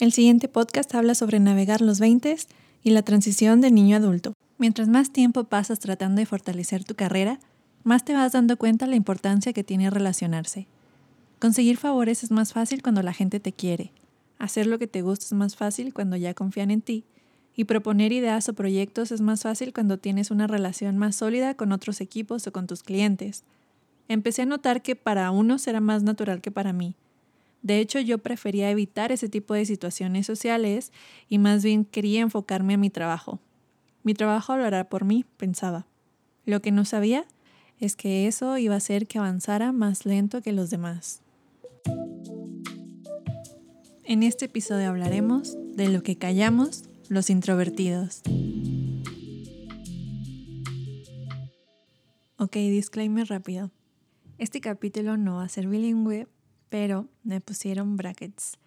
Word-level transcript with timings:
El 0.00 0.12
siguiente 0.12 0.46
podcast 0.46 0.94
habla 0.94 1.16
sobre 1.16 1.40
navegar 1.40 1.80
los 1.80 1.98
20 1.98 2.36
y 2.84 2.90
la 2.90 3.02
transición 3.02 3.60
de 3.60 3.72
niño 3.72 3.96
a 3.96 3.98
adulto. 3.98 4.32
Mientras 4.56 4.86
más 4.86 5.12
tiempo 5.12 5.42
pasas 5.42 5.80
tratando 5.80 6.20
de 6.20 6.26
fortalecer 6.26 6.84
tu 6.84 6.94
carrera, 6.94 7.40
más 7.82 8.04
te 8.04 8.12
vas 8.12 8.30
dando 8.30 8.56
cuenta 8.56 8.86
la 8.86 8.94
importancia 8.94 9.52
que 9.52 9.64
tiene 9.64 9.90
relacionarse. 9.90 10.68
Conseguir 11.40 11.78
favores 11.78 12.22
es 12.22 12.30
más 12.30 12.52
fácil 12.52 12.80
cuando 12.80 13.02
la 13.02 13.12
gente 13.12 13.40
te 13.40 13.52
quiere. 13.52 13.90
Hacer 14.38 14.68
lo 14.68 14.78
que 14.78 14.86
te 14.86 15.02
gusta 15.02 15.24
es 15.24 15.32
más 15.32 15.56
fácil 15.56 15.92
cuando 15.92 16.14
ya 16.14 16.32
confían 16.32 16.70
en 16.70 16.80
ti. 16.80 17.04
Y 17.56 17.64
proponer 17.64 18.12
ideas 18.12 18.48
o 18.48 18.52
proyectos 18.52 19.10
es 19.10 19.20
más 19.20 19.42
fácil 19.42 19.72
cuando 19.72 19.98
tienes 19.98 20.30
una 20.30 20.46
relación 20.46 20.96
más 20.96 21.16
sólida 21.16 21.54
con 21.54 21.72
otros 21.72 22.00
equipos 22.00 22.46
o 22.46 22.52
con 22.52 22.68
tus 22.68 22.84
clientes. 22.84 23.42
Empecé 24.06 24.42
a 24.42 24.46
notar 24.46 24.80
que 24.80 24.94
para 24.94 25.32
unos 25.32 25.66
era 25.66 25.80
más 25.80 26.04
natural 26.04 26.40
que 26.40 26.52
para 26.52 26.72
mí. 26.72 26.94
De 27.62 27.80
hecho, 27.80 28.00
yo 28.00 28.18
prefería 28.18 28.70
evitar 28.70 29.12
ese 29.12 29.28
tipo 29.28 29.54
de 29.54 29.66
situaciones 29.66 30.26
sociales 30.26 30.92
y 31.28 31.38
más 31.38 31.64
bien 31.64 31.84
quería 31.84 32.20
enfocarme 32.20 32.74
a 32.74 32.78
mi 32.78 32.90
trabajo. 32.90 33.40
Mi 34.02 34.14
trabajo 34.14 34.52
hablará 34.52 34.88
por 34.88 35.04
mí, 35.04 35.24
pensaba. 35.36 35.86
Lo 36.46 36.62
que 36.62 36.70
no 36.70 36.84
sabía 36.84 37.26
es 37.80 37.96
que 37.96 38.26
eso 38.26 38.56
iba 38.58 38.74
a 38.74 38.78
hacer 38.78 39.06
que 39.06 39.18
avanzara 39.18 39.72
más 39.72 40.06
lento 40.06 40.40
que 40.40 40.52
los 40.52 40.70
demás. 40.70 41.20
En 44.04 44.22
este 44.22 44.46
episodio 44.46 44.88
hablaremos 44.88 45.56
de 45.76 45.88
lo 45.88 46.02
que 46.02 46.16
callamos 46.16 46.84
los 47.08 47.28
introvertidos. 47.28 48.22
Ok, 52.38 52.54
disclaimer 52.54 53.26
rápido. 53.28 53.70
Este 54.38 54.60
capítulo 54.60 55.16
no 55.16 55.36
va 55.36 55.44
a 55.44 55.48
ser 55.48 55.66
bilingüe, 55.66 56.28
pero 56.68 57.08
me 57.22 57.40
pusieron 57.40 57.96
brackets 57.96 58.58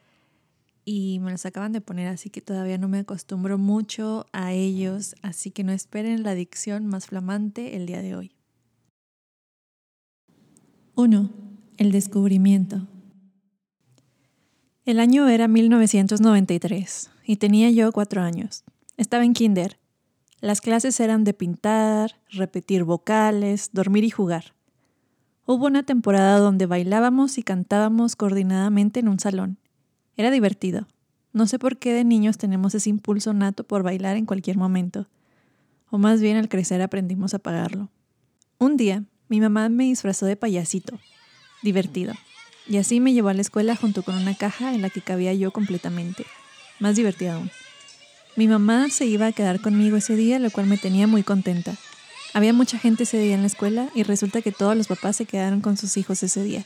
y 0.85 1.19
me 1.19 1.31
los 1.31 1.45
acaban 1.45 1.71
de 1.71 1.81
poner, 1.81 2.07
así 2.07 2.29
que 2.29 2.41
todavía 2.41 2.77
no 2.77 2.87
me 2.87 2.99
acostumbro 2.99 3.57
mucho 3.57 4.25
a 4.33 4.53
ellos, 4.53 5.15
así 5.21 5.51
que 5.51 5.63
no 5.63 5.71
esperen 5.71 6.23
la 6.23 6.33
dicción 6.33 6.87
más 6.87 7.07
flamante 7.07 7.75
el 7.75 7.85
día 7.85 8.01
de 8.01 8.15
hoy. 8.15 8.31
1. 10.95 11.29
El 11.77 11.91
descubrimiento. 11.91 12.87
El 14.85 14.99
año 14.99 15.27
era 15.29 15.47
1993 15.47 17.11
y 17.25 17.37
tenía 17.37 17.69
yo 17.69 17.91
cuatro 17.91 18.21
años. 18.21 18.63
Estaba 18.97 19.23
en 19.23 19.33
kinder. 19.33 19.79
Las 20.41 20.59
clases 20.59 20.99
eran 20.99 21.23
de 21.23 21.33
pintar, 21.33 22.19
repetir 22.29 22.83
vocales, 22.83 23.69
dormir 23.73 24.03
y 24.03 24.09
jugar. 24.09 24.55
Hubo 25.53 25.65
una 25.65 25.83
temporada 25.83 26.39
donde 26.39 26.65
bailábamos 26.65 27.37
y 27.37 27.43
cantábamos 27.43 28.15
coordinadamente 28.15 29.01
en 29.01 29.09
un 29.09 29.19
salón. 29.19 29.57
Era 30.15 30.31
divertido. 30.31 30.87
No 31.33 31.45
sé 31.45 31.59
por 31.59 31.75
qué 31.75 31.91
de 31.91 32.05
niños 32.05 32.37
tenemos 32.37 32.73
ese 32.73 32.89
impulso 32.89 33.33
nato 33.33 33.65
por 33.65 33.83
bailar 33.83 34.15
en 34.15 34.25
cualquier 34.25 34.55
momento. 34.55 35.07
O 35.89 35.97
más 35.97 36.21
bien 36.21 36.37
al 36.37 36.47
crecer 36.47 36.81
aprendimos 36.81 37.33
a 37.33 37.39
pagarlo. 37.39 37.89
Un 38.59 38.77
día, 38.77 39.03
mi 39.27 39.41
mamá 39.41 39.67
me 39.67 39.83
disfrazó 39.83 40.25
de 40.25 40.37
payasito. 40.37 40.97
Divertido. 41.61 42.13
Y 42.65 42.77
así 42.77 43.01
me 43.01 43.11
llevó 43.11 43.27
a 43.27 43.33
la 43.33 43.41
escuela 43.41 43.75
junto 43.75 44.03
con 44.03 44.15
una 44.15 44.35
caja 44.35 44.73
en 44.73 44.81
la 44.81 44.89
que 44.89 45.01
cabía 45.01 45.33
yo 45.33 45.51
completamente. 45.51 46.25
Más 46.79 46.95
divertido 46.95 47.33
aún. 47.33 47.51
Mi 48.37 48.47
mamá 48.47 48.89
se 48.89 49.05
iba 49.05 49.25
a 49.25 49.33
quedar 49.33 49.59
conmigo 49.59 49.97
ese 49.97 50.15
día, 50.15 50.39
lo 50.39 50.49
cual 50.49 50.67
me 50.67 50.77
tenía 50.77 51.07
muy 51.07 51.23
contenta. 51.23 51.75
Había 52.33 52.53
mucha 52.53 52.77
gente 52.77 53.03
ese 53.03 53.17
día 53.17 53.35
en 53.35 53.41
la 53.41 53.47
escuela 53.47 53.89
y 53.93 54.03
resulta 54.03 54.41
que 54.41 54.51
todos 54.51 54.75
los 54.75 54.87
papás 54.87 55.17
se 55.17 55.25
quedaron 55.25 55.59
con 55.61 55.75
sus 55.77 55.97
hijos 55.97 56.23
ese 56.23 56.43
día. 56.43 56.65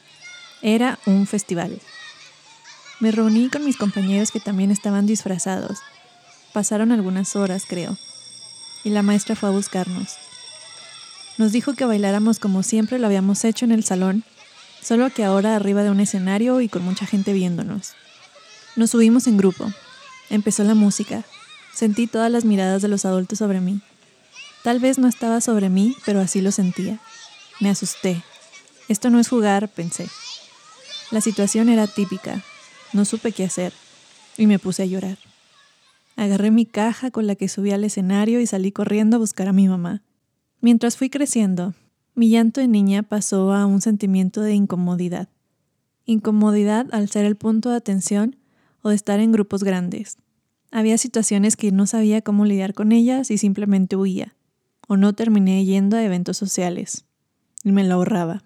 Era 0.62 1.00
un 1.06 1.26
festival. 1.26 1.80
Me 3.00 3.12
reuní 3.12 3.50
con 3.50 3.66
mis 3.66 3.76
compañeros 3.76 4.32
que 4.32 4.40
también 4.40 4.72
estaban 4.72 5.08
disfrazados. 5.08 5.80
Pasaron 6.54 6.92
algunas 6.92 7.36
horas, 7.36 7.66
creo. 7.68 7.98
Y 8.84 8.92
la 8.92 9.02
maestra 9.02 9.36
fue 9.36 9.50
a 9.50 9.52
buscarnos. 9.52 10.16
Nos 11.38 11.52
dijo 11.52 11.74
que 11.74 11.86
bailáramos 11.86 12.40
como 12.40 12.64
siempre 12.64 13.00
lo 13.00 13.08
habíamos 13.08 13.44
hecho 13.44 13.66
en 13.66 13.72
el 13.72 13.84
salón, 13.84 14.24
solo 14.82 15.10
que 15.10 15.26
ahora 15.26 15.56
arriba 15.56 15.84
de 15.84 15.90
un 15.90 16.00
escenario 16.00 16.62
y 16.62 16.70
con 16.70 16.84
mucha 16.84 17.06
gente 17.08 17.34
viéndonos. 17.34 17.94
Nos 18.76 18.92
subimos 18.92 19.26
en 19.28 19.38
grupo. 19.38 19.70
Empezó 20.30 20.64
la 20.64 20.76
música. 20.76 21.24
Sentí 21.74 22.08
todas 22.08 22.32
las 22.32 22.46
miradas 22.46 22.82
de 22.82 22.88
los 22.88 23.04
adultos 23.04 23.40
sobre 23.40 23.60
mí. 23.60 23.82
Tal 24.66 24.80
vez 24.80 24.98
no 24.98 25.08
estaba 25.08 25.42
sobre 25.42 25.70
mí, 25.70 25.96
pero 26.08 26.20
así 26.20 26.42
lo 26.42 26.52
sentía. 26.52 27.00
Me 27.62 27.70
asusté. 27.70 28.24
Esto 28.90 29.12
no 29.12 29.20
es 29.20 29.30
jugar, 29.30 29.70
pensé. 29.70 30.08
La 31.12 31.22
situación 31.22 31.70
era 31.70 31.86
típica. 31.86 32.44
No 32.92 33.06
supe 33.06 33.32
qué 33.32 33.44
hacer 33.44 33.74
y 34.40 34.48
me 34.48 34.58
puse 34.58 34.82
a 34.82 34.88
llorar. 34.88 35.20
Agarré 36.16 36.50
mi 36.50 36.66
caja 36.66 37.12
con 37.12 37.28
la 37.28 37.36
que 37.36 37.48
subí 37.48 37.74
al 37.74 37.84
escenario 37.84 38.40
y 38.40 38.48
salí 38.48 38.72
corriendo 38.72 39.18
a 39.18 39.20
buscar 39.20 39.48
a 39.48 39.54
mi 39.54 39.68
mamá. 39.68 40.02
Mientras 40.62 40.98
fui 40.98 41.12
creciendo, 41.12 41.76
mi 42.16 42.32
llanto 42.32 42.60
de 42.60 42.68
niña 42.68 43.04
pasó 43.04 43.54
a 43.54 43.68
un 43.68 43.82
sentimiento 43.82 44.42
de 44.42 44.56
incomodidad. 44.56 45.30
Incomodidad 46.06 46.88
al 46.92 47.08
ser 47.08 47.26
el 47.26 47.36
punto 47.36 47.70
de 47.70 47.78
atención 47.78 48.36
o 48.82 48.90
estar 48.90 49.20
en 49.20 49.32
grupos 49.32 49.64
grandes. 49.64 50.18
Había 50.72 50.98
situaciones 50.98 51.56
que 51.56 51.72
no 51.72 51.86
sabía 51.86 52.24
cómo 52.24 52.46
lidiar 52.46 52.74
con 52.74 52.94
ellas 52.94 53.30
y 53.30 53.38
simplemente 53.38 53.96
huía 53.96 54.36
o 54.88 54.98
no 54.98 55.14
terminé 55.14 55.66
yendo 55.66 55.98
a 55.98 56.04
eventos 56.04 56.38
sociales. 56.38 57.06
Y 57.64 57.72
me 57.72 57.84
lo 57.84 57.96
ahorraba. 57.96 58.44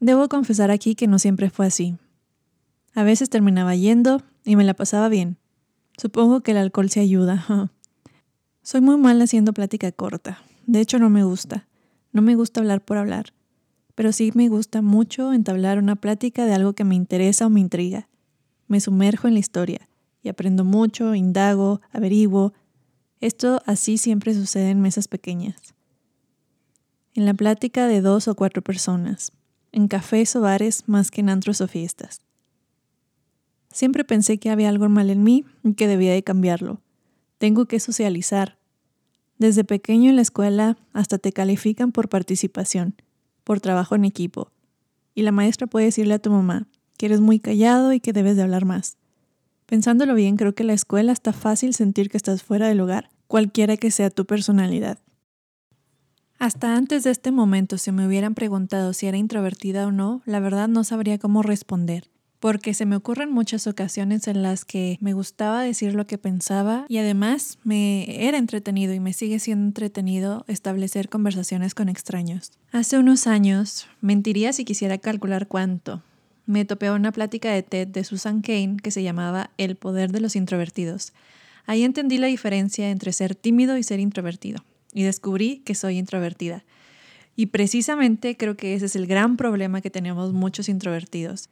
Debo 0.00 0.28
confesar 0.28 0.70
aquí 0.70 0.94
que 0.94 1.06
no 1.06 1.18
siempre 1.18 1.50
fue 1.50 1.66
así. 1.66 1.96
A 2.94 3.02
veces 3.02 3.30
terminaba 3.30 3.74
yendo 3.74 4.22
y 4.44 4.56
me 4.56 4.64
la 4.64 4.74
pasaba 4.74 5.08
bien. 5.08 5.38
Supongo 5.96 6.42
que 6.42 6.52
el 6.52 6.58
alcohol 6.58 6.90
se 6.90 7.00
ayuda. 7.00 7.44
Soy 8.62 8.80
muy 8.80 8.96
mal 8.98 9.20
haciendo 9.22 9.52
plática 9.52 9.90
corta. 9.92 10.42
De 10.66 10.80
hecho, 10.80 10.98
no 10.98 11.10
me 11.10 11.24
gusta. 11.24 11.66
No 12.12 12.22
me 12.22 12.34
gusta 12.34 12.60
hablar 12.60 12.84
por 12.84 12.98
hablar. 12.98 13.32
Pero 13.94 14.12
sí 14.12 14.30
me 14.34 14.48
gusta 14.48 14.82
mucho 14.82 15.32
entablar 15.32 15.78
una 15.78 15.96
plática 15.96 16.44
de 16.44 16.54
algo 16.54 16.74
que 16.74 16.84
me 16.84 16.94
interesa 16.94 17.46
o 17.46 17.50
me 17.50 17.60
intriga. 17.60 18.08
Me 18.68 18.80
sumerjo 18.80 19.26
en 19.26 19.34
la 19.34 19.40
historia 19.40 19.88
y 20.22 20.28
aprendo 20.28 20.64
mucho, 20.64 21.14
indago, 21.14 21.80
averiguo. 21.90 22.52
Esto 23.20 23.60
así 23.66 23.98
siempre 23.98 24.34
sucede 24.34 24.70
en 24.70 24.80
mesas 24.80 25.08
pequeñas 25.08 25.74
en 27.18 27.26
la 27.26 27.34
plática 27.34 27.88
de 27.88 28.00
dos 28.00 28.28
o 28.28 28.36
cuatro 28.36 28.62
personas, 28.62 29.32
en 29.72 29.88
cafés 29.88 30.36
o 30.36 30.40
bares 30.40 30.84
más 30.86 31.10
que 31.10 31.20
en 31.20 31.30
antros 31.30 31.60
o 31.60 31.66
fiestas. 31.66 32.20
Siempre 33.72 34.04
pensé 34.04 34.38
que 34.38 34.50
había 34.50 34.68
algo 34.68 34.88
mal 34.88 35.10
en 35.10 35.24
mí 35.24 35.44
y 35.64 35.74
que 35.74 35.88
debía 35.88 36.12
de 36.12 36.22
cambiarlo. 36.22 36.80
Tengo 37.38 37.66
que 37.66 37.80
socializar. 37.80 38.56
Desde 39.36 39.64
pequeño 39.64 40.10
en 40.10 40.14
la 40.14 40.22
escuela 40.22 40.78
hasta 40.92 41.18
te 41.18 41.32
califican 41.32 41.90
por 41.90 42.08
participación, 42.08 42.94
por 43.42 43.58
trabajo 43.58 43.96
en 43.96 44.04
equipo. 44.04 44.52
Y 45.16 45.22
la 45.22 45.32
maestra 45.32 45.66
puede 45.66 45.86
decirle 45.86 46.14
a 46.14 46.18
tu 46.20 46.30
mamá 46.30 46.68
que 46.98 47.06
eres 47.06 47.20
muy 47.20 47.40
callado 47.40 47.92
y 47.92 47.98
que 47.98 48.12
debes 48.12 48.36
de 48.36 48.42
hablar 48.42 48.64
más. 48.64 48.96
Pensándolo 49.66 50.14
bien, 50.14 50.36
creo 50.36 50.54
que 50.54 50.62
la 50.62 50.72
escuela 50.72 51.10
está 51.10 51.32
fácil 51.32 51.74
sentir 51.74 52.10
que 52.10 52.16
estás 52.16 52.44
fuera 52.44 52.68
del 52.68 52.78
lugar, 52.78 53.10
cualquiera 53.26 53.76
que 53.76 53.90
sea 53.90 54.08
tu 54.08 54.24
personalidad. 54.24 55.00
Hasta 56.38 56.76
antes 56.76 57.02
de 57.02 57.10
este 57.10 57.32
momento, 57.32 57.78
si 57.78 57.90
me 57.90 58.06
hubieran 58.06 58.36
preguntado 58.36 58.92
si 58.92 59.06
era 59.06 59.16
introvertida 59.16 59.88
o 59.88 59.90
no, 59.90 60.22
la 60.24 60.38
verdad 60.38 60.68
no 60.68 60.84
sabría 60.84 61.18
cómo 61.18 61.42
responder, 61.42 62.08
porque 62.38 62.74
se 62.74 62.86
me 62.86 62.94
ocurren 62.94 63.32
muchas 63.32 63.66
ocasiones 63.66 64.28
en 64.28 64.44
las 64.44 64.64
que 64.64 64.98
me 65.00 65.14
gustaba 65.14 65.62
decir 65.62 65.96
lo 65.96 66.06
que 66.06 66.16
pensaba 66.16 66.86
y 66.88 66.98
además 66.98 67.58
me 67.64 68.24
era 68.28 68.38
entretenido 68.38 68.94
y 68.94 69.00
me 69.00 69.14
sigue 69.14 69.40
siendo 69.40 69.66
entretenido 69.66 70.44
establecer 70.46 71.08
conversaciones 71.08 71.74
con 71.74 71.88
extraños. 71.88 72.52
Hace 72.70 72.98
unos 72.98 73.26
años, 73.26 73.88
mentiría 74.00 74.52
si 74.52 74.64
quisiera 74.64 74.96
calcular 74.98 75.48
cuánto, 75.48 76.04
me 76.46 76.64
topé 76.64 76.86
a 76.86 76.92
una 76.92 77.10
plática 77.10 77.50
de 77.50 77.64
TED 77.64 77.88
de 77.88 78.04
Susan 78.04 78.42
Kane 78.42 78.76
que 78.80 78.92
se 78.92 79.02
llamaba 79.02 79.50
El 79.58 79.74
poder 79.74 80.12
de 80.12 80.20
los 80.20 80.36
introvertidos. 80.36 81.12
Ahí 81.66 81.82
entendí 81.82 82.16
la 82.16 82.28
diferencia 82.28 82.90
entre 82.90 83.12
ser 83.12 83.34
tímido 83.34 83.76
y 83.76 83.82
ser 83.82 83.98
introvertido 83.98 84.62
y 84.92 85.02
descubrí 85.02 85.58
que 85.64 85.74
soy 85.74 85.98
introvertida. 85.98 86.64
Y 87.36 87.46
precisamente 87.46 88.36
creo 88.36 88.56
que 88.56 88.74
ese 88.74 88.86
es 88.86 88.96
el 88.96 89.06
gran 89.06 89.36
problema 89.36 89.80
que 89.80 89.90
tenemos 89.90 90.32
muchos 90.32 90.68
introvertidos. 90.68 91.50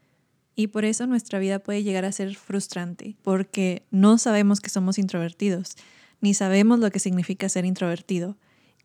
Y 0.57 0.69
por 0.69 0.85
eso 0.85 1.07
nuestra 1.07 1.39
vida 1.39 1.59
puede 1.59 1.83
llegar 1.83 2.05
a 2.05 2.13
ser 2.13 2.35
frustrante, 2.35 3.15
porque 3.23 3.85
no 3.91 4.19
sabemos 4.19 4.61
que 4.61 4.71
somos 4.71 4.99
introvertidos, 4.99 5.77
ni 6.21 6.35
sabemos 6.35 6.81
lo 6.81 6.91
que 6.91 6.99
significa 6.99 7.49
ser 7.49 7.67
introvertido. 7.67 8.37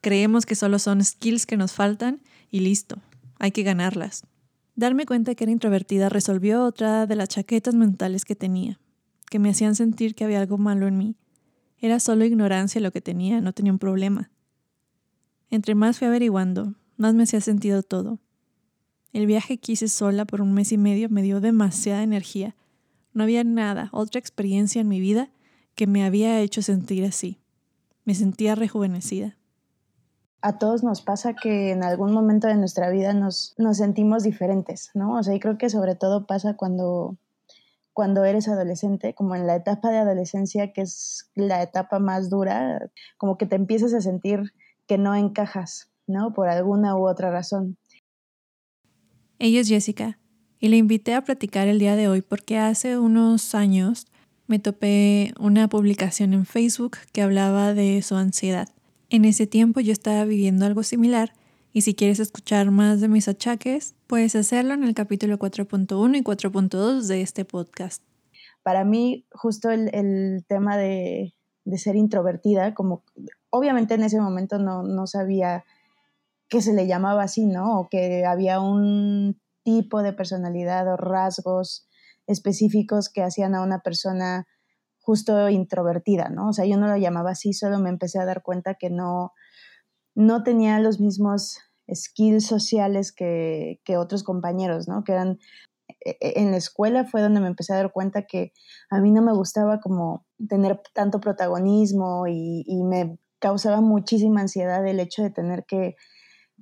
Creemos 0.02 0.46
que 0.46 0.56
solo 0.56 0.80
son 0.80 1.04
skills 1.04 1.46
que 1.46 1.58
nos 1.58 1.72
faltan 1.72 2.22
y 2.52 2.60
listo, 2.60 3.00
hay 3.40 3.52
que 3.52 3.64
ganarlas. 3.64 4.24
Darme 4.76 5.06
cuenta 5.06 5.34
que 5.34 5.46
era 5.46 5.52
introvertida 5.52 6.10
resolvió 6.10 6.64
otra 6.64 7.06
de 7.08 7.16
las 7.16 7.30
chaquetas 7.30 7.74
mentales 7.74 8.26
que 8.26 8.36
tenía, 8.36 8.80
que 9.30 9.40
me 9.40 9.50
hacían 9.50 9.76
sentir 9.76 10.14
que 10.14 10.24
había 10.24 10.42
algo 10.42 10.58
malo 10.58 10.88
en 10.88 10.98
mí. 10.98 11.16
Era 11.80 12.00
solo 12.00 12.26
ignorancia 12.26 12.82
lo 12.82 12.92
que 12.92 13.02
tenía, 13.02 13.42
no 13.42 13.54
tenía 13.54 13.72
un 13.72 13.80
problema. 13.80 14.30
Entre 15.52 15.76
más 15.76 16.00
fui 16.00 16.08
averiguando, 16.08 16.76
más 16.96 17.14
me 17.14 17.24
hacía 17.24 17.42
sentido 17.42 17.84
todo. 17.84 18.20
El 19.12 19.26
viaje 19.26 19.58
que 19.58 19.74
hice 19.74 19.90
sola 19.90 20.24
por 20.24 20.42
un 20.42 20.54
mes 20.54 20.72
y 20.72 20.78
medio 20.78 21.10
me 21.10 21.22
dio 21.22 21.42
demasiada 21.42 22.02
energía, 22.02 22.56
No 23.14 23.24
había 23.24 23.44
nada, 23.44 23.90
otra 23.92 24.20
experiencia 24.20 24.80
en 24.80 24.88
mi 24.88 25.02
vida 25.02 25.30
que 25.76 25.86
me 25.86 26.06
había 26.06 26.40
hecho 26.40 26.62
sentir 26.62 27.04
así. 27.04 27.42
Me 28.06 28.16
sentía 28.16 28.56
rejuvenecida. 28.56 29.36
A 30.42 30.58
todos 30.58 30.82
nos 30.82 31.02
pasa 31.02 31.34
que 31.34 31.72
en 31.72 31.84
algún 31.84 32.14
momento 32.14 32.48
de 32.48 32.56
nuestra 32.56 32.90
vida 32.90 33.14
nos, 33.14 33.54
nos 33.58 33.78
sentimos 33.78 34.24
diferentes, 34.24 34.92
¿no? 34.94 35.18
O 35.18 35.24
sea, 35.24 35.36
y 35.36 35.42
creo 35.42 35.58
que 35.58 35.70
sobre 35.70 35.96
todo 35.96 36.26
pasa 36.26 36.56
cuando, 36.56 37.18
cuando 37.92 38.24
eres 38.24 38.48
adolescente, 38.48 39.14
como 39.14 39.36
en 39.36 39.46
la 39.46 39.58
etapa 39.58 39.92
de 39.92 39.98
adolescencia, 39.98 40.72
que 40.72 40.84
es 40.84 41.30
la 41.36 41.62
etapa 41.62 42.00
más 42.00 42.30
dura, 42.30 42.90
como 43.18 43.38
que 43.38 43.46
te 43.46 43.58
empiezas 43.58 43.94
a 43.94 44.00
sentir 44.00 44.54
que 44.92 44.98
no 44.98 45.16
encajas, 45.16 45.90
¿no? 46.06 46.34
Por 46.34 46.50
alguna 46.50 46.98
u 46.98 47.08
otra 47.08 47.32
razón. 47.32 47.78
Ella 49.40 49.62
es 49.62 49.70
Jessica 49.70 50.20
y 50.60 50.68
la 50.68 50.76
invité 50.76 51.14
a 51.14 51.24
platicar 51.24 51.70
el 51.70 51.80
día 51.80 51.96
de 51.96 52.10
hoy 52.10 52.22
porque 52.22 52.58
hace 52.58 52.98
unos 52.98 53.56
años 53.56 54.08
me 54.48 54.60
topé 54.60 55.34
una 55.40 55.70
publicación 55.70 56.34
en 56.34 56.46
Facebook 56.46 56.98
que 57.14 57.22
hablaba 57.22 57.74
de 57.74 58.02
su 58.02 58.16
ansiedad. 58.16 58.68
En 59.10 59.24
ese 59.24 59.48
tiempo 59.48 59.80
yo 59.80 59.94
estaba 59.94 60.26
viviendo 60.26 60.66
algo 60.66 60.84
similar 60.84 61.32
y 61.72 61.84
si 61.84 61.96
quieres 61.96 62.20
escuchar 62.20 62.70
más 62.70 63.00
de 63.00 63.08
mis 63.08 63.30
achaques, 63.30 63.96
puedes 64.08 64.36
hacerlo 64.36 64.74
en 64.74 64.84
el 64.84 64.94
capítulo 64.94 65.40
4.1 65.40 66.18
y 66.18 66.22
4.2 66.22 67.08
de 67.08 67.22
este 67.22 67.46
podcast. 67.46 68.04
Para 68.62 68.84
mí, 68.84 69.26
justo 69.32 69.70
el, 69.70 70.44
tema 70.50 70.76
de, 70.76 71.34
ser 71.78 71.96
introvertida, 71.96 72.74
como 72.74 73.06
obviamente 73.52 73.94
en 73.94 74.04
ese 74.04 74.20
momento 74.20 74.58
no, 74.58 74.84
no 74.84 75.06
sabía 75.08 75.64
que 76.50 76.62
se 76.62 76.74
le 76.74 76.88
llamaba 76.88 77.24
así, 77.24 77.46
¿no? 77.46 77.80
O 77.80 77.90
que 77.90 78.26
había 78.26 78.60
un 78.60 79.40
tipo 79.64 80.02
de 80.02 80.14
personalidad 80.14 80.92
o 80.92 80.98
rasgos 80.98 81.88
específicos 82.28 83.10
que 83.10 83.24
hacían 83.24 83.56
a 83.56 83.62
una 83.62 83.80
persona 83.80 84.48
justo 85.00 85.50
introvertida, 85.50 86.30
¿no? 86.30 86.50
O 86.50 86.54
sea, 86.54 86.66
yo 86.66 86.78
no 86.78 86.88
lo 86.88 86.98
llamaba 86.98 87.32
así, 87.32 87.54
solo 87.54 87.80
me 87.80 87.90
empecé 87.90 88.20
a 88.20 88.26
dar 88.26 88.44
cuenta 88.44 88.76
que 88.76 88.90
no, 88.90 89.34
no 90.16 90.44
tenía 90.44 90.80
los 90.80 91.00
mismos 91.00 91.58
skills 91.94 92.46
sociales 92.46 93.12
que, 93.12 93.80
otros 93.98 94.24
compañeros, 94.24 94.88
¿no? 94.88 95.04
Que 95.04 95.14
eran, 95.14 95.40
e, 96.06 96.18
e, 96.22 96.40
en 96.42 96.52
la 96.52 96.58
escuela 96.58 97.06
fue 97.06 97.22
donde 97.22 97.42
me 97.42 97.48
empecé 97.48 97.74
a 97.74 97.78
dar 97.78 97.92
cuenta 97.92 98.24
que 98.24 98.54
a 98.90 99.00
mí 99.00 99.12
no 99.12 99.22
me 99.22 99.34
gustaba 99.34 99.80
como 99.80 100.26
tener 100.48 100.82
tanto 100.94 101.20
protagonismo 101.20 102.28
y, 102.28 102.84
me 102.84 103.18
causaba 103.42 103.82
muchísima 103.82 104.40
ansiedad 104.40 104.86
el 104.88 105.00
hecho 105.00 105.24
de 105.24 105.32
tener 105.32 105.66
que, 105.66 105.98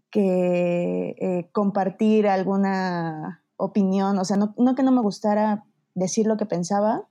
que 0.09 1.15
eh, 1.19 1.49
compartir 1.51 2.27
alguna 2.27 3.43
opinión, 3.57 4.17
o 4.17 4.25
sea, 4.25 4.37
no, 4.37 4.55
no 4.57 4.73
que 4.73 4.83
no 4.83 4.91
me 4.91 5.01
gustara 5.01 5.65
decir 5.93 6.25
lo 6.25 6.37
que 6.37 6.45
pensaba, 6.45 7.05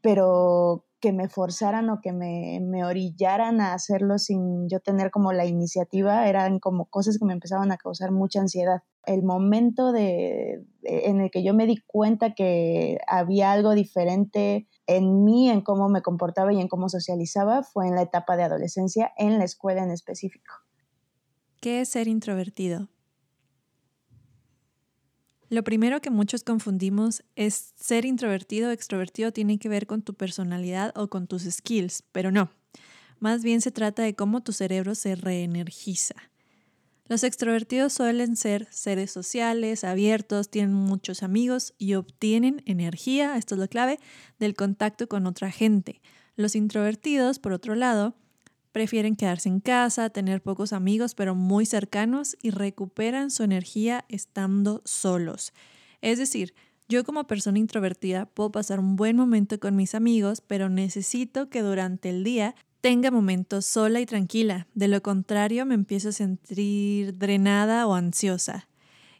pero 0.00 0.84
que 1.02 1.12
me 1.12 1.28
forzaran 1.28 1.90
o 1.90 2.00
que 2.00 2.12
me, 2.12 2.60
me, 2.62 2.84
orillaran 2.84 3.60
a 3.60 3.74
hacerlo 3.74 4.18
sin 4.18 4.68
yo 4.68 4.78
tener 4.78 5.10
como 5.10 5.32
la 5.32 5.44
iniciativa, 5.44 6.28
eran 6.28 6.60
como 6.60 6.84
cosas 6.86 7.18
que 7.18 7.24
me 7.24 7.32
empezaban 7.32 7.72
a 7.72 7.76
causar 7.76 8.12
mucha 8.12 8.38
ansiedad. 8.40 8.84
El 9.04 9.24
momento 9.24 9.90
de, 9.90 10.64
en 10.84 11.20
el 11.20 11.32
que 11.32 11.42
yo 11.42 11.54
me 11.54 11.66
di 11.66 11.78
cuenta 11.88 12.34
que 12.34 12.98
había 13.08 13.50
algo 13.50 13.74
diferente 13.74 14.68
en 14.86 15.24
mí, 15.24 15.50
en 15.50 15.60
cómo 15.60 15.88
me 15.88 16.02
comportaba 16.02 16.52
y 16.52 16.60
en 16.60 16.68
cómo 16.68 16.88
socializaba, 16.88 17.64
fue 17.64 17.88
en 17.88 17.96
la 17.96 18.02
etapa 18.02 18.36
de 18.36 18.44
adolescencia, 18.44 19.12
en 19.18 19.38
la 19.38 19.44
escuela 19.44 19.82
en 19.82 19.90
específico. 19.90 20.54
¿Qué 21.60 21.80
es 21.80 21.88
ser 21.88 22.06
introvertido? 22.06 22.88
Lo 25.52 25.64
primero 25.64 26.00
que 26.00 26.08
muchos 26.08 26.44
confundimos 26.44 27.24
es 27.36 27.74
ser 27.76 28.06
introvertido 28.06 28.70
o 28.70 28.72
extrovertido 28.72 29.32
tiene 29.32 29.58
que 29.58 29.68
ver 29.68 29.86
con 29.86 30.00
tu 30.00 30.14
personalidad 30.14 30.96
o 30.96 31.08
con 31.08 31.26
tus 31.26 31.42
skills, 31.42 32.04
pero 32.10 32.30
no. 32.30 32.50
Más 33.18 33.42
bien 33.42 33.60
se 33.60 33.70
trata 33.70 34.02
de 34.02 34.14
cómo 34.14 34.42
tu 34.42 34.52
cerebro 34.52 34.94
se 34.94 35.14
reenergiza. 35.14 36.14
Los 37.06 37.22
extrovertidos 37.22 37.92
suelen 37.92 38.36
ser 38.36 38.66
seres 38.70 39.10
sociales, 39.10 39.84
abiertos, 39.84 40.48
tienen 40.48 40.72
muchos 40.72 41.22
amigos 41.22 41.74
y 41.76 41.96
obtienen 41.96 42.62
energía, 42.64 43.36
esto 43.36 43.54
es 43.56 43.60
lo 43.60 43.68
clave, 43.68 43.98
del 44.38 44.54
contacto 44.54 45.06
con 45.06 45.26
otra 45.26 45.50
gente. 45.50 46.00
Los 46.34 46.56
introvertidos, 46.56 47.38
por 47.38 47.52
otro 47.52 47.74
lado, 47.74 48.16
Prefieren 48.72 49.16
quedarse 49.16 49.48
en 49.48 49.60
casa, 49.60 50.10
tener 50.10 50.42
pocos 50.42 50.72
amigos 50.72 51.14
pero 51.14 51.34
muy 51.34 51.66
cercanos 51.66 52.36
y 52.42 52.50
recuperan 52.50 53.30
su 53.30 53.42
energía 53.42 54.04
estando 54.08 54.82
solos. 54.84 55.52
Es 56.00 56.18
decir, 56.18 56.54
yo 56.88 57.04
como 57.04 57.26
persona 57.26 57.58
introvertida 57.58 58.26
puedo 58.26 58.50
pasar 58.50 58.80
un 58.80 58.96
buen 58.96 59.16
momento 59.16 59.58
con 59.60 59.76
mis 59.76 59.94
amigos, 59.94 60.40
pero 60.40 60.68
necesito 60.68 61.48
que 61.48 61.62
durante 61.62 62.10
el 62.10 62.24
día 62.24 62.54
tenga 62.80 63.10
momentos 63.10 63.64
sola 63.64 64.00
y 64.00 64.06
tranquila. 64.06 64.66
De 64.74 64.88
lo 64.88 65.02
contrario, 65.02 65.64
me 65.64 65.74
empiezo 65.74 66.08
a 66.08 66.12
sentir 66.12 67.16
drenada 67.16 67.86
o 67.86 67.94
ansiosa. 67.94 68.68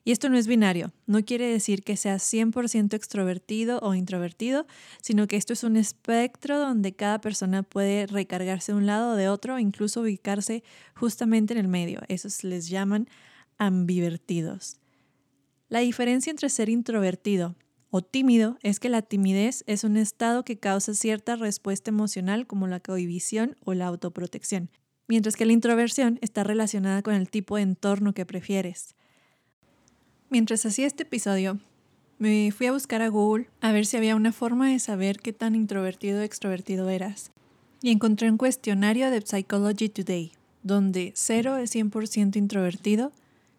Y 0.04 0.10
esto 0.10 0.28
no 0.28 0.36
es 0.36 0.48
binario, 0.48 0.92
no 1.06 1.24
quiere 1.24 1.46
decir 1.46 1.84
que 1.84 1.96
seas 1.96 2.22
100% 2.24 2.94
extrovertido 2.94 3.78
o 3.82 3.94
introvertido, 3.94 4.66
sino 5.00 5.28
que 5.28 5.36
esto 5.36 5.52
es 5.52 5.62
un 5.62 5.76
espectro 5.76 6.58
donde 6.58 6.92
cada 6.92 7.20
persona 7.20 7.62
puede 7.62 8.06
recargarse 8.06 8.72
de 8.72 8.78
un 8.78 8.86
lado 8.86 9.12
o 9.12 9.16
de 9.16 9.28
otro, 9.28 9.60
incluso 9.60 10.00
ubicarse 10.00 10.64
justamente 10.96 11.54
en 11.54 11.60
el 11.60 11.68
medio. 11.68 12.00
Esos 12.08 12.42
les 12.42 12.68
llaman 12.68 13.08
ambivertidos. 13.58 14.78
La 15.68 15.78
diferencia 15.78 16.30
entre 16.30 16.48
ser 16.48 16.68
introvertido 16.68 17.54
o 17.90 18.02
tímido 18.02 18.58
es 18.62 18.80
que 18.80 18.88
la 18.88 19.02
timidez 19.02 19.62
es 19.68 19.84
un 19.84 19.96
estado 19.96 20.44
que 20.44 20.58
causa 20.58 20.94
cierta 20.94 21.36
respuesta 21.36 21.90
emocional 21.90 22.48
como 22.48 22.66
la 22.66 22.80
cohibición 22.80 23.56
o 23.64 23.72
la 23.72 23.86
autoprotección, 23.86 24.70
mientras 25.06 25.36
que 25.36 25.46
la 25.46 25.52
introversión 25.52 26.18
está 26.22 26.42
relacionada 26.42 27.02
con 27.02 27.14
el 27.14 27.30
tipo 27.30 27.56
de 27.56 27.62
entorno 27.62 28.14
que 28.14 28.26
prefieres. 28.26 28.96
Mientras 30.32 30.64
hacía 30.64 30.86
este 30.86 31.02
episodio, 31.02 31.58
me 32.18 32.50
fui 32.52 32.66
a 32.66 32.72
buscar 32.72 33.02
a 33.02 33.08
Google 33.08 33.50
a 33.60 33.70
ver 33.70 33.84
si 33.84 33.98
había 33.98 34.16
una 34.16 34.32
forma 34.32 34.70
de 34.70 34.78
saber 34.78 35.18
qué 35.18 35.34
tan 35.34 35.54
introvertido 35.54 36.20
o 36.20 36.22
extrovertido 36.22 36.88
eras. 36.88 37.30
Y 37.82 37.90
encontré 37.90 38.30
un 38.30 38.38
cuestionario 38.38 39.10
de 39.10 39.20
Psychology 39.20 39.90
Today, 39.90 40.32
donde 40.62 41.12
0 41.14 41.58
es 41.58 41.76
100% 41.76 42.36
introvertido 42.36 43.12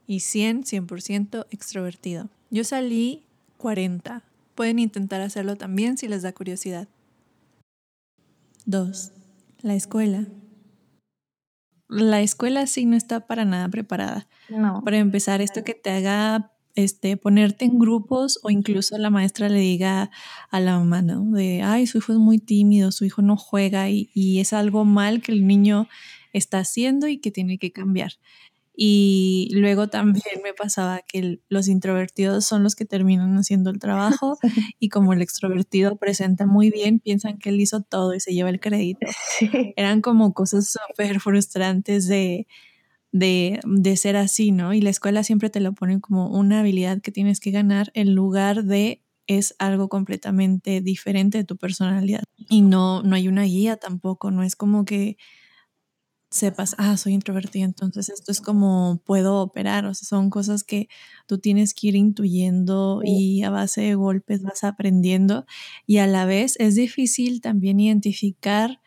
y 0.08 0.22
100 0.22 0.64
100% 0.64 1.46
extrovertido. 1.52 2.30
Yo 2.50 2.64
salí 2.64 3.22
40. 3.58 4.24
Pueden 4.56 4.80
intentar 4.80 5.22
hacerlo 5.22 5.56
también 5.58 6.00
si 6.00 6.08
les 6.08 6.24
da 6.24 6.34
curiosidad. 6.34 6.88
2. 8.66 9.12
La 9.62 9.76
escuela. 9.76 10.26
La 11.88 12.22
escuela 12.22 12.66
sí 12.66 12.88
no 12.88 12.98
está 12.98 13.20
para 13.28 13.46
nada 13.46 13.70
preparada. 13.70 14.28
No. 14.50 14.82
Para 14.84 14.98
empezar, 14.98 15.40
esto 15.40 15.64
que 15.64 15.76
te 15.76 15.92
haga 15.92 16.50
este, 16.76 17.18
ponerte 17.18 17.66
en 17.66 17.80
grupos 17.80 18.40
o 18.44 18.50
incluso 18.50 18.98
la 18.98 19.10
maestra 19.10 19.50
le 19.50 19.60
diga 19.60 20.10
a 20.50 20.60
la 20.60 20.78
mamá, 20.80 21.02
¿no? 21.02 21.24
De, 21.32 21.62
ay, 21.62 21.88
su 21.88 22.00
hijo 22.00 22.14
es 22.14 22.20
muy 22.20 22.40
tímido, 22.40 22.92
su 22.92 23.06
hijo 23.06 23.22
no 23.22 23.38
juega 23.38 23.90
y, 23.90 24.10
y 24.14 24.40
es 24.40 24.54
algo 24.54 24.86
mal 24.86 25.22
que 25.22 25.32
el 25.32 25.46
niño 25.46 25.88
está 26.34 26.60
haciendo 26.60 27.08
y 27.08 27.20
que 27.20 27.32
tiene 27.32 27.58
que 27.58 27.72
cambiar. 27.72 28.14
Y 28.76 29.50
luego 29.52 29.88
también 29.88 30.42
me 30.44 30.54
pasaba 30.54 31.02
que 31.08 31.40
los 31.48 31.68
introvertidos 31.68 32.46
son 32.46 32.64
los 32.64 32.76
que 32.76 32.86
terminan 32.86 33.36
haciendo 33.38 33.70
el 33.70 33.78
trabajo 33.78 34.40
y 34.80 34.90
como 34.90 35.14
el 35.14 35.22
extrovertido 35.22 35.98
presenta 35.98 36.48
muy 36.48 36.72
bien, 36.72 37.00
piensan 37.00 37.38
que 37.38 37.50
él 37.50 37.62
hizo 37.62 37.82
todo 37.82 38.16
y 38.16 38.20
se 38.20 38.34
lleva 38.34 38.50
el 38.50 38.60
crédito. 38.60 39.06
Eran 39.76 40.02
como 40.02 40.34
cosas 40.34 40.74
súper 40.74 41.20
frustrantes 41.20 42.08
de, 42.08 42.48
de, 43.14 43.62
de, 43.64 43.96
ser 43.96 44.18
así, 44.18 44.52
¿no? 44.52 44.74
Y 44.74 44.82
la 44.82 44.90
escuela 44.90 45.24
siempre 45.24 45.50
te 45.50 45.62
lo 45.62 45.74
pone 45.74 46.02
como 46.02 46.28
una 46.28 46.60
habilidad 46.60 47.00
que 47.00 47.12
tienes 47.12 47.40
que 47.40 47.52
ganar 47.52 47.92
en 47.94 48.16
lugar 48.16 48.66
de 48.66 49.02
es 49.28 49.56
algo 49.60 49.88
completamente 49.88 50.82
diferente 50.82 51.38
de 51.38 51.44
tu 51.46 51.56
personalidad. 51.56 52.24
Y 52.50 52.62
no, 52.62 53.04
no 53.04 53.16
hay 53.16 53.28
una 53.28 53.44
guía 53.44 53.78
tampoco, 53.78 54.32
no 54.32 54.44
es 54.44 54.56
como 54.56 54.84
que 54.84 55.18
sepas, 56.30 56.76
ah, 56.80 56.98
soy 56.98 57.14
introvertida, 57.14 57.64
entonces 57.64 58.10
esto 58.10 58.32
es 58.32 58.42
como 58.42 59.00
puedo 59.06 59.40
operar, 59.40 59.86
o 59.86 59.94
sea, 59.94 60.08
son 60.08 60.32
cosas 60.32 60.64
que 60.64 60.90
tú 61.28 61.38
tienes 61.38 61.76
que 61.76 61.90
ir 61.90 61.96
intuyendo 61.96 63.02
y 63.04 63.44
a 63.44 63.52
base 63.52 63.82
de 63.82 63.94
golpes 63.94 64.42
vas 64.42 64.64
aprendiendo 64.64 65.46
y 65.86 65.98
a 65.98 66.08
la 66.08 66.26
vez 66.26 66.56
es 66.60 66.74
difícil 66.74 67.40
también 67.40 67.80
identificar 67.80 68.82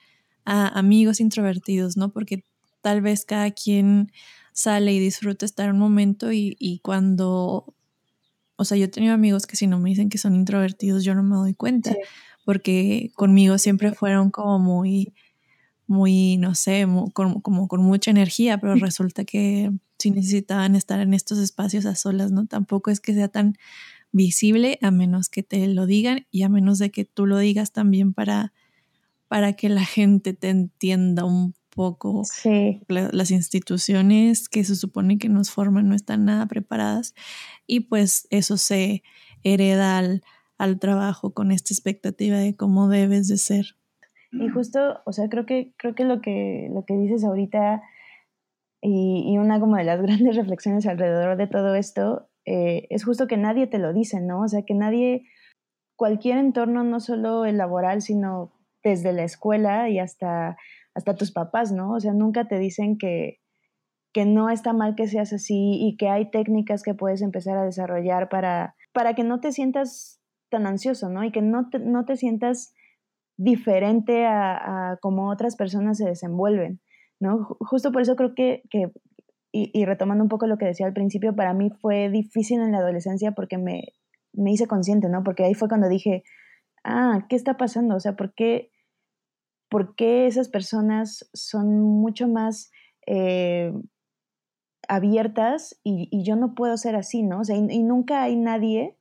a 0.44 0.66
amigos 0.76 1.20
introvertidos, 1.20 1.96
¿no? 1.96 2.12
Porque 2.12 2.42
tal 2.86 3.00
vez 3.00 3.24
cada 3.24 3.50
quien 3.50 4.12
sale 4.52 4.92
y 4.92 5.00
disfruta 5.00 5.44
estar 5.44 5.72
un 5.72 5.78
momento 5.80 6.30
y, 6.30 6.80
cuando, 6.84 7.74
o 8.54 8.64
sea, 8.64 8.78
yo 8.78 8.84
he 8.84 8.88
tenido 8.88 9.12
amigos 9.12 9.44
que 9.48 9.56
si 9.56 9.66
no 9.66 9.80
me 9.80 9.90
dicen 9.90 10.08
que 10.08 10.18
son 10.18 10.36
introvertidos, 10.36 11.02
yo 11.02 11.12
no 11.16 11.24
me 11.24 11.34
doy 11.34 11.52
cuenta, 11.52 11.96
porque 12.44 13.10
conmigo 13.16 13.58
siempre 13.58 13.92
fueron 13.92 14.30
como 14.30 14.60
muy, 14.60 15.14
muy, 15.88 16.36
no 16.36 16.54
sé, 16.54 16.86
como, 17.12 17.66
con 17.66 17.82
mucha 17.82 18.12
energía, 18.12 18.58
pero 18.58 18.76
resulta 18.76 19.24
que 19.24 19.72
si 19.98 20.12
necesitaban 20.12 20.76
estar 20.76 21.00
en 21.00 21.12
estos 21.12 21.38
espacios 21.38 21.84
a 21.86 21.96
solas, 21.96 22.30
¿no? 22.30 22.46
Tampoco 22.46 22.92
es 22.92 23.00
que 23.00 23.14
sea 23.14 23.26
tan 23.26 23.56
visible 24.12 24.78
a 24.80 24.92
menos 24.92 25.28
que 25.28 25.42
te 25.42 25.66
lo 25.66 25.86
digan 25.86 26.28
y 26.30 26.44
a 26.44 26.48
menos 26.48 26.78
de 26.78 26.92
que 26.92 27.04
tú 27.04 27.26
lo 27.26 27.38
digas 27.38 27.72
también 27.72 28.14
para, 28.14 28.52
para 29.26 29.54
que 29.54 29.70
la 29.70 29.84
gente 29.84 30.34
te 30.34 30.50
entienda 30.50 31.24
un 31.24 31.56
poco. 31.76 32.22
las 32.88 33.30
instituciones 33.30 34.48
que 34.48 34.64
se 34.64 34.74
supone 34.74 35.18
que 35.18 35.28
nos 35.28 35.50
forman 35.50 35.88
no 35.88 35.94
están 35.94 36.24
nada 36.24 36.46
preparadas 36.46 37.14
y 37.66 37.80
pues 37.80 38.26
eso 38.30 38.56
se 38.56 39.04
hereda 39.44 39.98
al, 39.98 40.22
al 40.58 40.80
trabajo 40.80 41.32
con 41.34 41.52
esta 41.52 41.72
expectativa 41.72 42.38
de 42.38 42.56
cómo 42.56 42.88
debes 42.88 43.28
de 43.28 43.36
ser. 43.36 43.76
Y 44.32 44.48
justo, 44.48 45.00
o 45.04 45.12
sea, 45.12 45.28
creo 45.28 45.46
que, 45.46 45.72
creo 45.76 45.94
que 45.94 46.04
lo 46.04 46.20
que, 46.20 46.68
lo 46.72 46.84
que 46.84 46.94
dices 46.94 47.24
ahorita 47.24 47.82
y, 48.82 49.36
una 49.38 49.60
como 49.60 49.76
de 49.76 49.84
las 49.84 50.00
grandes 50.02 50.36
reflexiones 50.36 50.86
alrededor 50.86 51.36
de 51.36 51.46
todo 51.46 51.74
esto 51.74 52.28
eh, 52.44 52.86
es 52.90 53.04
justo 53.04 53.26
que 53.26 53.36
nadie 53.36 53.66
te 53.66 53.78
lo 53.78 53.92
dice, 53.92 54.20
¿no? 54.20 54.42
O 54.42 54.48
sea, 54.48 54.62
que 54.62 54.74
nadie, 54.74 55.24
cualquier 55.96 56.38
entorno, 56.38 56.84
no 56.84 57.00
solo 57.00 57.44
el 57.44 57.58
laboral, 57.58 58.02
sino 58.02 58.52
desde 58.84 59.12
la 59.12 59.24
escuela 59.24 59.88
y 59.88 59.98
hasta, 59.98 60.56
hasta 60.96 61.14
tus 61.14 61.32
papás, 61.32 61.72
¿no? 61.72 61.92
O 61.92 62.00
sea, 62.00 62.12
nunca 62.12 62.48
te 62.48 62.58
dicen 62.58 62.98
que, 62.98 63.38
que 64.12 64.24
no 64.24 64.50
está 64.50 64.72
mal 64.72 64.94
que 64.96 65.06
seas 65.06 65.32
así 65.32 65.78
y 65.80 65.96
que 65.96 66.08
hay 66.08 66.30
técnicas 66.30 66.82
que 66.82 66.94
puedes 66.94 67.22
empezar 67.22 67.56
a 67.58 67.64
desarrollar 67.64 68.28
para, 68.28 68.74
para 68.92 69.14
que 69.14 69.22
no 69.22 69.40
te 69.40 69.52
sientas 69.52 70.20
tan 70.50 70.66
ansioso, 70.66 71.08
¿no? 71.08 71.22
Y 71.22 71.32
que 71.32 71.42
no 71.42 71.68
te, 71.70 71.78
no 71.78 72.04
te 72.04 72.16
sientas 72.16 72.72
diferente 73.36 74.24
a, 74.26 74.92
a 74.92 74.96
cómo 74.96 75.30
otras 75.30 75.56
personas 75.56 75.98
se 75.98 76.06
desenvuelven. 76.06 76.80
¿no? 77.20 77.44
Justo 77.60 77.92
por 77.92 78.02
eso 78.02 78.16
creo 78.16 78.34
que, 78.34 78.62
y, 79.52 79.84
retomando 79.86 80.22
un 80.22 80.28
poco 80.28 80.46
lo 80.46 80.58
que 80.58 80.66
decía 80.66 80.86
al 80.86 80.92
principio, 80.92 81.34
para 81.34 81.54
mí 81.54 81.70
fue 81.70 82.10
difícil 82.10 82.60
en 82.60 82.72
la 82.72 82.78
adolescencia 82.78 83.32
porque 83.32 83.56
me, 83.56 83.84
me 84.32 84.52
hice 84.52 84.66
consciente, 84.66 85.08
¿no? 85.08 85.22
Porque 85.24 85.44
ahí 85.44 85.54
fue 85.54 85.68
cuando 85.68 85.88
dije, 85.88 86.24
ah, 86.84 87.26
¿qué 87.28 87.36
está 87.36 87.56
pasando? 87.56 87.96
O 87.96 88.00
sea, 88.00 88.16
¿por 88.16 88.34
qué, 88.34 88.70
por 89.76 89.94
qué 89.94 90.26
esas 90.26 90.48
personas 90.48 91.28
son 91.34 91.82
mucho 91.82 92.28
más 92.28 92.70
eh, 93.06 93.74
abiertas 94.88 95.78
y, 95.84 96.08
yo 96.24 96.34
no 96.34 96.54
puedo 96.54 96.78
ser 96.78 96.96
así, 96.96 97.22
¿no? 97.22 97.40
O 97.40 97.44
sea, 97.44 97.56
y 97.56 97.82
nunca 97.82 98.22
hay 98.22 98.36
nadie 98.36 98.96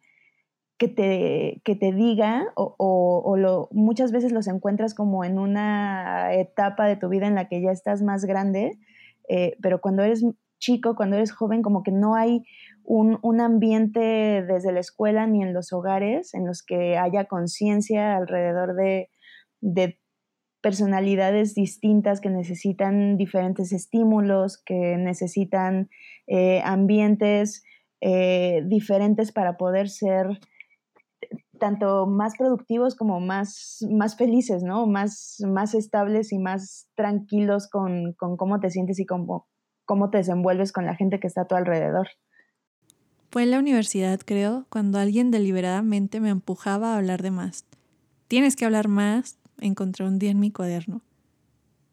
que 0.78 0.90
te, 0.90 1.62
que 1.64 1.78
te 1.78 1.94
diga 1.94 2.52
o, 2.58 2.76
o, 2.78 3.38
lo, 3.38 3.70
muchas 3.72 4.12
veces 4.12 4.34
los 4.34 4.48
encuentras 4.48 4.94
como 4.94 5.24
en 5.24 5.40
una 5.40 6.34
etapa 6.34 6.88
de 6.88 6.98
tu 6.98 7.08
vida 7.08 7.28
en 7.28 7.36
la 7.36 7.48
que 7.48 7.62
ya 7.62 7.72
estás 7.72 8.02
más 8.02 8.26
grande, 8.26 8.78
eh, 9.30 9.56
pero 9.62 9.80
cuando 9.80 10.04
eres 10.04 10.26
chico, 10.60 10.98
cuando 10.98 11.16
eres 11.16 11.32
joven, 11.32 11.62
como 11.62 11.84
que 11.84 11.94
no 11.94 12.16
hay 12.16 12.44
un, 12.84 13.18
un 13.22 13.40
ambiente 13.40 14.44
desde 14.46 14.74
la 14.74 14.82
escuela 14.82 15.26
ni 15.26 15.42
en 15.42 15.54
los 15.54 15.72
hogares 15.72 16.34
en 16.34 16.46
los 16.46 16.64
que 16.64 16.98
haya 16.98 17.30
conciencia 17.30 18.18
alrededor 18.18 18.76
de, 18.76 19.10
de 19.62 20.00
personalidades 20.66 21.54
distintas 21.54 22.20
que 22.20 22.32
necesitan 22.32 23.18
diferentes 23.18 23.72
estímulos, 23.72 24.58
que 24.58 24.98
necesitan 24.98 25.92
eh, 26.26 26.60
ambientes 26.66 27.64
eh, 28.02 28.64
diferentes 28.66 29.32
para 29.32 29.58
poder 29.58 29.90
ser 29.90 30.40
tanto 31.60 32.08
más 32.08 32.34
productivos 32.36 32.96
como 32.96 33.20
más, 33.20 33.86
más 33.92 34.18
felices, 34.18 34.64
¿no? 34.64 34.88
Más, 34.88 35.38
más 35.48 35.76
estables 35.76 36.34
y 36.34 36.40
más 36.40 36.90
tranquilos 36.96 37.70
con, 37.70 38.14
cómo 38.14 38.60
te 38.60 38.72
sientes 38.72 38.98
y 39.00 39.06
cómo, 39.06 39.48
cómo 39.86 40.10
te 40.10 40.18
desenvuelves 40.18 40.72
con 40.72 40.88
la 40.88 40.96
gente 40.96 41.20
que 41.20 41.28
está 41.28 41.42
a 41.42 41.48
tu 41.48 41.54
alrededor. 41.54 42.08
Fue 43.30 43.44
en 43.44 43.52
la 43.52 43.60
universidad, 43.60 44.20
creo, 44.26 44.66
cuando 44.70 44.98
alguien 44.98 45.30
deliberadamente 45.30 46.20
me 46.20 46.30
empujaba 46.30 46.96
a 46.96 46.98
hablar 46.98 47.22
de 47.22 47.30
más. 47.30 47.68
Tienes 48.28 48.56
que 48.56 48.66
hablar 48.66 48.88
más, 48.88 49.38
encontré 49.60 50.06
un 50.06 50.20
día 50.20 50.32
en 50.32 50.40
mi 50.40 50.52
cuaderno. 50.52 51.02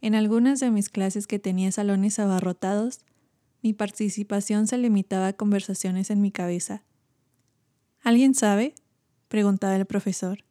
En 0.00 0.14
algunas 0.14 0.60
de 0.60 0.70
mis 0.70 0.88
clases 0.88 1.26
que 1.26 1.38
tenía 1.38 1.70
salones 1.70 2.18
abarrotados, 2.18 3.00
mi 3.62 3.72
participación 3.72 4.66
se 4.66 4.78
limitaba 4.78 5.28
a 5.28 5.32
conversaciones 5.32 6.10
en 6.10 6.20
mi 6.20 6.32
cabeza. 6.32 6.82
¿Alguien 8.02 8.34
sabe? 8.34 8.74
preguntaba 9.28 9.76
el 9.76 9.86
profesor. 9.86 10.44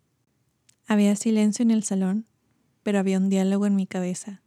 Había 0.87 1.15
silencio 1.15 1.63
en 1.63 1.71
el 1.71 1.83
salón, 1.83 2.25
pero 2.83 2.99
había 2.99 3.17
un 3.17 3.29
diálogo 3.29 3.65
en 3.65 3.75
mi 3.75 3.85
cabeza. 3.85 4.41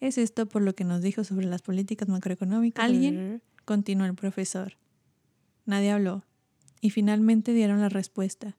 ¿Es 0.00 0.18
esto 0.18 0.46
por 0.46 0.62
lo 0.62 0.74
que 0.74 0.84
nos 0.84 1.00
dijo 1.00 1.22
sobre 1.22 1.46
las 1.46 1.62
políticas 1.62 2.08
macroeconómicas? 2.08 2.84
¿Alguien? 2.84 3.40
continuó 3.64 4.06
el 4.06 4.14
profesor. 4.14 4.76
Nadie 5.64 5.92
habló, 5.92 6.24
y 6.80 6.90
finalmente 6.90 7.54
dieron 7.54 7.80
la 7.80 7.88
respuesta. 7.88 8.56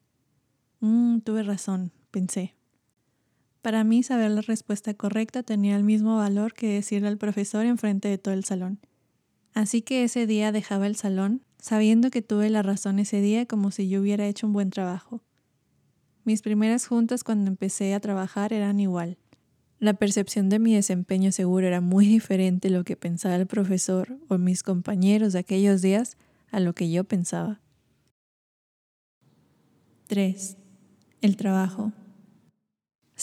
Mm, 0.80 1.20
tuve 1.20 1.44
razón, 1.44 1.92
pensé. 2.10 2.56
Para 3.64 3.86
mí 3.86 4.04
saber 4.04 4.30
la 4.32 4.42
respuesta 4.42 4.94
correcta 4.94 5.42
tenía 5.42 5.78
el 5.78 5.86
mismo 5.86 6.18
valor 6.18 6.54
que 6.54 6.68
decirle 6.68 7.08
al 7.08 7.18
profesor 7.18 7.66
enfrente 7.66 8.10
de 8.10 8.18
todo 8.18 8.34
el 8.34 8.44
salón. 8.44 8.78
Así 9.54 9.82
que 9.82 10.04
ese 10.04 10.28
día 10.28 10.52
dejaba 10.52 10.86
el 10.86 10.98
salón 10.98 11.46
sabiendo 11.60 12.12
que 12.12 12.22
tuve 12.22 12.50
la 12.50 12.62
razón 12.62 13.00
ese 13.00 13.22
día 13.22 13.46
como 13.46 13.72
si 13.72 13.88
yo 13.88 14.02
hubiera 14.02 14.28
hecho 14.28 14.48
un 14.48 14.52
buen 14.52 14.70
trabajo. 14.70 15.22
Mis 16.26 16.42
primeras 16.42 16.88
juntas 16.88 17.24
cuando 17.24 17.50
empecé 17.50 17.94
a 17.94 18.02
trabajar 18.02 18.52
eran 18.52 18.82
igual. 18.82 19.18
La 19.80 19.94
percepción 19.94 20.50
de 20.50 20.60
mi 20.60 20.76
desempeño 20.76 21.32
seguro 21.32 21.66
era 21.66 21.80
muy 21.80 22.06
diferente 22.06 22.70
lo 22.70 22.84
que 22.84 22.98
pensaba 22.98 23.38
el 23.38 23.48
profesor 23.48 24.18
o 24.28 24.38
mis 24.38 24.62
compañeros 24.62 25.32
de 25.32 25.40
aquellos 25.40 25.82
días 25.82 26.18
a 26.52 26.60
lo 26.60 26.76
que 26.76 26.92
yo 26.92 27.06
pensaba. 27.06 27.62
3. 30.08 30.58
El 31.22 31.38
trabajo. 31.38 31.94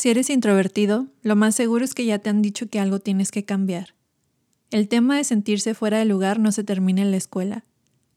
Si 0.00 0.09
eres 0.09 0.30
introvertido, 0.30 1.09
lo 1.21 1.37
más 1.37 1.54
seguro 1.54 1.85
es 1.85 1.92
que 1.92 2.07
ya 2.07 2.19
te 2.19 2.30
han 2.30 2.40
dicho 2.40 2.71
que 2.71 2.80
algo 2.80 3.00
tienes 3.00 3.30
que 3.30 3.45
cambiar. 3.45 3.95
El 4.71 4.88
tema 4.88 5.19
de 5.19 5.25
sentirse 5.25 5.75
fuera 5.75 5.99
de 5.99 6.07
lugar 6.07 6.38
no 6.38 6.52
se 6.52 6.64
termina 6.64 7.02
en 7.02 7.11
la 7.11 7.19
escuela. 7.19 7.66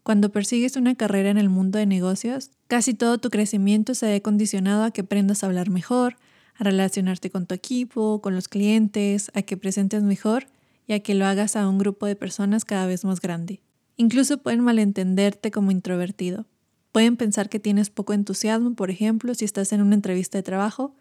Cuando 0.01 0.31
persigues 0.31 0.77
una 0.77 0.95
carrera 0.95 1.29
en 1.29 1.37
el 1.37 1.49
mundo 1.49 1.77
de 1.77 1.85
negocios, 1.85 2.51
casi 2.67 2.93
todo 2.93 3.17
tu 3.17 3.29
crecimiento 3.29 3.95
se 3.95 4.05
ve 4.05 4.21
condicionado 4.21 4.85
a 4.85 4.91
que 4.91 5.01
aprendas 5.01 5.43
a 5.43 5.47
hablar 5.47 5.69
mejor, 5.69 6.15
a 6.55 6.63
relacionarte 6.63 7.29
con 7.29 7.47
tu 7.47 7.53
equipo, 7.53 8.21
con 8.21 8.33
los 8.33 8.47
clientes, 8.47 9.29
a 9.33 9.41
que 9.41 9.57
presentes 9.57 10.03
mejor 10.03 10.45
y 10.87 10.93
a 10.93 11.01
que 11.01 11.15
lo 11.15 11.25
hagas 11.25 11.57
a 11.57 11.67
un 11.67 11.79
grupo 11.79 12.05
de 12.05 12.15
personas 12.15 12.63
cada 12.63 12.85
vez 12.85 13.03
más 13.03 13.19
grande. 13.19 13.59
Incluso 13.97 14.37
pueden 14.37 14.61
malentenderte 14.61 15.51
como 15.51 15.69
introvertido. 15.69 16.45
Pueden 16.93 17.17
pensar 17.17 17.49
que 17.49 17.59
tienes 17.59 17.89
poco 17.89 18.13
entusiasmo, 18.13 18.73
por 18.73 18.89
ejemplo, 18.89 19.35
si 19.35 19.43
estás 19.43 19.73
en 19.73 19.81
una 19.81 19.95
entrevista 19.95 20.37
de 20.37 20.43
trabajo, 20.43 20.95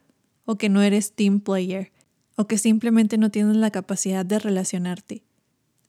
o 0.44 0.56
que 0.56 0.68
no 0.68 0.82
eres 0.82 1.12
team 1.12 1.40
player, 1.40 1.92
o 2.36 2.46
que 2.46 2.58
simplemente 2.58 3.18
no 3.18 3.30
tienes 3.30 3.56
la 3.56 3.70
capacidad 3.70 4.24
de 4.24 4.38
relacionarte. 4.38 5.22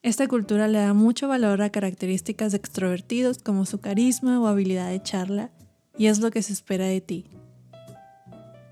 Esta 0.02 0.28
cultura 0.28 0.68
le 0.68 0.80
da 0.80 0.94
mucho 0.94 1.28
valor 1.28 1.62
a 1.62 1.70
características 1.70 2.52
de 2.52 2.58
extrovertidos 2.58 3.38
como 3.38 3.66
su 3.66 3.80
carisma 3.80 4.40
o 4.42 4.48
habilidad 4.48 4.90
de 4.90 5.02
charla, 5.02 5.52
y 5.98 6.08
es 6.08 6.20
lo 6.20 6.32
que 6.32 6.42
se 6.42 6.54
espera 6.54 6.86
de 6.86 7.02
ti. 7.02 7.26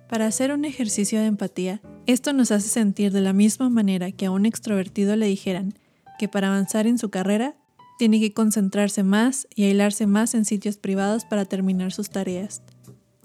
Para 0.10 0.26
hacer 0.26 0.52
un 0.52 0.66
ejercicio 0.66 1.22
de 1.22 1.28
empatía, 1.28 1.82
esto 2.06 2.34
nos 2.34 2.52
hace 2.52 2.68
sentir 2.68 3.14
de 3.14 3.22
la 3.22 3.32
misma 3.32 3.70
manera 3.70 4.12
que 4.12 4.26
a 4.26 4.32
un 4.32 4.46
extrovertido 4.46 5.16
le 5.16 5.28
dijeran 5.28 5.74
que 6.20 6.28
para 6.28 6.48
avanzar 6.48 6.86
en 6.86 6.98
su 6.98 7.10
carrera 7.10 7.56
tiene 7.98 8.20
que 8.20 8.34
concentrarse 8.34 9.04
más 9.04 9.48
y 9.56 9.64
aislarse 9.64 10.08
más 10.08 10.34
en 10.34 10.44
sitios 10.44 10.78
privados 10.78 11.24
para 11.24 11.46
terminar 11.46 11.94
sus 11.94 12.10
tareas. 12.10 12.62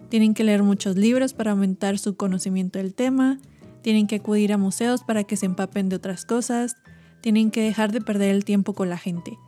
Tienen 0.08 0.34
que 0.34 0.44
leer 0.44 0.62
muchos 0.62 0.96
libros 0.96 1.34
para 1.34 1.52
aumentar 1.52 1.98
su 1.98 2.16
conocimiento 2.16 2.78
del 2.78 2.94
tema, 2.94 3.38
tienen 3.82 4.06
que 4.06 4.16
acudir 4.16 4.52
a 4.52 4.58
museos 4.58 5.02
para 5.04 5.24
que 5.24 5.36
se 5.36 5.46
empapen 5.46 5.88
de 5.88 5.96
otras 5.96 6.24
cosas, 6.24 6.76
tienen 7.20 7.50
que 7.50 7.62
dejar 7.62 7.92
de 7.92 8.00
perder 8.00 8.34
el 8.34 8.44
tiempo 8.44 8.72
con 8.74 8.88
la 8.88 8.98
gente. 8.98 9.38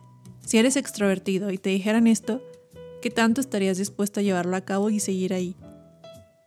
Si 0.45 0.57
eres 0.57 0.75
extrovertido 0.75 1.51
y 1.51 1.57
te 1.57 1.69
dijeran 1.69 2.07
esto, 2.07 2.41
¿qué 3.01 3.09
tanto 3.09 3.41
estarías 3.41 3.77
dispuesto 3.77 4.19
a 4.19 4.23
llevarlo 4.23 4.55
a 4.55 4.61
cabo 4.61 4.89
y 4.89 4.99
seguir 4.99 5.33
ahí? 5.33 5.55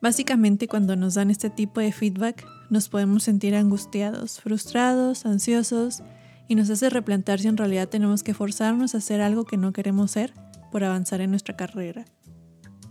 Básicamente 0.00 0.66
cuando 0.68 0.96
nos 0.96 1.14
dan 1.14 1.30
este 1.30 1.50
tipo 1.50 1.80
de 1.80 1.92
feedback 1.92 2.44
nos 2.70 2.88
podemos 2.88 3.22
sentir 3.22 3.54
angustiados, 3.54 4.40
frustrados, 4.40 5.26
ansiosos 5.26 6.02
y 6.48 6.54
nos 6.54 6.70
hace 6.70 6.90
replantar 6.90 7.38
si 7.38 7.48
en 7.48 7.56
realidad 7.56 7.88
tenemos 7.88 8.22
que 8.22 8.34
forzarnos 8.34 8.94
a 8.94 8.98
hacer 8.98 9.20
algo 9.20 9.44
que 9.44 9.56
no 9.56 9.72
queremos 9.72 10.10
ser 10.10 10.34
por 10.72 10.82
avanzar 10.82 11.20
en 11.20 11.30
nuestra 11.30 11.56
carrera. 11.56 12.04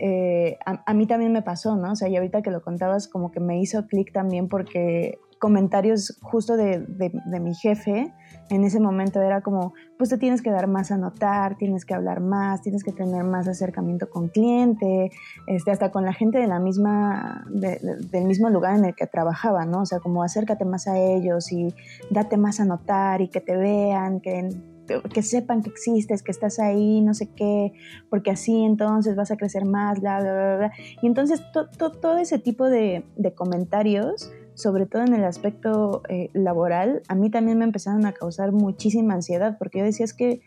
Eh, 0.04 0.58
a, 0.66 0.94
mí 0.94 1.06
también 1.06 1.30
me 1.30 1.42
pasó, 1.42 1.76
¿no? 1.76 1.92
O 1.92 1.94
sea, 1.94 2.08
y 2.08 2.16
ahorita 2.16 2.42
que 2.42 2.50
lo 2.50 2.60
contabas 2.60 3.06
como 3.06 3.30
que 3.30 3.38
me 3.38 3.60
hizo 3.60 3.86
clic 3.86 4.12
también 4.12 4.48
porque 4.48 5.20
comentarios 5.38 6.18
justo 6.22 6.56
de, 6.56 6.80
de, 6.80 7.40
mi 7.40 7.54
jefe 7.54 8.12
en 8.50 8.64
ese 8.64 8.80
momento 8.80 9.22
era 9.22 9.42
como, 9.42 9.74
pues 9.98 10.10
te 10.10 10.18
tienes 10.18 10.42
que 10.42 10.50
dar 10.50 10.66
más 10.66 10.90
a 10.90 10.96
notar, 10.96 11.56
tienes 11.56 11.84
que 11.84 11.94
hablar 11.94 12.20
más, 12.20 12.62
tienes 12.62 12.82
que 12.82 12.90
tener 12.90 13.22
más 13.22 13.46
acercamiento 13.46 14.10
con 14.10 14.28
cliente, 14.28 15.12
este, 15.46 15.70
hasta 15.70 15.92
con 15.92 16.04
la 16.04 16.12
gente 16.12 16.38
de 16.38 16.48
la 16.48 16.58
misma, 16.58 17.44
del 17.50 18.24
mismo 18.24 18.50
lugar 18.50 18.76
en 18.76 18.84
el 18.86 18.96
que 18.96 19.06
trabajaba, 19.06 19.66
¿no? 19.66 19.82
O 19.82 19.86
sea, 19.86 20.00
como 20.00 20.24
acércate 20.24 20.64
más 20.64 20.88
a 20.88 20.98
ellos 20.98 21.52
y 21.52 21.72
date 22.10 22.36
más 22.36 22.58
a 22.58 22.64
notar 22.64 23.20
y 23.20 23.28
que 23.28 23.40
te 23.40 23.56
vean, 23.56 24.20
que 24.20 24.48
que 24.86 25.22
sepan 25.22 25.62
que 25.62 25.70
existes, 25.70 26.22
que 26.22 26.30
estás 26.30 26.58
ahí, 26.58 27.00
no 27.00 27.14
sé 27.14 27.28
qué, 27.34 27.72
porque 28.10 28.30
así 28.30 28.64
entonces 28.64 29.16
vas 29.16 29.30
a 29.30 29.36
crecer 29.36 29.64
más, 29.64 30.00
bla, 30.00 30.20
bla, 30.20 30.32
bla, 30.32 30.56
bla. 30.56 30.72
Y 31.00 31.06
entonces 31.06 31.42
todo 31.52 32.18
ese 32.18 32.38
tipo 32.38 32.68
de, 32.68 33.04
comentarios, 33.34 34.32
sobre 34.54 34.86
todo 34.86 35.02
en 35.02 35.14
el 35.14 35.24
aspecto 35.24 36.02
eh, 36.08 36.30
laboral, 36.32 37.02
a 37.08 37.14
mí 37.14 37.30
también 37.30 37.58
me 37.58 37.64
empezaron 37.64 38.04
a 38.06 38.12
causar 38.12 38.52
muchísima 38.52 39.14
ansiedad, 39.14 39.56
porque 39.58 39.78
yo 39.78 39.84
decía 39.84 40.04
es 40.04 40.14
que 40.14 40.40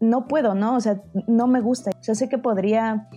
no 0.00 0.26
puedo, 0.26 0.54
¿no? 0.54 0.76
O 0.76 0.80
sea, 0.80 1.02
no 1.26 1.46
me 1.46 1.60
gusta. 1.60 1.90
Yo 2.02 2.14
sé 2.14 2.28
que 2.28 2.38
podría 2.38 3.08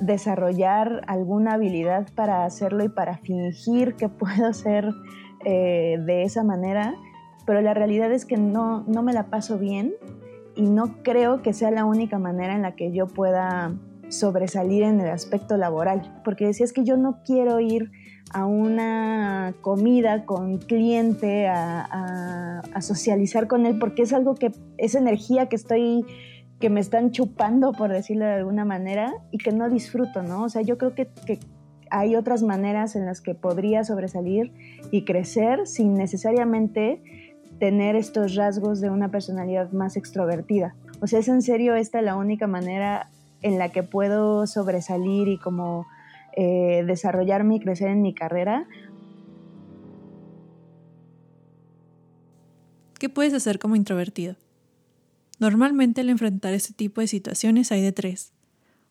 desarrollar 0.00 1.02
alguna 1.06 1.54
habilidad 1.54 2.08
para 2.14 2.44
hacerlo 2.44 2.84
y 2.84 2.88
para 2.88 3.18
fingir 3.18 3.94
que 3.94 4.08
puedo 4.08 4.52
ser 4.52 4.92
eh, 5.44 5.98
de 6.04 6.22
esa 6.24 6.42
manera, 6.42 6.94
pero 7.46 7.60
la 7.60 7.72
realidad 7.72 8.12
es 8.12 8.26
que 8.26 8.36
no, 8.36 8.84
no 8.86 9.02
me 9.02 9.12
la 9.12 9.26
paso 9.26 9.58
bien 9.58 9.94
y 10.56 10.62
no 10.62 11.02
creo 11.02 11.42
que 11.42 11.52
sea 11.52 11.70
la 11.70 11.84
única 11.84 12.18
manera 12.18 12.54
en 12.54 12.62
la 12.62 12.74
que 12.74 12.92
yo 12.92 13.06
pueda 13.06 13.74
sobresalir 14.08 14.82
en 14.82 15.00
el 15.00 15.08
aspecto 15.08 15.56
laboral, 15.56 16.20
porque 16.24 16.46
decía 16.46 16.64
es 16.64 16.72
que 16.72 16.84
yo 16.84 16.96
no 16.96 17.20
quiero 17.24 17.60
ir 17.60 17.90
a 18.32 18.44
una 18.44 19.54
comida 19.60 20.24
con 20.24 20.58
cliente, 20.58 21.48
a, 21.48 22.62
socializar 22.80 23.48
con 23.48 23.66
él, 23.66 23.78
porque 23.78 24.02
es 24.02 24.12
algo 24.12 24.34
que, 24.34 24.52
es 24.76 24.94
energía 24.94 25.48
que 25.48 25.56
estoy, 25.56 26.04
que 26.60 26.68
me 26.68 26.80
están 26.80 27.10
chupando, 27.10 27.72
por 27.72 27.90
decirlo 27.90 28.26
de 28.26 28.34
alguna 28.34 28.64
manera, 28.64 29.14
y 29.30 29.38
que 29.38 29.52
no 29.52 29.70
disfruto, 29.70 30.22
¿no? 30.22 30.44
O 30.44 30.48
sea, 30.48 30.62
yo 30.62 30.76
creo 30.76 30.94
que, 30.94 31.08
que 31.26 31.38
hay 31.90 32.16
otras 32.16 32.42
maneras 32.42 32.96
en 32.96 33.06
las 33.06 33.20
que 33.20 33.34
podría 33.34 33.82
sobresalir 33.84 34.52
y 34.90 35.04
crecer 35.04 35.66
sin 35.66 35.94
necesariamente 35.94 37.02
tener 37.58 37.96
estos 37.96 38.34
rasgos 38.34 38.80
de 38.80 38.90
una 38.90 39.10
personalidad 39.10 39.72
más 39.72 39.96
extrovertida. 39.96 40.74
O 41.00 41.06
sea, 41.06 41.20
es 41.20 41.28
en 41.28 41.42
serio 41.42 41.74
esta 41.74 42.02
la 42.02 42.16
única 42.16 42.46
manera 42.46 43.10
en 43.42 43.58
la 43.58 43.70
que 43.70 43.82
puedo 43.82 44.46
sobresalir 44.46 45.28
y 45.28 45.38
como 45.38 45.86
eh, 46.36 46.84
desarrollarme 46.86 47.56
y 47.56 47.60
crecer 47.60 47.88
en 47.88 48.02
mi 48.02 48.14
carrera. 48.14 48.66
¿Qué 52.98 53.08
puedes 53.08 53.34
hacer 53.34 53.58
como 53.58 53.76
introvertido? 53.76 54.36
Normalmente 55.38 56.00
al 56.00 56.08
enfrentar 56.08 56.54
este 56.54 56.72
tipo 56.72 57.00
de 57.00 57.06
situaciones 57.06 57.70
hay 57.72 57.82
de 57.82 57.92
tres. 57.92 58.32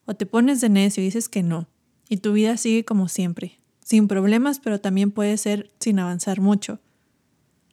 O 0.05 0.13
te 0.13 0.27
pones 0.27 0.61
de 0.61 0.69
necio 0.69 1.01
y 1.01 1.07
dices 1.07 1.27
que 1.27 1.41
no, 1.41 1.67
y 2.07 2.17
tu 2.17 2.33
vida 2.33 2.57
sigue 2.57 2.85
como 2.85 3.07
siempre, 3.07 3.59
sin 3.83 4.07
problemas, 4.07 4.59
pero 4.59 4.79
también 4.79 5.11
puede 5.11 5.37
ser 5.37 5.71
sin 5.79 5.97
avanzar 5.97 6.39
mucho. 6.39 6.79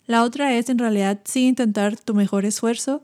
La 0.06 0.24
otra 0.24 0.54
es 0.54 0.68
en 0.68 0.78
realidad 0.78 1.20
sí 1.24 1.46
intentar 1.46 1.96
tu 1.96 2.14
mejor 2.14 2.44
esfuerzo 2.44 3.02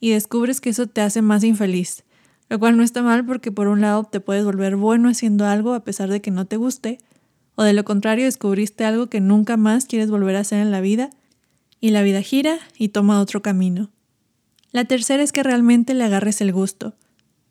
y 0.00 0.10
descubres 0.10 0.60
que 0.60 0.70
eso 0.70 0.86
te 0.86 1.00
hace 1.00 1.22
más 1.22 1.44
infeliz, 1.44 2.04
lo 2.48 2.58
cual 2.58 2.76
no 2.76 2.82
está 2.82 3.02
mal 3.02 3.24
porque 3.24 3.50
por 3.50 3.68
un 3.68 3.80
lado 3.80 4.04
te 4.04 4.20
puedes 4.20 4.44
volver 4.44 4.76
bueno 4.76 5.08
haciendo 5.08 5.46
algo 5.46 5.74
a 5.74 5.84
pesar 5.84 6.10
de 6.10 6.20
que 6.20 6.30
no 6.30 6.44
te 6.44 6.56
guste, 6.56 6.98
o 7.54 7.62
de 7.62 7.72
lo 7.72 7.84
contrario 7.84 8.26
descubriste 8.26 8.84
algo 8.84 9.06
que 9.06 9.20
nunca 9.20 9.56
más 9.56 9.86
quieres 9.86 10.10
volver 10.10 10.36
a 10.36 10.40
hacer 10.40 10.60
en 10.60 10.70
la 10.70 10.82
vida 10.82 11.10
y 11.80 11.90
la 11.90 12.02
vida 12.02 12.20
gira 12.20 12.58
y 12.76 12.88
toma 12.88 13.20
otro 13.20 13.40
camino. 13.40 13.90
La 14.72 14.84
tercera 14.84 15.22
es 15.22 15.32
que 15.32 15.42
realmente 15.42 15.94
le 15.94 16.04
agarres 16.04 16.42
el 16.42 16.52
gusto, 16.52 16.94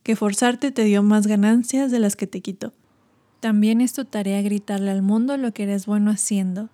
que 0.03 0.15
forzarte 0.15 0.71
te 0.71 0.83
dio 0.83 1.01
más 1.01 1.25
ganancias 1.25 1.89
de 1.89 1.99
las 1.99 2.15
que 2.15 2.27
te 2.27 2.41
quitó. 2.41 2.73
También 3.39 3.81
es 3.81 3.93
tu 3.93 4.05
tarea 4.05 4.43
gritarle 4.43 4.91
al 4.91 5.01
mundo 5.01 5.35
lo 5.37 5.51
que 5.51 5.63
eres 5.63 5.87
bueno 5.87 6.11
haciendo 6.11 6.69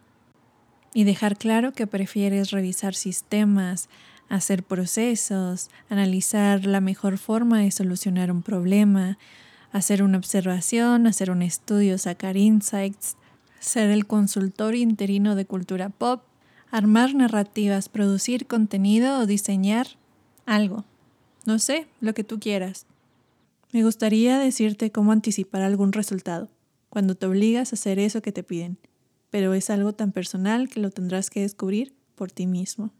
y 0.94 1.04
dejar 1.04 1.38
claro 1.38 1.72
que 1.72 1.88
prefieres 1.88 2.52
revisar 2.52 2.96
sistemas, 2.96 3.90
hacer 4.30 4.64
procesos, 4.64 5.70
analizar 5.90 6.66
la 6.66 6.82
mejor 6.82 7.18
forma 7.18 7.60
de 7.60 7.72
solucionar 7.72 8.32
un 8.32 8.42
problema, 8.42 9.18
hacer 9.72 10.04
una 10.04 10.18
observación, 10.18 11.08
hacer 11.08 11.32
un 11.32 11.42
estudio, 11.42 11.98
sacar 11.98 12.38
insights, 12.38 13.16
ser 13.60 13.90
el 13.90 14.06
consultor 14.06 14.76
interino 14.76 15.36
de 15.36 15.46
cultura 15.46 15.90
pop, 15.90 16.24
armar 16.72 17.14
narrativas, 17.14 17.90
producir 17.90 18.48
contenido 18.48 19.20
o 19.20 19.26
diseñar 19.26 19.88
algo. 20.46 20.86
No 21.46 21.60
sé, 21.60 21.88
lo 22.00 22.14
que 22.14 22.24
tú 22.24 22.40
quieras. 22.40 22.86
Me 23.72 23.84
gustaría 23.84 24.38
decirte 24.38 24.92
cómo 24.92 25.12
anticipar 25.12 25.62
algún 25.62 25.94
resultado, 25.94 26.50
cuando 26.90 27.16
te 27.16 27.26
obligas 27.26 27.72
a 27.72 27.76
hacer 27.76 28.00
eso 28.00 28.22
que 28.22 28.34
te 28.34 28.44
piden 28.44 28.78
pero 29.32 29.54
es 29.54 29.70
algo 29.70 29.94
tan 29.94 30.12
personal 30.12 30.70
que 30.70 30.82
lo 30.82 30.92
tendrás 30.92 31.30
que 31.30 31.42
descubrir 31.42 31.96
por 32.16 32.32
ti 32.32 32.46
mismo. 32.46 32.92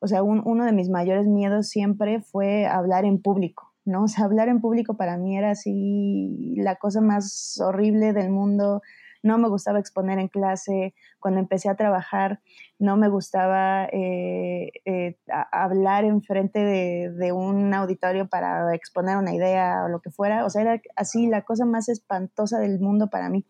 O 0.00 0.08
sea, 0.08 0.22
uno 0.22 0.64
de 0.64 0.72
mis 0.72 0.88
mayores 0.88 1.26
miedos 1.26 1.68
siempre 1.68 2.20
fue 2.22 2.66
hablar 2.66 3.04
en 3.04 3.20
público, 3.20 3.72
¿no? 3.84 4.04
O 4.04 4.08
sea, 4.08 4.24
hablar 4.24 4.48
en 4.48 4.60
público 4.60 4.96
para 4.96 5.16
mí 5.16 5.36
era 5.36 5.50
así 5.50 6.54
la 6.56 6.76
cosa 6.76 7.00
más 7.00 7.60
horrible 7.60 8.12
del 8.12 8.30
mundo. 8.30 8.80
No 9.22 9.38
me 9.38 9.48
gustaba 9.48 9.78
exponer 9.78 10.18
en 10.18 10.26
clase. 10.26 10.94
Cuando 11.20 11.38
empecé 11.38 11.68
a 11.68 11.76
trabajar, 11.76 12.40
no 12.80 12.96
me 12.96 13.08
gustaba 13.08 13.84
eh, 13.92 14.72
eh, 14.84 15.16
hablar 15.52 16.04
enfrente 16.04 16.58
de, 16.58 17.12
de 17.12 17.30
un 17.30 17.72
auditorio 17.72 18.26
para 18.28 18.74
exponer 18.74 19.16
una 19.16 19.34
idea 19.34 19.84
o 19.84 19.88
lo 19.88 20.00
que 20.00 20.10
fuera. 20.10 20.44
O 20.44 20.50
sea, 20.50 20.62
era 20.62 20.82
así 20.96 21.28
la 21.28 21.42
cosa 21.42 21.64
más 21.64 21.88
espantosa 21.88 22.58
del 22.58 22.80
mundo 22.80 23.08
para 23.08 23.28
mí. 23.28 23.46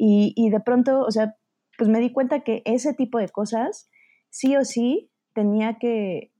Y, 0.00 0.50
de 0.50 0.60
pronto, 0.60 1.00
o 1.00 1.10
sea, 1.10 1.34
pues 1.76 1.90
me 1.90 1.98
di 1.98 2.12
cuenta 2.12 2.40
que 2.40 2.62
ese 2.64 2.94
tipo 2.94 3.18
de 3.18 3.28
cosas, 3.28 3.90
sí 4.30 4.56
o 4.56 4.64
sí, 4.64 5.10
tenía 5.34 5.78
que, 5.78 6.30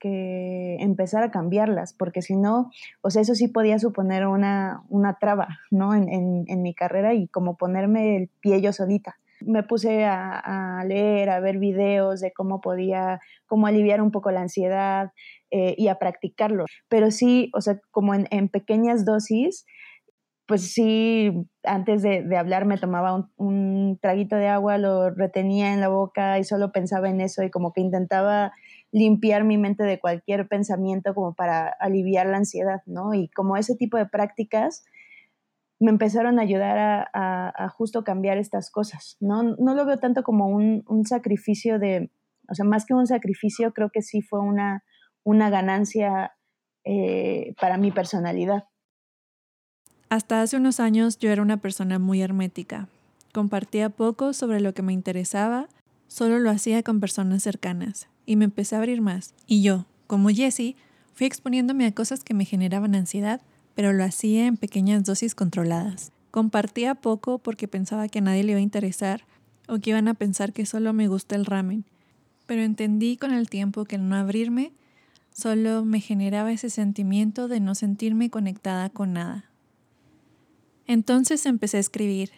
empezar 0.81 1.25
a 1.25 1.31
cambiarlas, 1.33 1.93
porque 1.93 2.23
si 2.23 2.37
no, 2.37 2.71
o 3.03 3.11
sea, 3.11 3.23
eso 3.23 3.35
sí 3.35 3.49
podía 3.49 3.81
suponer 3.81 4.27
una, 4.29 4.85
traba, 5.21 5.49
¿no? 5.73 5.93
En, 5.93 6.63
mi 6.63 6.73
carrera 6.73 7.15
y 7.15 7.27
como 7.27 7.57
ponerme 7.57 8.17
el 8.17 8.31
pie 8.41 8.61
yo 8.61 8.73
solita. 8.73 9.19
Me 9.41 9.65
puse 9.65 10.05
a, 10.05 10.85
leer, 10.87 11.31
a 11.31 11.41
ver 11.41 11.59
videos 11.59 12.21
de 12.21 12.33
cómo 12.33 12.61
podía, 12.61 13.21
cómo 13.47 13.67
aliviar 13.67 14.01
un 14.03 14.13
poco 14.13 14.31
la 14.31 14.43
ansiedad 14.43 15.13
eh, 15.51 15.75
y 15.77 15.89
a 15.89 15.97
practicarlo. 15.97 16.65
Pero 16.89 17.11
sí, 17.11 17.51
o 17.55 17.61
sea, 17.61 17.81
como 17.91 18.15
en 18.15 18.49
pequeñas 18.49 19.05
dosis, 19.05 19.65
pues 20.49 20.73
sí, 20.73 21.31
antes 21.63 22.01
de, 22.01 22.25
hablar 22.35 22.65
me 22.65 22.79
tomaba 22.79 23.31
un, 23.37 23.99
traguito 24.01 24.35
de 24.35 24.49
agua, 24.49 24.79
lo 24.79 25.11
retenía 25.11 25.75
en 25.75 25.83
la 25.83 25.89
boca 25.89 26.39
y 26.39 26.45
solo 26.45 26.73
pensaba 26.73 27.11
en 27.11 27.21
eso 27.21 27.43
y 27.43 27.51
como 27.51 27.75
que 27.75 27.83
intentaba 27.83 28.55
limpiar 28.91 29.45
mi 29.45 29.59
mente 29.59 29.85
de 29.85 30.01
cualquier 30.01 30.49
pensamiento 30.49 31.15
como 31.15 31.35
para 31.35 31.69
aliviar 31.69 32.29
la 32.29 32.39
ansiedad, 32.39 32.81
¿no? 32.87 33.13
Y 33.13 33.29
como 33.29 33.59
ese 33.59 33.77
tipo 33.77 33.99
de 33.99 34.07
prácticas 34.07 34.87
me 35.79 35.91
empezaron 35.91 36.39
a 36.39 36.43
ayudar 36.43 37.11
a, 37.13 37.69
justo 37.77 38.03
cambiar 38.03 38.39
estas 38.39 38.71
cosas, 38.71 39.19
¿no? 39.21 39.43
No 39.43 39.75
lo 39.75 39.85
veo 39.85 39.99
tanto 39.99 40.23
como 40.23 40.47
un, 40.47 41.05
sacrificio 41.05 41.79
de, 41.79 42.11
o 42.49 42.55
sea, 42.55 42.65
más 42.65 42.87
que 42.87 42.95
un 42.95 43.07
sacrificio, 43.07 43.75
creo 43.75 43.91
que 43.91 44.01
sí 44.01 44.23
fue 44.23 44.41
una, 44.41 44.83
una 45.25 45.51
ganancia 45.51 46.33
eh, 46.85 47.55
para 47.61 47.77
mi 47.77 47.93
personalidad. 47.93 48.65
Hasta 50.11 50.41
hace 50.41 50.57
unos 50.57 50.81
años 50.81 51.19
yo 51.19 51.31
era 51.31 51.43
una 51.43 51.59
persona 51.59 51.99
muy 51.99 52.23
hermética. 52.23 52.89
Compartía 53.33 53.91
poco 53.91 54.33
sobre 54.33 54.61
lo 54.61 54.73
que 54.73 54.83
me 54.83 54.95
interesaba, 54.95 55.69
solo 56.07 56.39
lo 56.39 56.51
hacía 56.51 56.83
con 56.83 56.99
personas 56.99 57.43
cercanas, 57.43 58.09
y 58.25 58.37
me 58.37 58.47
empecé 58.47 58.75
a 58.75 58.79
abrir 58.79 59.03
más. 59.03 59.35
Y 59.47 59.63
yo, 59.63 59.85
como 60.07 60.31
Jessie, 60.31 60.77
fui 61.13 61.27
exponiéndome 61.27 61.85
a 61.85 61.95
cosas 61.95 62.25
que 62.25 62.33
me 62.33 62.47
generaban 62.47 62.95
ansiedad, 62.95 63.43
pero 63.75 63.93
lo 63.93 64.03
hacía 64.03 64.47
en 64.47 64.57
pequeñas 64.57 65.05
dosis 65.05 65.35
controladas. 65.35 66.11
Compartía 66.31 66.95
poco 66.95 67.39
porque 67.39 67.69
pensaba 67.69 68.09
que 68.09 68.21
a 68.21 68.23
nadie 68.23 68.45
le 68.45 68.53
iba 68.53 68.59
a 68.61 68.63
interesar 68.63 69.25
o 69.69 69.79
que 69.79 69.91
iban 69.91 70.09
a 70.09 70.15
pensar 70.15 70.55
que 70.55 70.65
solo 70.65 70.95
me 70.95 71.09
gusta 71.09 71.37
el 71.37 71.45
ramen, 71.45 71.85
pero 72.47 72.63
entendí 72.63 73.19
con 73.19 73.35
el 73.35 73.51
tiempo 73.51 73.85
que 73.85 73.97
el 73.97 74.09
no 74.09 74.17
abrirme 74.17 74.73
solo 75.33 75.85
me 75.85 76.01
generaba 76.01 76.51
ese 76.51 76.71
sentimiento 76.71 77.47
de 77.47 77.61
no 77.61 77.75
sentirme 77.75 78.31
conectada 78.31 78.89
con 78.89 79.13
nada. 79.13 79.45
Entonces 80.89 81.45
empecé 81.45 81.77
a 81.77 81.81
escribir, 81.81 82.31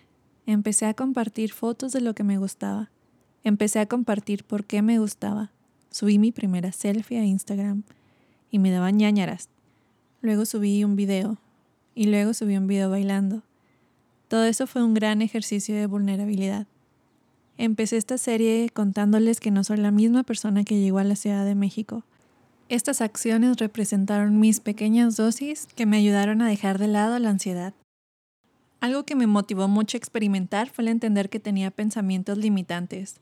empecé 0.44 0.84
a 0.86 0.94
compartir 0.94 1.52
fotos 1.52 1.92
de 1.92 2.00
lo 2.00 2.16
que 2.16 2.24
me 2.24 2.36
gustaba, 2.36 2.90
empecé 3.44 3.78
a 3.78 3.86
compartir 3.86 4.42
por 4.42 4.64
qué 4.64 4.82
me 4.82 4.98
gustaba, 4.98 5.52
subí 5.92 6.18
mi 6.18 6.32
primera 6.32 6.72
selfie 6.72 7.20
a 7.20 7.24
Instagram 7.24 7.84
y 8.50 8.58
me 8.58 8.72
daban 8.72 8.96
ñañaras. 8.96 9.50
Luego 10.20 10.46
subí 10.46 10.82
un 10.82 10.96
video 10.96 11.38
y 11.94 12.06
luego 12.06 12.34
subí 12.34 12.56
un 12.56 12.66
video 12.66 12.90
bailando. 12.90 13.44
Todo 14.26 14.42
eso 14.42 14.66
fue 14.66 14.82
un 14.82 14.94
gran 14.94 15.22
ejercicio 15.22 15.76
de 15.76 15.86
vulnerabilidad. 15.86 16.66
Empecé 17.56 17.98
esta 17.98 18.18
serie 18.18 18.68
contándoles 18.74 19.38
que 19.38 19.52
no 19.52 19.62
soy 19.62 19.76
la 19.76 19.92
misma 19.92 20.24
persona 20.24 20.64
que 20.64 20.80
llegó 20.80 20.98
a 20.98 21.04
la 21.04 21.14
Ciudad 21.14 21.44
de 21.44 21.54
México. 21.54 22.02
Estas 22.68 23.00
acciones 23.00 23.58
representaron 23.58 24.40
mis 24.40 24.58
pequeñas 24.58 25.16
dosis 25.16 25.68
que 25.76 25.86
me 25.86 25.98
ayudaron 25.98 26.42
a 26.42 26.48
dejar 26.48 26.78
de 26.78 26.88
lado 26.88 27.16
la 27.20 27.30
ansiedad. 27.30 27.74
Algo 28.80 29.04
que 29.04 29.14
me 29.14 29.26
motivó 29.26 29.68
mucho 29.68 29.96
a 29.96 29.98
experimentar 29.98 30.70
fue 30.70 30.82
el 30.82 30.88
entender 30.88 31.28
que 31.28 31.38
tenía 31.38 31.70
pensamientos 31.70 32.38
limitantes. 32.38 33.20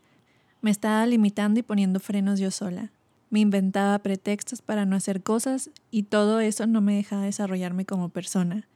Me 0.61 0.71
estaba 0.71 1.05
limitando 1.07 1.59
y 1.59 1.65
poniendo 1.65 1.99
frenos 1.99 2.39
yo 2.39 2.53
sola. 2.53 2.93
Me 3.31 3.41
inventaba 3.41 3.99
pretextos 3.99 4.63
para 4.63 4.87
no 4.87 4.95
hacer 4.95 5.23
cosas 5.23 5.71
y 5.91 6.05
todo 6.05 6.39
eso 6.41 6.67
no 6.67 6.81
me 6.81 6.95
dejaba 6.95 7.23
desarrollarme 7.23 7.85
como 7.85 8.09
persona. 8.09 8.69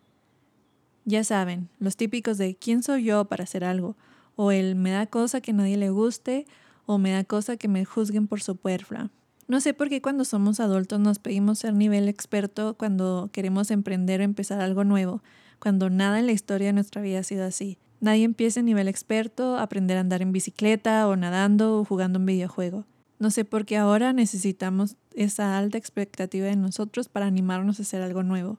Ya 1.05 1.25
saben, 1.25 1.69
los 1.79 1.97
típicos 1.97 2.37
de 2.37 2.55
quién 2.57 2.83
soy 2.83 3.05
yo 3.05 3.25
para 3.27 3.45
hacer 3.45 3.65
algo, 3.65 3.97
o 4.37 4.53
el 4.53 4.75
me 4.75 4.91
da 4.91 5.07
cosa 5.07 5.41
que 5.41 5.53
nadie 5.53 5.77
le 5.77 5.91
guste, 5.91 6.47
o 6.87 6.99
me 6.99 7.13
da 7.13 7.25
cosa 7.25 7.57
que 7.57 7.69
me 7.69 7.85
juzguen 7.85 8.27
por 8.27 8.41
superflua. 8.43 9.11
No 9.49 9.61
sé 9.61 9.75
por 9.75 9.89
qué 9.89 10.01
cuando 10.01 10.25
somos 10.25 10.61
adultos 10.61 11.01
nos 11.01 11.19
pedimos 11.19 11.61
ser 11.61 11.75
nivel 11.75 12.09
experto 12.09 12.75
cuando 12.75 13.31
queremos 13.33 13.71
emprender 13.71 14.21
o 14.21 14.25
empezar 14.25 14.61
algo 14.61 14.85
nuevo, 14.85 15.23
cuando 15.63 15.91
nada 15.91 16.19
en 16.19 16.27
la 16.27 16.33
historia 16.33 16.67
de 16.67 16.73
nuestra 16.73 17.01
vida 17.03 17.21
ha 17.21 17.23
sido 17.23 17.45
así. 17.45 17.79
Nadie 18.01 18.25
empieza 18.25 18.59
en 18.59 18.67
nivel 18.67 18.89
experto 18.89 19.59
a 19.59 19.63
aprender 19.63 19.97
a 19.97 20.01
andar 20.01 20.21
en 20.21 20.33
bicicleta 20.33 21.07
o 21.07 21.15
nadando 21.15 21.79
o 21.79 21.85
jugando 21.85 22.19
un 22.19 22.27
videojuego. 22.27 22.85
No 23.21 23.31
sé 23.31 23.45
por 23.45 23.65
qué 23.65 23.77
ahora 23.77 24.13
necesitamos 24.13 24.97
esa 25.15 25.57
alta 25.57 25.79
expectativa 25.79 26.47
de 26.47 26.57
nosotros 26.57 27.09
para 27.09 27.27
animarnos 27.27 27.79
a 27.79 27.83
hacer 27.83 28.03
algo 28.03 28.25
nuevo. 28.25 28.59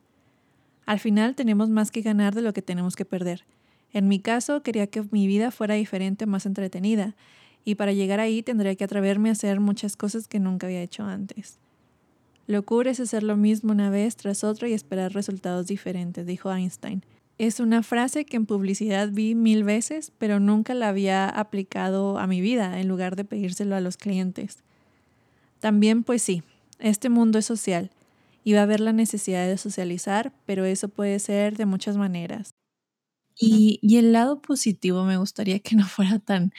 Al 0.86 1.02
final 1.02 1.36
tenemos 1.36 1.68
más 1.68 1.92
que 1.92 2.04
ganar 2.04 2.36
de 2.36 2.42
lo 2.42 2.54
que 2.54 2.62
tenemos 2.62 2.96
que 2.96 3.04
perder. 3.04 3.44
En 3.92 4.08
mi 4.08 4.20
caso, 4.20 4.64
quería 4.64 4.88
que 4.88 5.04
mi 5.12 5.28
vida 5.28 5.52
fuera 5.52 5.74
diferente, 5.74 6.26
más 6.26 6.46
entretenida, 6.46 7.18
y 7.66 7.76
para 7.76 7.92
llegar 7.92 8.22
ahí 8.22 8.44
tendría 8.44 8.76
que 8.76 8.86
atreverme 8.86 9.28
a 9.28 9.34
hacer 9.34 9.60
muchas 9.60 9.98
cosas 9.98 10.30
que 10.30 10.40
nunca 10.40 10.68
había 10.68 10.82
hecho 10.82 11.04
antes. 11.04 11.60
Locura 12.48 12.92
es 12.92 13.00
hacer 13.00 13.24
lo 13.24 13.38
mismo 13.38 13.72
una 13.72 13.90
vez 13.90 14.16
tras 14.16 14.44
otra 14.44 14.68
y 14.68 14.74
esperar 14.74 15.14
resultados 15.14 15.68
diferentes, 15.68 16.26
dijo 16.26 16.54
Einstein. 16.54 17.04
Es 17.38 17.60
una 17.60 17.84
frase 17.84 18.26
que 18.26 18.38
en 18.38 18.46
publicidad 18.46 19.10
vi 19.12 19.34
mil 19.34 19.64
veces, 19.64 20.12
pero 20.18 20.40
nunca 20.40 20.74
la 20.74 20.90
había 20.90 21.28
aplicado 21.28 22.20
a 22.20 22.28
mi 22.28 22.42
vida 22.42 22.80
en 22.80 22.88
lugar 22.88 23.16
de 23.16 23.26
pedírselo 23.26 23.76
a 23.76 23.82
los 23.82 23.98
clientes. 23.98 24.64
También, 25.60 26.04
pues 26.04 26.22
sí, 26.22 26.44
este 26.80 27.10
mundo 27.10 27.40
es 27.40 27.46
social 27.46 27.90
y 28.44 28.54
va 28.54 28.60
a 28.60 28.64
haber 28.64 28.82
la 28.82 28.94
necesidad 28.94 29.48
de 29.48 29.58
socializar, 29.58 30.34
pero 30.46 30.66
eso 30.66 30.90
puede 30.90 31.18
ser 31.20 31.56
de 31.56 31.66
muchas 31.66 31.98
maneras. 31.98 32.54
Y, 33.36 33.80
y 33.82 33.98
el 33.98 34.12
lado 34.12 34.42
positivo 34.42 35.06
me 35.06 35.18
gustaría 35.18 35.60
que 35.60 35.76
no 35.76 35.86
fuera 35.88 36.20
tan 36.20 36.52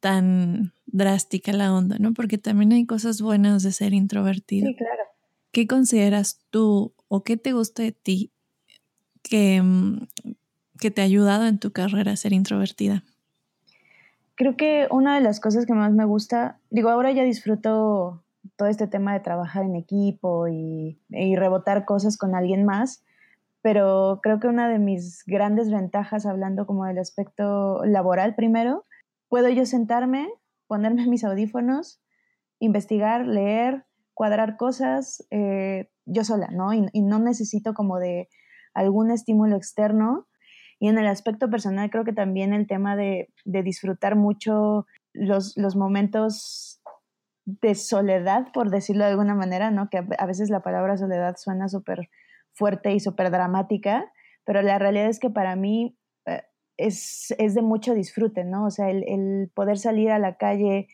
tan 0.00 0.72
drástica 0.86 1.52
la 1.52 1.72
onda, 1.72 1.98
¿no? 1.98 2.12
Porque 2.14 2.38
también 2.38 2.72
hay 2.72 2.86
cosas 2.86 3.20
buenas 3.20 3.62
de 3.62 3.70
ser 3.72 3.92
introvertido. 3.92 4.66
Sí, 4.68 4.74
claro. 4.74 4.99
¿Qué 5.52 5.66
consideras 5.66 6.40
tú 6.50 6.94
o 7.08 7.22
qué 7.22 7.36
te 7.36 7.52
gusta 7.52 7.82
de 7.82 7.92
ti 7.92 8.32
que, 9.22 9.60
mm, 9.62 10.06
que 10.78 10.90
te 10.90 11.02
ha 11.02 11.04
ayudado 11.04 11.46
en 11.46 11.58
tu 11.58 11.72
carrera 11.72 12.12
a 12.12 12.16
ser 12.16 12.32
introvertida? 12.32 13.04
Creo 14.36 14.56
que 14.56 14.86
una 14.90 15.14
de 15.14 15.20
las 15.20 15.40
cosas 15.40 15.66
que 15.66 15.74
más 15.74 15.92
me 15.92 16.04
gusta, 16.04 16.58
digo, 16.70 16.88
ahora 16.88 17.12
ya 17.12 17.24
disfruto 17.24 18.22
todo 18.56 18.68
este 18.68 18.86
tema 18.86 19.12
de 19.12 19.20
trabajar 19.20 19.64
en 19.64 19.76
equipo 19.76 20.48
y 20.48 20.96
rebotar 21.36 21.84
cosas 21.84 22.16
con 22.16 22.34
alguien 22.34 22.64
más, 22.64 23.04
pero 23.62 24.20
creo 24.22 24.40
que 24.40 24.48
una 24.48 24.68
de 24.68 24.78
mis 24.78 25.24
grandes 25.26 25.70
ventajas, 25.70 26.24
hablando 26.26 26.66
como 26.66 26.86
del 26.86 26.98
aspecto 26.98 27.84
laboral 27.84 28.34
primero, 28.34 28.86
puedo 29.28 29.48
yo 29.48 29.66
sentarme, 29.66 30.28
ponerme 30.66 31.06
mis 31.08 31.24
audífonos, 31.24 32.00
investigar, 32.58 33.26
leer, 33.26 33.84
cuadrar 34.20 34.58
cosas 34.58 35.26
eh, 35.30 35.88
yo 36.04 36.24
sola, 36.24 36.48
¿no? 36.52 36.74
Y, 36.74 37.00
no 37.00 37.18
necesito 37.20 37.72
como 37.72 37.98
de 37.98 38.28
algún 38.74 39.10
estímulo 39.10 39.56
externo. 39.56 40.28
Y 40.78 40.88
en 40.88 40.98
el 40.98 41.06
aspecto 41.06 41.48
personal 41.48 41.88
creo 41.88 42.04
que 42.04 42.12
también 42.12 42.52
el 42.52 42.66
tema 42.66 42.96
de, 42.96 43.32
disfrutar 43.46 44.16
mucho 44.16 44.84
los, 45.14 45.56
momentos 45.74 46.82
de 47.46 47.74
soledad, 47.74 48.48
por 48.52 48.68
decirlo 48.68 49.04
de 49.04 49.12
alguna 49.12 49.34
manera, 49.34 49.70
¿no? 49.70 49.88
Que 49.88 50.04
a 50.18 50.26
veces 50.26 50.50
la 50.50 50.60
palabra 50.60 50.98
soledad 50.98 51.36
suena 51.38 51.70
súper 51.70 52.10
fuerte 52.52 52.92
y 52.92 53.00
súper 53.00 53.30
dramática, 53.30 54.12
pero 54.44 54.60
la 54.60 54.78
realidad 54.78 55.06
es 55.06 55.18
que 55.18 55.30
para 55.30 55.56
mí 55.56 55.96
es, 56.76 57.34
de 57.38 57.62
mucho 57.62 57.94
disfrute, 57.94 58.44
¿no? 58.44 58.66
O 58.66 58.70
sea, 58.70 58.90
el, 58.90 59.50
poder 59.54 59.78
salir 59.78 60.10
a 60.10 60.18
la 60.18 60.36
calle 60.36 60.88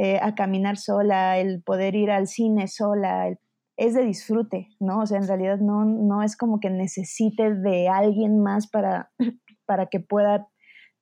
eh, 0.00 0.20
a 0.22 0.36
caminar 0.36 0.76
sola, 0.76 1.38
el 1.38 1.60
poder 1.60 1.96
ir 1.96 2.12
al 2.12 2.28
cine 2.28 2.68
sola, 2.68 3.36
es 3.76 3.94
de 3.94 4.04
disfrute, 4.04 4.68
¿no? 4.78 5.00
O 5.00 5.06
sea, 5.06 5.18
en 5.18 5.26
realidad 5.26 5.58
no, 5.58 5.84
no 5.84 6.22
es 6.22 6.36
como 6.36 6.60
que 6.60 6.70
necesite 6.70 7.52
de 7.52 7.88
alguien 7.88 8.40
más 8.40 8.68
para, 8.68 9.10
para 9.66 9.86
que 9.86 9.98
pueda 9.98 10.46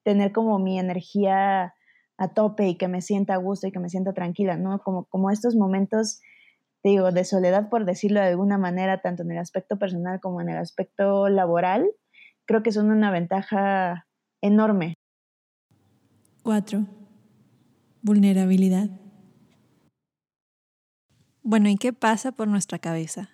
tener 0.03 0.33
como 0.33 0.59
mi 0.59 0.79
energía 0.79 1.75
a 2.17 2.29
tope 2.33 2.69
y 2.69 2.79
que 2.79 2.89
me 2.89 3.03
sienta 3.03 3.35
a 3.35 3.37
gusto 3.37 3.67
y 3.67 3.71
que 3.71 3.81
me 3.81 3.91
sienta 3.91 4.15
tranquila, 4.15 4.57
¿no? 4.57 4.79
Como, 4.79 5.05
como 5.05 5.31
estos 5.31 5.57
momentos, 5.57 6.23
digo, 6.83 7.13
de 7.13 7.25
soledad, 7.25 7.69
por 7.69 7.85
decirlo 7.85 8.21
de 8.21 8.29
alguna 8.29 8.57
manera, 8.57 9.03
tanto 9.03 9.25
en 9.25 9.33
el 9.33 9.39
aspecto 9.39 9.79
personal 9.79 10.21
como 10.21 10.41
en 10.41 10.49
el 10.49 10.57
aspecto 10.57 11.29
laboral, 11.29 11.87
creo 12.47 12.63
que 12.63 12.73
son 12.73 12.91
una 12.91 13.11
ventaja 13.11 14.07
enorme. 14.41 14.95
4. 16.45 16.96
Vulnerabilidad. 18.07 18.89
Bueno, 21.43 21.69
¿y 21.69 21.75
qué 21.75 21.93
pasa 21.93 22.31
por 22.31 22.47
nuestra 22.47 22.79
cabeza? 22.79 23.31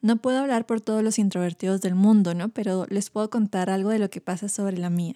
No 0.00 0.16
puedo 0.16 0.40
hablar 0.40 0.66
por 0.66 0.80
todos 0.80 1.04
los 1.04 1.16
introvertidos 1.20 1.80
del 1.80 1.94
mundo, 1.94 2.34
¿no? 2.34 2.48
Pero 2.48 2.86
les 2.90 3.10
puedo 3.10 3.30
contar 3.30 3.70
algo 3.70 3.90
de 3.90 4.00
lo 4.00 4.10
que 4.10 4.20
pasa 4.20 4.48
sobre 4.48 4.78
la 4.78 4.90
mía. 4.90 5.14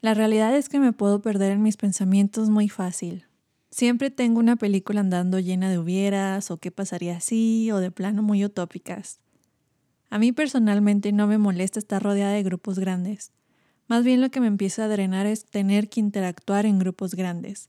La 0.00 0.14
realidad 0.14 0.56
es 0.56 0.68
que 0.68 0.80
me 0.80 0.92
puedo 0.92 1.22
perder 1.22 1.52
en 1.52 1.62
mis 1.62 1.76
pensamientos 1.76 2.50
muy 2.50 2.68
fácil. 2.68 3.28
Siempre 3.70 4.10
tengo 4.10 4.40
una 4.40 4.56
película 4.56 4.98
andando 4.98 5.38
llena 5.38 5.70
de 5.70 5.78
hubieras 5.78 6.50
o 6.50 6.56
qué 6.56 6.72
pasaría 6.72 7.18
así 7.18 7.70
o 7.70 7.78
de 7.78 7.92
plano 7.92 8.24
muy 8.24 8.44
utópicas. 8.44 9.20
A 10.10 10.18
mí 10.18 10.32
personalmente 10.32 11.12
no 11.12 11.28
me 11.28 11.38
molesta 11.38 11.78
estar 11.78 12.02
rodeada 12.02 12.32
de 12.32 12.42
grupos 12.42 12.80
grandes. 12.80 13.30
Más 13.86 14.04
bien 14.04 14.20
lo 14.20 14.30
que 14.30 14.40
me 14.40 14.46
empieza 14.46 14.84
a 14.84 14.88
drenar 14.88 15.26
es 15.26 15.44
tener 15.44 15.88
que 15.88 16.00
interactuar 16.00 16.64
en 16.64 16.78
grupos 16.78 17.14
grandes. 17.14 17.68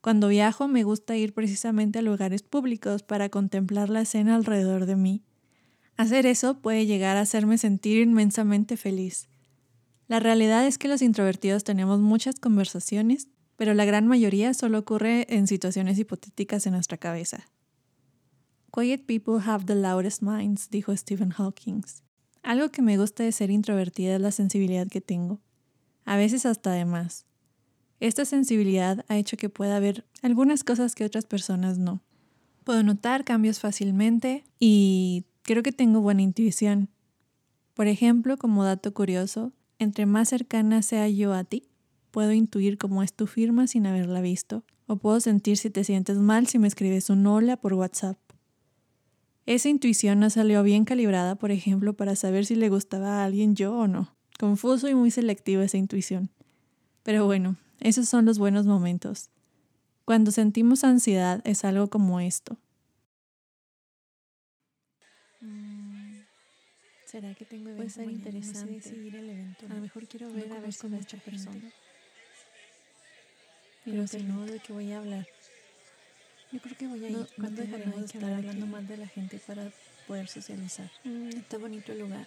Cuando 0.00 0.28
viajo 0.28 0.68
me 0.68 0.82
gusta 0.82 1.16
ir 1.16 1.34
precisamente 1.34 1.98
a 1.98 2.02
lugares 2.02 2.42
públicos 2.42 3.02
para 3.02 3.28
contemplar 3.28 3.90
la 3.90 4.00
escena 4.00 4.34
alrededor 4.34 4.86
de 4.86 4.96
mí. 4.96 5.22
Hacer 5.98 6.24
eso 6.24 6.58
puede 6.62 6.86
llegar 6.86 7.18
a 7.18 7.20
hacerme 7.20 7.58
sentir 7.58 8.00
inmensamente 8.00 8.78
feliz. 8.78 9.28
La 10.08 10.18
realidad 10.18 10.66
es 10.66 10.78
que 10.78 10.88
los 10.88 11.02
introvertidos 11.02 11.62
tenemos 11.62 12.00
muchas 12.00 12.40
conversaciones, 12.40 13.28
pero 13.56 13.74
la 13.74 13.84
gran 13.84 14.06
mayoría 14.06 14.54
solo 14.54 14.78
ocurre 14.78 15.26
en 15.28 15.46
situaciones 15.46 15.98
hipotéticas 15.98 16.66
en 16.66 16.72
nuestra 16.72 16.96
cabeza. 16.96 17.46
Quiet 18.72 19.04
people 19.04 19.42
have 19.44 19.66
the 19.66 19.74
loudest 19.74 20.22
minds, 20.22 20.70
dijo 20.70 20.96
Stephen 20.96 21.30
Hawking. 21.30 21.82
Algo 22.42 22.70
que 22.70 22.80
me 22.80 22.96
gusta 22.96 23.22
de 23.22 23.32
ser 23.32 23.50
introvertida 23.50 24.14
es 24.14 24.20
la 24.22 24.30
sensibilidad 24.30 24.88
que 24.88 25.02
tengo, 25.02 25.40
a 26.04 26.16
veces 26.16 26.46
hasta 26.46 26.72
de 26.72 26.84
más. 26.84 27.26
Esta 28.00 28.24
sensibilidad 28.24 29.04
ha 29.08 29.16
hecho 29.16 29.36
que 29.36 29.50
pueda 29.50 29.78
ver 29.78 30.04
algunas 30.22 30.64
cosas 30.64 30.94
que 30.94 31.04
otras 31.04 31.26
personas 31.26 31.78
no. 31.78 32.02
Puedo 32.64 32.82
notar 32.82 33.24
cambios 33.24 33.60
fácilmente 33.60 34.44
y 34.58 35.24
creo 35.42 35.62
que 35.62 35.72
tengo 35.72 36.00
buena 36.00 36.22
intuición. 36.22 36.88
Por 37.74 37.86
ejemplo, 37.88 38.36
como 38.36 38.64
dato 38.64 38.92
curioso, 38.94 39.52
entre 39.78 40.06
más 40.06 40.28
cercana 40.28 40.82
sea 40.82 41.08
yo 41.08 41.32
a 41.34 41.44
ti, 41.44 41.68
puedo 42.10 42.32
intuir 42.32 42.78
cómo 42.78 43.02
es 43.02 43.12
tu 43.12 43.26
firma 43.26 43.66
sin 43.66 43.86
haberla 43.86 44.20
visto, 44.20 44.64
o 44.86 44.96
puedo 44.96 45.20
sentir 45.20 45.56
si 45.56 45.70
te 45.70 45.84
sientes 45.84 46.16
mal 46.16 46.46
si 46.46 46.58
me 46.58 46.68
escribes 46.68 47.10
un 47.10 47.26
hola 47.26 47.56
por 47.56 47.74
WhatsApp. 47.74 48.18
Esa 49.46 49.68
intuición 49.68 50.20
no 50.20 50.30
salió 50.30 50.62
bien 50.62 50.84
calibrada, 50.84 51.36
por 51.36 51.50
ejemplo, 51.50 51.94
para 51.94 52.14
saber 52.16 52.46
si 52.46 52.54
le 52.54 52.68
gustaba 52.68 53.20
a 53.20 53.24
alguien 53.24 53.54
yo 53.54 53.76
o 53.76 53.88
no. 53.88 54.14
Confuso 54.40 54.88
y 54.88 54.94
muy 54.94 55.10
selectivo 55.10 55.60
esa 55.60 55.76
intuición. 55.76 56.30
Pero 57.02 57.26
bueno, 57.26 57.56
esos 57.78 58.08
son 58.08 58.24
los 58.24 58.38
buenos 58.38 58.64
momentos. 58.64 59.28
Cuando 60.06 60.30
sentimos 60.30 60.82
ansiedad 60.82 61.42
es 61.44 61.62
algo 61.62 61.90
como 61.90 62.20
esto. 62.20 62.56
Mm, 65.42 66.20
¿Será 67.04 67.34
que 67.34 67.44
tengo 67.44 67.74
Puede 67.76 67.90
ser 67.90 68.10
interesante 68.10 68.80
seguir 68.80 69.14
el 69.14 69.28
evento. 69.28 69.66
A 69.66 69.74
lo 69.74 69.82
mejor 69.82 70.08
quiero 70.08 70.32
ver 70.32 70.50
a 70.54 70.60
ver 70.60 70.74
con 70.74 70.92
mucha 70.92 71.18
persona. 71.18 71.60
Pero 73.84 74.06
si 74.06 74.22
no, 74.22 74.46
¿de 74.46 74.58
qué 74.60 74.72
voy 74.72 74.90
a 74.90 75.00
hablar? 75.00 75.26
Yo 76.50 76.60
creo 76.60 76.76
que 76.78 76.86
voy 76.86 77.04
a 77.04 77.10
ir. 77.10 77.16
No, 77.18 77.26
¿Cuándo 77.36 77.60
dejaremos 77.60 78.00
de 78.00 78.06
estar 78.06 78.32
hablando 78.32 78.66
más 78.66 78.88
de 78.88 78.96
la 78.96 79.06
gente 79.06 79.38
para 79.46 79.70
poder 80.06 80.28
socializar? 80.28 80.90
Mm, 81.04 81.28
está 81.28 81.58
bonito 81.58 81.92
el 81.92 81.98
lugar. 81.98 82.26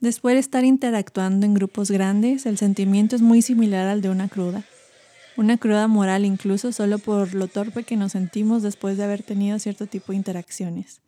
Después 0.00 0.34
de 0.34 0.40
estar 0.40 0.64
interactuando 0.64 1.44
en 1.44 1.52
grupos 1.52 1.90
grandes, 1.90 2.46
el 2.46 2.56
sentimiento 2.56 3.16
es 3.16 3.22
muy 3.22 3.42
similar 3.42 3.86
al 3.86 4.00
de 4.00 4.08
una 4.08 4.28
cruda. 4.28 4.64
Una 5.36 5.58
cruda 5.58 5.88
moral 5.88 6.24
incluso 6.24 6.72
solo 6.72 6.98
por 6.98 7.34
lo 7.34 7.48
torpe 7.48 7.84
que 7.84 7.96
nos 7.96 8.12
sentimos 8.12 8.62
después 8.62 8.96
de 8.96 9.04
haber 9.04 9.22
tenido 9.22 9.58
cierto 9.58 9.86
tipo 9.86 10.12
de 10.12 10.16
interacciones. 10.16 11.02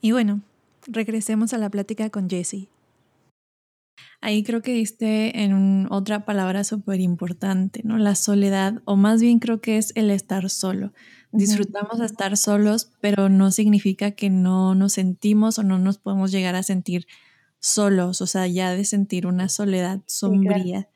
Y 0.00 0.12
bueno, 0.12 0.42
regresemos 0.86 1.52
a 1.52 1.58
la 1.58 1.70
plática 1.70 2.08
con 2.10 2.30
Jessie. 2.30 2.68
Ahí 4.20 4.44
creo 4.44 4.62
que 4.62 4.74
diste 4.74 5.42
en 5.42 5.88
otra 5.90 6.24
palabra 6.24 6.62
súper 6.62 7.00
importante, 7.00 7.80
¿no? 7.84 7.98
La 7.98 8.14
soledad, 8.14 8.80
o 8.84 8.94
más 8.94 9.20
bien 9.20 9.38
creo 9.40 9.60
que 9.60 9.76
es 9.76 9.92
el 9.96 10.10
estar 10.10 10.50
solo. 10.50 10.92
Disfrutamos 11.32 11.98
de 11.98 12.06
estar 12.06 12.36
solos, 12.36 12.92
pero 13.00 13.28
no 13.28 13.50
significa 13.50 14.12
que 14.12 14.30
no 14.30 14.74
nos 14.74 14.92
sentimos 14.92 15.58
o 15.58 15.62
no 15.62 15.78
nos 15.78 15.98
podemos 15.98 16.30
llegar 16.30 16.54
a 16.54 16.62
sentir 16.62 17.06
solos, 17.60 18.20
o 18.20 18.26
sea, 18.26 18.46
ya 18.46 18.74
de 18.74 18.84
sentir 18.84 19.26
una 19.26 19.48
soledad 19.48 20.00
sombría. 20.06 20.88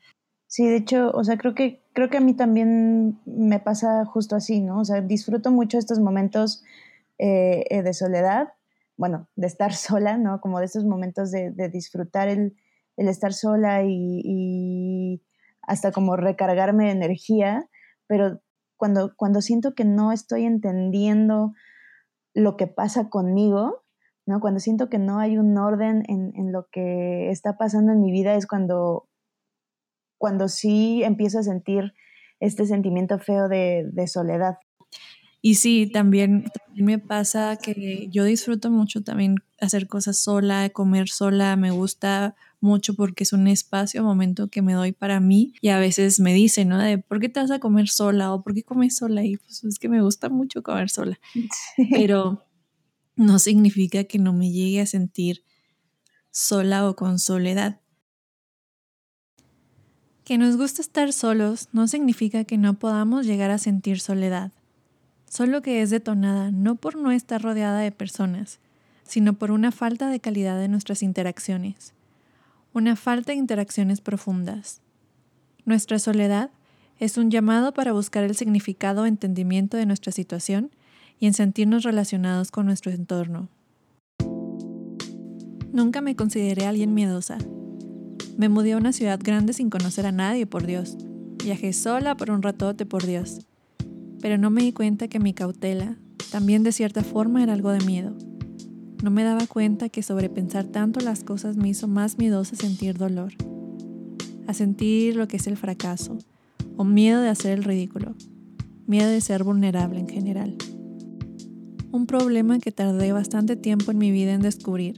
Sí, 0.47 0.67
de 0.67 0.77
hecho, 0.77 1.11
o 1.11 1.23
sea, 1.23 1.37
creo 1.37 1.53
que, 1.53 1.83
creo 1.93 2.09
que 2.09 2.17
a 2.17 2.21
mí 2.21 2.33
también 2.33 3.19
me 3.25 3.59
pasa 3.59 4.05
justo 4.05 4.35
así, 4.35 4.61
¿no? 4.61 4.79
O 4.79 4.85
sea, 4.85 5.01
disfruto 5.01 5.51
mucho 5.51 5.77
estos 5.77 5.99
momentos 5.99 6.63
eh, 7.17 7.65
eh, 7.69 7.83
de 7.83 7.93
soledad, 7.93 8.53
bueno, 8.97 9.27
de 9.35 9.47
estar 9.47 9.73
sola, 9.73 10.17
¿no? 10.17 10.41
Como 10.41 10.59
de 10.59 10.65
estos 10.65 10.85
momentos 10.85 11.31
de, 11.31 11.51
disfrutar 11.71 12.27
el, 12.27 12.55
estar 12.97 13.33
sola 13.33 13.83
y, 13.85 15.21
hasta 15.61 15.91
como 15.91 16.15
recargarme 16.15 16.85
de 16.85 16.91
energía, 16.91 17.69
pero 18.07 18.41
cuando, 18.77 19.13
cuando 19.15 19.41
siento 19.41 19.73
que 19.73 19.83
no 19.83 20.11
estoy 20.11 20.45
entendiendo 20.45 21.53
lo 22.33 22.55
que 22.55 22.67
pasa 22.67 23.09
conmigo, 23.09 23.84
¿no? 24.25 24.39
Cuando 24.39 24.59
siento 24.59 24.89
que 24.89 24.97
no 24.97 25.19
hay 25.19 25.37
un 25.37 25.57
orden 25.57 26.03
en, 26.07 26.33
en, 26.35 26.51
lo 26.51 26.67
que 26.71 27.29
está 27.29 27.57
pasando 27.57 27.91
en 27.91 28.01
mi 28.01 28.11
vida 28.11 28.35
es 28.35 28.47
cuando, 28.47 29.07
cuando 30.17 30.47
sí 30.47 31.03
empiezo 31.03 31.39
a 31.39 31.43
sentir 31.43 31.93
este 32.39 32.65
sentimiento 32.65 33.19
feo 33.19 33.47
de, 33.47 33.87
de 33.91 34.07
soledad. 34.07 34.57
Y 35.41 35.55
sí, 35.55 35.87
también, 35.91 36.45
me 36.73 36.97
pasa 36.97 37.55
que 37.57 38.07
yo 38.11 38.23
disfruto 38.23 38.71
mucho 38.71 39.03
también 39.03 39.35
hacer 39.61 39.87
cosas 39.87 40.17
sola, 40.17 40.67
comer 40.69 41.07
sola, 41.07 41.55
me 41.55 41.69
gusta 41.69 42.35
mucho 42.59 42.95
porque 42.95 43.23
es 43.23 43.31
un 43.31 43.47
espacio, 43.47 44.03
momento 44.03 44.47
que 44.47 44.63
me 44.63 44.73
doy 44.73 44.91
para 44.91 45.19
mí 45.19 45.53
y 45.61 45.69
a 45.69 45.77
veces 45.77 46.19
me 46.19 46.33
dicen, 46.33 46.69
¿no? 46.69 46.79
De, 46.79 46.97
¿por 46.97 47.19
qué 47.19 47.29
te 47.29 47.39
vas 47.39 47.51
a 47.51 47.59
comer 47.59 47.89
sola 47.89 48.33
o 48.33 48.41
por 48.41 48.55
qué 48.55 48.63
comes 48.63 48.97
sola? 48.97 49.23
Y 49.23 49.37
pues 49.37 49.63
es 49.63 49.77
que 49.77 49.87
me 49.87 50.01
gusta 50.01 50.29
mucho 50.29 50.63
comer 50.63 50.89
sola. 50.89 51.19
Pero 51.91 52.44
no 53.15 53.39
significa 53.39 54.03
que 54.03 54.19
no 54.19 54.33
me 54.33 54.51
llegue 54.51 54.81
a 54.81 54.85
sentir 54.85 55.43
sola 56.31 56.87
o 56.89 56.95
con 56.95 57.19
soledad. 57.19 57.79
Que 60.23 60.37
nos 60.37 60.57
gusta 60.57 60.81
estar 60.81 61.13
solos 61.13 61.69
no 61.71 61.87
significa 61.87 62.43
que 62.43 62.57
no 62.57 62.79
podamos 62.79 63.25
llegar 63.25 63.51
a 63.51 63.57
sentir 63.57 63.99
soledad 63.99 64.51
solo 65.35 65.61
que 65.61 65.81
es 65.81 65.89
detonada 65.89 66.51
no 66.51 66.75
por 66.75 66.95
no 66.95 67.11
estar 67.11 67.41
rodeada 67.41 67.79
de 67.79 67.91
personas, 67.91 68.59
sino 69.03 69.33
por 69.33 69.51
una 69.51 69.71
falta 69.71 70.09
de 70.09 70.21
calidad 70.21 70.57
de 70.57 70.69
nuestras 70.69 71.03
interacciones, 71.03 71.93
una 72.73 72.95
falta 72.95 73.33
de 73.33 73.37
interacciones 73.37 73.99
profundas. 73.99 74.81
Nuestra 75.65 75.99
soledad 75.99 76.51
es 76.99 77.17
un 77.17 77.31
llamado 77.31 77.73
para 77.73 77.91
buscar 77.91 78.23
el 78.23 78.35
significado 78.35 79.01
o 79.01 79.05
entendimiento 79.05 79.75
de 79.75 79.85
nuestra 79.85 80.13
situación 80.13 80.71
y 81.19 81.27
en 81.27 81.33
sentirnos 81.33 81.83
relacionados 81.83 82.51
con 82.51 82.65
nuestro 82.65 82.91
entorno. 82.91 83.49
Nunca 85.71 86.01
me 86.01 86.15
consideré 86.15 86.65
alguien 86.65 86.93
miedosa. 86.93 87.37
Me 88.37 88.49
mudé 88.49 88.73
a 88.73 88.77
una 88.77 88.93
ciudad 88.93 89.19
grande 89.21 89.53
sin 89.53 89.69
conocer 89.69 90.05
a 90.05 90.11
nadie, 90.11 90.45
por 90.45 90.65
Dios. 90.65 90.97
Viajé 91.43 91.73
sola 91.73 92.15
por 92.15 92.31
un 92.31 92.41
ratote, 92.41 92.85
por 92.85 93.05
Dios 93.05 93.39
pero 94.25 94.39
no 94.39 94.49
me 94.49 94.63
di 94.63 94.71
cuenta 94.73 95.07
que 95.07 95.19
mi 95.19 95.33
cautela 95.33 95.97
también 96.31 96.63
de 96.63 96.71
cierta 96.71 97.03
forma 97.03 97.43
era 97.43 97.53
algo 97.53 97.69
de 97.69 97.85
miedo. 97.85 98.15
No 99.03 99.11
me 99.11 99.23
daba 99.23 99.45
cuenta 99.45 99.89
que 99.89 100.01
sobrepensar 100.01 100.65
tanto 100.65 100.99
las 100.99 101.23
cosas 101.23 101.57
me 101.57 101.69
hizo 101.69 101.87
más 101.87 102.17
miedosa 102.17 102.55
sentir 102.55 102.97
dolor, 102.97 103.33
a 104.47 104.55
sentir 104.55 105.15
lo 105.15 105.27
que 105.27 105.37
es 105.37 105.45
el 105.45 105.57
fracaso, 105.57 106.17
o 106.75 106.83
miedo 106.83 107.21
de 107.21 107.29
hacer 107.29 107.51
el 107.51 107.63
ridículo, 107.63 108.15
miedo 108.87 109.09
de 109.09 109.21
ser 109.21 109.43
vulnerable 109.43 109.99
en 109.99 110.09
general. 110.09 110.57
Un 111.95 112.07
problema 112.07 112.59
que 112.59 112.73
tardé 112.73 113.13
bastante 113.13 113.55
tiempo 113.55 113.89
en 113.89 113.97
mi 113.97 114.11
vida 114.11 114.33
en 114.33 114.41
descubrir 114.41 114.97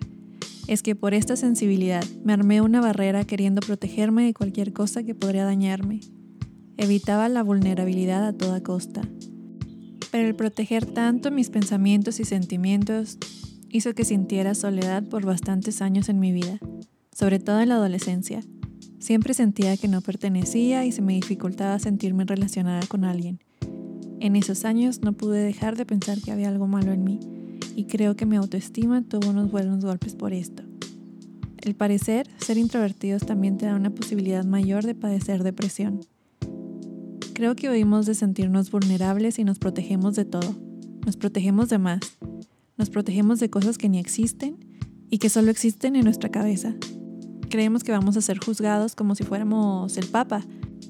es 0.66 0.82
que 0.82 0.96
por 0.96 1.14
esta 1.14 1.36
sensibilidad 1.36 2.04
me 2.24 2.34
armé 2.34 2.60
una 2.60 2.82
barrera 2.82 3.24
queriendo 3.24 3.62
protegerme 3.62 4.26
de 4.26 4.34
cualquier 4.34 4.74
cosa 4.74 5.04
que 5.04 5.14
podría 5.14 5.46
dañarme, 5.46 6.00
Evitaba 6.76 7.30
la 7.30 7.44
vulnerabilidad 7.44 8.26
a 8.26 8.34
toda 8.34 8.64
costa. 8.64 9.04
Pero 10.12 10.28
el 10.28 10.34
proteger 10.34 10.88
tanto 10.88 11.30
mis 11.30 11.52
pensamientos 11.52 12.20
y 12.20 12.26
sentimientos 12.26 13.20
hizo 13.70 13.94
que 13.94 14.04
sintiera 14.04 14.56
soledad 14.56 15.04
por 15.04 15.24
bastantes 15.24 15.84
años 15.84 16.10
en 16.10 16.20
mi 16.20 16.32
vida, 16.32 16.58
sobre 17.16 17.38
todo 17.38 17.62
en 17.62 17.70
la 17.70 17.76
adolescencia. 17.76 18.42
Siempre 18.98 19.36
sentía 19.36 19.78
que 19.78 19.88
no 19.88 20.02
pertenecía 20.02 20.84
y 20.84 20.92
se 20.92 21.04
me 21.04 21.14
dificultaba 21.14 21.78
sentirme 21.78 22.26
relacionada 22.26 22.88
con 22.88 23.06
alguien. 23.06 23.40
En 24.20 24.36
esos 24.36 24.66
años 24.66 25.02
no 25.02 25.14
pude 25.14 25.40
dejar 25.40 25.78
de 25.78 25.86
pensar 25.86 26.20
que 26.22 26.32
había 26.32 26.50
algo 26.50 26.68
malo 26.68 26.92
en 26.92 27.04
mí 27.04 27.20
y 27.76 27.86
creo 27.86 28.16
que 28.16 28.26
mi 28.26 28.36
autoestima 28.36 29.04
tuvo 29.04 29.30
unos 29.30 29.52
buenos 29.52 29.86
golpes 29.86 30.16
por 30.16 30.34
esto. 30.34 30.64
El 31.60 31.76
parecer, 31.76 32.28
ser 32.38 32.58
introvertidos 32.58 33.26
también 33.26 33.58
te 33.58 33.68
da 33.68 33.76
una 33.76 33.92
posibilidad 33.92 34.44
mayor 34.46 34.86
de 34.86 34.96
padecer 34.96 35.44
depresión. 35.44 36.00
Creo 37.34 37.56
que 37.56 37.70
oímos 37.70 38.08
de 38.08 38.16
sentirnos 38.16 38.72
vulnerables 38.72 39.38
y 39.38 39.44
nos 39.44 39.60
protegemos 39.60 40.16
de 40.16 40.26
todo. 40.26 40.56
Nos 41.06 41.18
protegemos 41.18 41.70
de 41.70 41.78
más. 41.78 42.00
Nos 42.78 42.90
protegemos 42.90 43.40
de 43.40 43.52
cosas 43.52 43.78
que 43.78 43.90
ni 43.90 44.00
existen 44.00 44.58
y 45.12 45.20
que 45.20 45.30
solo 45.30 45.52
existen 45.52 45.96
en 45.96 46.06
nuestra 46.06 46.30
cabeza. 46.30 46.74
Creemos 47.50 47.84
que 47.84 47.92
vamos 47.92 48.18
a 48.18 48.22
ser 48.22 48.40
juzgados 48.44 48.96
como 48.96 49.14
si 49.14 49.24
fuéramos 49.24 49.98
el 49.98 50.08
Papa, 50.08 50.44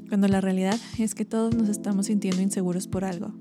cuando 0.07 0.27
la 0.27 0.41
realidad 0.41 0.79
es 0.97 1.15
que 1.15 1.25
todos 1.25 1.55
nos 1.55 1.69
estamos 1.69 2.07
sintiendo 2.07 2.41
inseguros 2.41 2.87
por 2.87 3.03
algo. 3.03 3.33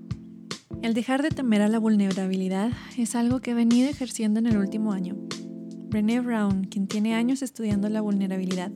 El 0.82 0.94
dejar 0.94 1.22
de 1.22 1.30
temer 1.30 1.62
a 1.62 1.68
la 1.68 1.78
vulnerabilidad 1.78 2.70
es 2.96 3.14
algo 3.14 3.40
que 3.40 3.52
he 3.52 3.54
venido 3.54 3.88
ejerciendo 3.88 4.40
en 4.40 4.46
el 4.46 4.58
último 4.58 4.92
año. 4.92 5.16
Brené 5.88 6.20
Brown, 6.20 6.64
quien 6.64 6.86
tiene 6.86 7.14
años 7.14 7.42
estudiando 7.42 7.88
la 7.88 8.00
vulnerabilidad, 8.00 8.70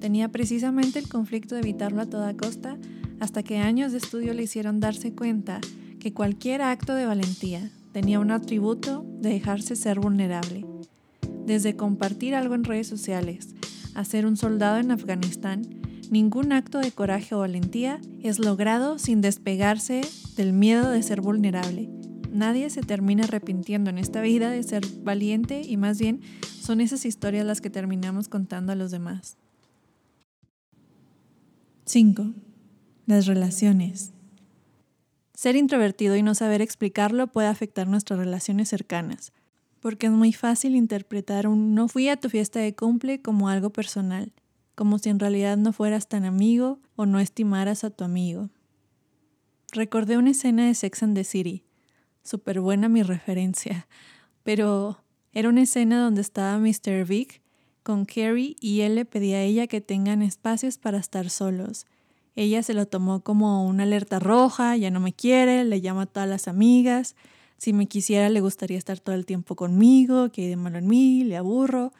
tenía 0.00 0.28
precisamente 0.28 0.98
el 0.98 1.08
conflicto 1.08 1.54
de 1.54 1.62
evitarlo 1.62 2.02
a 2.02 2.06
toda 2.06 2.36
costa 2.36 2.76
hasta 3.20 3.42
que 3.42 3.58
años 3.58 3.92
de 3.92 3.98
estudio 3.98 4.34
le 4.34 4.44
hicieron 4.44 4.80
darse 4.80 5.14
cuenta 5.14 5.60
que 5.98 6.12
cualquier 6.12 6.62
acto 6.62 6.94
de 6.94 7.06
valentía 7.06 7.70
tenía 7.92 8.20
un 8.20 8.30
atributo 8.30 9.04
de 9.20 9.30
dejarse 9.30 9.76
ser 9.76 9.98
vulnerable. 9.98 10.64
Desde 11.46 11.76
compartir 11.76 12.34
algo 12.34 12.54
en 12.54 12.64
redes 12.64 12.86
sociales 12.86 13.54
a 13.94 14.04
ser 14.04 14.26
un 14.26 14.36
soldado 14.36 14.78
en 14.78 14.90
Afganistán, 14.90 15.77
ningún 16.10 16.52
acto 16.52 16.78
de 16.78 16.92
coraje 16.92 17.34
o 17.34 17.40
valentía 17.40 18.00
es 18.22 18.38
logrado 18.38 18.98
sin 18.98 19.20
despegarse 19.20 20.02
del 20.36 20.52
miedo 20.52 20.90
de 20.90 21.02
ser 21.02 21.20
vulnerable. 21.20 21.88
Nadie 22.30 22.70
se 22.70 22.82
termina 22.82 23.24
arrepintiendo 23.24 23.90
en 23.90 23.98
esta 23.98 24.20
vida 24.20 24.50
de 24.50 24.62
ser 24.62 24.86
valiente 25.02 25.62
y 25.62 25.76
más 25.76 25.98
bien 25.98 26.20
son 26.60 26.80
esas 26.80 27.04
historias 27.04 27.46
las 27.46 27.60
que 27.60 27.70
terminamos 27.70 28.28
contando 28.28 28.72
a 28.72 28.76
los 28.76 28.90
demás. 28.90 29.36
5. 31.86 32.34
Las 33.06 33.26
relaciones. 33.26 34.12
Ser 35.34 35.56
introvertido 35.56 36.16
y 36.16 36.22
no 36.22 36.34
saber 36.34 36.60
explicarlo 36.60 37.28
puede 37.28 37.48
afectar 37.48 37.88
nuestras 37.88 38.18
relaciones 38.18 38.68
cercanas, 38.68 39.32
porque 39.80 40.08
es 40.08 40.12
muy 40.12 40.32
fácil 40.32 40.76
interpretar 40.76 41.46
un 41.46 41.74
no 41.74 41.88
fui 41.88 42.08
a 42.08 42.16
tu 42.16 42.28
fiesta 42.28 42.60
de 42.60 42.74
cumple 42.74 43.22
como 43.22 43.48
algo 43.48 43.70
personal, 43.70 44.32
como 44.78 44.98
si 44.98 45.10
en 45.10 45.18
realidad 45.18 45.56
no 45.56 45.72
fueras 45.72 46.08
tan 46.08 46.24
amigo 46.24 46.78
o 46.94 47.04
no 47.04 47.18
estimaras 47.18 47.82
a 47.82 47.90
tu 47.90 48.04
amigo. 48.04 48.48
Recordé 49.72 50.16
una 50.16 50.30
escena 50.30 50.68
de 50.68 50.74
Sex 50.74 51.02
and 51.02 51.16
the 51.16 51.24
City, 51.24 51.64
súper 52.22 52.60
buena 52.60 52.88
mi 52.88 53.02
referencia, 53.02 53.88
pero 54.44 55.02
era 55.32 55.48
una 55.48 55.62
escena 55.62 56.00
donde 56.00 56.20
estaba 56.20 56.56
Mr. 56.58 57.04
Vic 57.04 57.42
con 57.82 58.04
Carrie 58.04 58.54
y 58.60 58.82
él 58.82 58.94
le 58.94 59.04
pedía 59.04 59.38
a 59.38 59.42
ella 59.42 59.66
que 59.66 59.80
tengan 59.80 60.22
espacios 60.22 60.78
para 60.78 60.98
estar 60.98 61.28
solos 61.28 61.84
ella 62.38 62.62
se 62.62 62.72
lo 62.72 62.86
tomó 62.86 63.24
como 63.24 63.66
una 63.66 63.82
alerta 63.82 64.20
roja, 64.20 64.76
ya 64.76 64.92
no 64.92 65.00
me 65.00 65.12
quiere, 65.12 65.64
le 65.64 65.80
llama 65.80 66.02
a 66.02 66.06
todas 66.06 66.28
las 66.28 66.46
amigas. 66.46 67.16
Si 67.56 67.72
me 67.72 67.86
quisiera, 67.86 68.28
le 68.28 68.40
gustaría 68.40 68.78
estar 68.78 69.00
todo 69.00 69.16
el 69.16 69.26
tiempo 69.26 69.56
conmigo, 69.56 70.30
que 70.30 70.42
hay 70.42 70.48
de 70.50 70.54
malo 70.54 70.78
en 70.78 70.86
mí, 70.86 71.24
le 71.24 71.36
aburro. 71.36 71.92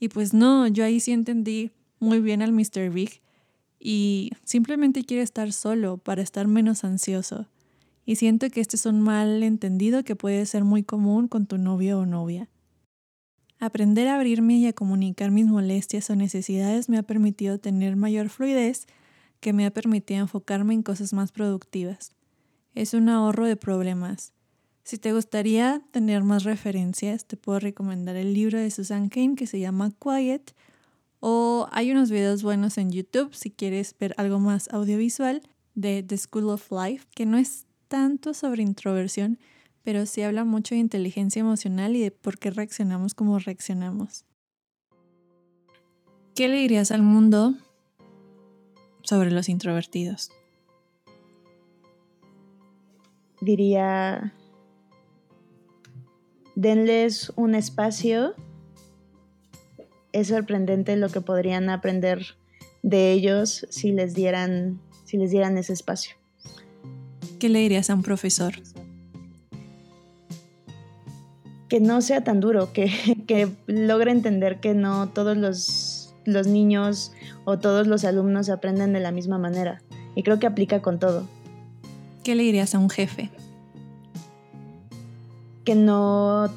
Y 0.00 0.08
pues 0.08 0.34
no, 0.34 0.66
yo 0.66 0.82
ahí 0.84 0.98
sí 0.98 1.12
entendí 1.12 1.70
muy 2.04 2.20
bien 2.20 2.42
al 2.42 2.52
Mr. 2.52 2.90
Big 2.90 3.20
y 3.80 4.30
simplemente 4.44 5.04
quiere 5.04 5.22
estar 5.22 5.52
solo 5.52 5.98
para 5.98 6.22
estar 6.22 6.46
menos 6.46 6.84
ansioso. 6.84 7.48
y 8.06 8.16
siento 8.16 8.50
que 8.50 8.60
este 8.60 8.76
es 8.76 8.84
un 8.84 9.00
mal 9.00 9.42
entendido 9.42 10.04
que 10.04 10.14
puede 10.14 10.44
ser 10.44 10.62
muy 10.62 10.82
común 10.82 11.26
con 11.26 11.46
tu 11.46 11.56
novio 11.56 12.00
o 12.00 12.06
novia. 12.06 12.50
Aprender 13.60 14.08
a 14.08 14.16
abrirme 14.16 14.58
y 14.58 14.66
a 14.66 14.74
comunicar 14.74 15.30
mis 15.30 15.46
molestias 15.46 16.10
o 16.10 16.16
necesidades 16.16 16.90
me 16.90 16.98
ha 16.98 17.02
permitido 17.02 17.58
tener 17.58 17.96
mayor 17.96 18.28
fluidez 18.28 18.86
que 19.40 19.54
me 19.54 19.64
ha 19.64 19.70
permitido 19.70 20.20
enfocarme 20.20 20.74
en 20.74 20.82
cosas 20.82 21.14
más 21.14 21.32
productivas. 21.32 22.12
Es 22.74 22.92
un 22.92 23.08
ahorro 23.08 23.46
de 23.46 23.56
problemas. 23.56 24.32
Si 24.82 24.98
te 24.98 25.12
gustaría 25.14 25.80
tener 25.92 26.24
más 26.24 26.44
referencias, 26.44 27.24
te 27.24 27.38
puedo 27.38 27.58
recomendar 27.58 28.16
el 28.16 28.34
libro 28.34 28.58
de 28.58 28.70
Susan 28.70 29.08
Kane 29.08 29.34
que 29.34 29.46
se 29.46 29.60
llama 29.60 29.92
Quiet 29.98 30.52
o 31.26 31.68
hay 31.72 31.90
unos 31.90 32.10
videos 32.10 32.42
buenos 32.42 32.76
en 32.76 32.90
YouTube 32.90 33.34
si 33.34 33.50
quieres 33.50 33.96
ver 33.98 34.14
algo 34.18 34.40
más 34.40 34.68
audiovisual 34.70 35.40
de 35.74 36.02
The 36.02 36.18
School 36.18 36.50
of 36.50 36.70
Life, 36.70 37.06
que 37.14 37.24
no 37.24 37.38
es 37.38 37.64
tanto 37.88 38.34
sobre 38.34 38.62
introversión, 38.62 39.38
pero 39.82 40.04
sí 40.04 40.20
habla 40.20 40.44
mucho 40.44 40.74
de 40.74 40.82
inteligencia 40.82 41.40
emocional 41.40 41.96
y 41.96 42.02
de 42.02 42.10
por 42.10 42.38
qué 42.38 42.50
reaccionamos 42.50 43.14
como 43.14 43.38
reaccionamos. 43.38 44.26
¿Qué 46.34 46.46
le 46.46 46.58
dirías 46.58 46.90
al 46.90 47.00
mundo 47.00 47.54
sobre 49.02 49.30
los 49.30 49.48
introvertidos? 49.48 50.30
Diría, 53.40 54.34
denles 56.54 57.32
un 57.34 57.54
espacio. 57.54 58.34
Es 60.14 60.28
sorprendente 60.28 60.94
lo 60.94 61.08
que 61.08 61.20
podrían 61.20 61.68
aprender 61.68 62.36
de 62.84 63.10
ellos 63.10 63.66
si 63.68 63.90
les 63.90 64.14
dieran, 64.14 64.80
si 65.04 65.16
les 65.16 65.32
dieran 65.32 65.58
ese 65.58 65.72
espacio. 65.72 66.14
¿Qué 67.40 67.48
le 67.48 67.58
dirías 67.58 67.90
a 67.90 67.94
un 67.96 68.04
profesor? 68.04 68.54
Que 71.68 71.80
no 71.80 72.00
sea 72.00 72.22
tan 72.22 72.38
duro, 72.38 72.72
que, 72.72 72.92
que 73.26 73.48
logre 73.66 74.12
entender 74.12 74.60
que 74.60 74.72
no 74.72 75.08
todos 75.08 75.36
los, 75.36 76.14
los 76.24 76.46
niños 76.46 77.10
o 77.44 77.58
todos 77.58 77.88
los 77.88 78.04
alumnos 78.04 78.50
aprenden 78.50 78.92
de 78.92 79.00
la 79.00 79.10
misma 79.10 79.38
manera. 79.38 79.82
Y 80.14 80.22
creo 80.22 80.38
que 80.38 80.46
aplica 80.46 80.80
con 80.80 81.00
todo. 81.00 81.26
¿Qué 82.22 82.36
le 82.36 82.44
dirías 82.44 82.76
a 82.76 82.78
un 82.78 82.88
jefe? 82.88 83.30
Que 85.64 85.74
no 85.74 86.52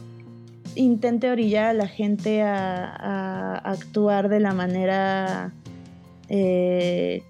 intente 0.77 1.29
orillar 1.29 1.65
a 1.65 1.73
la 1.73 1.87
gente 1.87 2.41
a, 2.41 3.55
actuar 3.63 4.29
de 4.29 4.39
la 4.39 4.53
manera 4.53 5.51
eh, 6.29 7.23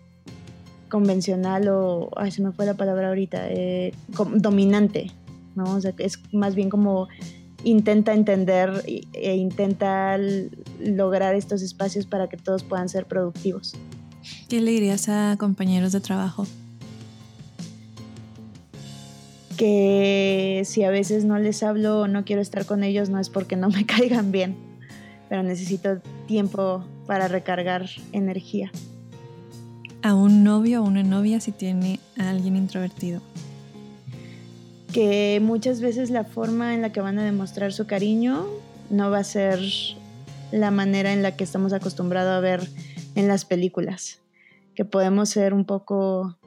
convencional 0.90 1.68
o, 1.70 2.10
ay, 2.16 2.32
se 2.32 2.42
me 2.42 2.52
fue 2.52 2.66
la 2.66 2.76
palabra 2.76 3.10
ahorita, 3.10 3.50
eh, 3.50 3.94
dominante, 4.36 5.12
¿no? 5.56 5.78
Es 5.98 6.20
más 6.32 6.56
bien 6.56 6.70
como 6.70 7.08
intenta 7.64 8.14
entender 8.14 8.84
e 8.86 9.36
intenta 9.36 10.18
lograr 10.80 11.36
estos 11.36 11.62
espacios 11.62 12.06
para 12.06 12.30
que 12.30 12.38
todos 12.38 12.64
puedan 12.64 12.88
ser 12.90 13.06
productivos. 13.06 13.74
¿Qué 14.48 14.62
le 14.62 14.72
dirías 14.72 15.10
a 15.10 15.36
compañeros 15.40 15.92
de 15.92 16.02
trabajo? 16.02 16.46
Que 19.58 20.62
si 20.66 20.84
a 20.84 20.92
veces 20.92 21.26
no 21.26 21.40
les 21.40 21.64
hablo 21.64 22.02
o 22.02 22.08
no 22.08 22.24
quiero 22.24 22.42
estar 22.42 22.66
con 22.66 22.84
ellos 22.84 23.10
no 23.10 23.20
es 23.20 23.30
porque 23.30 23.56
no 23.56 23.70
me 23.70 23.86
caigan 23.88 24.32
bien, 24.32 24.56
pero 25.30 25.44
necesito 25.44 26.00
tiempo 26.28 26.86
para 27.06 27.28
recargar 27.28 27.90
energía 28.12 28.72
a 30.08 30.16
un 30.16 30.44
novio 30.44 30.82
o 30.82 30.86
una 30.86 31.04
novia 31.04 31.40
si 31.40 31.52
tiene 31.52 32.00
a 32.18 32.30
alguien 32.30 32.56
introvertido? 32.56 33.22
Que 34.94 35.40
muchas 35.42 35.82
veces 35.82 36.10
la 36.10 36.24
forma 36.24 36.74
en 36.74 36.82
la 36.82 36.92
que 36.92 37.02
van 37.02 37.20
a 37.20 37.26
demostrar 37.26 37.74
su 37.74 37.88
cariño 37.88 38.46
no 38.90 39.12
va 39.12 39.20
a 39.20 39.24
ser 39.24 39.60
la 40.52 40.72
manera 40.72 41.12
en 41.12 41.24
la 41.24 41.36
que 41.36 41.44
estamos 41.44 41.74
acostumbrados 41.74 42.32
a 42.32 42.40
ver 42.40 42.70
en 43.16 43.28
las 43.28 43.44
películas, 43.44 44.22
que 44.76 44.86
podemos 44.86 45.30
ser 45.30 45.54
un 45.54 45.66
poco 45.66 46.38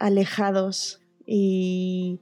alejados 0.00 0.97
y 1.28 2.20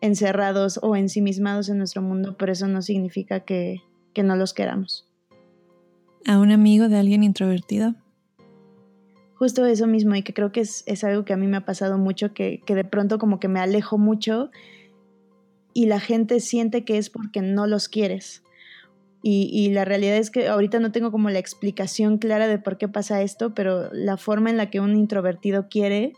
encerrados 0.00 0.80
o 0.82 0.96
ensimismados 0.96 1.68
en 1.68 1.78
nuestro 1.78 2.02
mundo, 2.02 2.36
pero 2.36 2.52
eso 2.52 2.66
no 2.66 2.82
significa 2.82 3.40
que, 3.40 3.80
que 4.12 4.22
no 4.22 4.36
los 4.36 4.52
queramos. 4.52 5.08
¿A 6.26 6.38
un 6.38 6.50
amigo 6.50 6.88
de 6.88 6.98
alguien 6.98 7.22
introvertido? 7.22 7.94
justo 9.42 9.66
eso 9.66 9.88
mismo 9.88 10.14
y 10.14 10.22
que 10.22 10.32
creo 10.32 10.52
que 10.52 10.60
es, 10.60 11.02
algo 11.02 11.24
que 11.24 11.32
a 11.32 11.36
mí 11.36 11.48
me 11.48 11.56
ha 11.56 11.64
pasado 11.64 11.98
mucho, 11.98 12.32
que, 12.32 12.62
de 12.64 12.84
pronto 12.84 13.18
como 13.18 13.40
que 13.40 13.48
me 13.48 13.58
alejo 13.58 13.98
mucho 13.98 14.52
y 15.74 15.86
la 15.86 15.98
gente 15.98 16.38
siente 16.38 16.84
que 16.84 16.96
es 16.96 17.10
porque 17.10 17.42
no 17.42 17.66
los 17.66 17.88
quieres. 17.88 18.44
Y, 19.20 19.70
la 19.70 19.84
realidad 19.84 20.16
es 20.16 20.30
que 20.30 20.46
ahorita 20.46 20.78
no 20.78 20.92
tengo 20.92 21.10
como 21.10 21.28
la 21.28 21.40
explicación 21.40 22.18
clara 22.18 22.46
de 22.46 22.58
por 22.58 22.78
qué 22.78 22.86
pasa 22.86 23.20
esto, 23.22 23.52
pero 23.52 23.92
la 23.92 24.16
forma 24.16 24.48
en 24.48 24.56
la 24.56 24.70
que 24.70 24.78
un 24.78 24.94
introvertido 24.94 25.68
quiere 25.68 26.12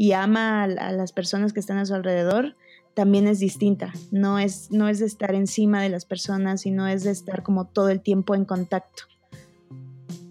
y 0.00 0.12
ama 0.12 0.62
a, 0.62 0.92
las 0.92 1.12
personas 1.12 1.52
que 1.52 1.60
están 1.60 1.76
a 1.76 1.84
su 1.84 1.92
alrededor 1.92 2.56
también 2.94 3.28
es 3.28 3.38
distinta. 3.38 3.92
No 4.10 4.38
es, 4.38 4.70
no 4.70 4.88
es 4.88 4.98
de 4.98 5.04
estar 5.04 5.34
encima 5.34 5.82
de 5.82 5.90
las 5.90 6.06
personas 6.06 6.64
y 6.64 6.70
no 6.70 6.88
es 6.88 7.04
de 7.04 7.10
estar 7.10 7.42
como 7.42 7.66
todo 7.66 7.90
el 7.90 8.00
tiempo 8.00 8.34
en 8.34 8.46
contacto. 8.46 9.02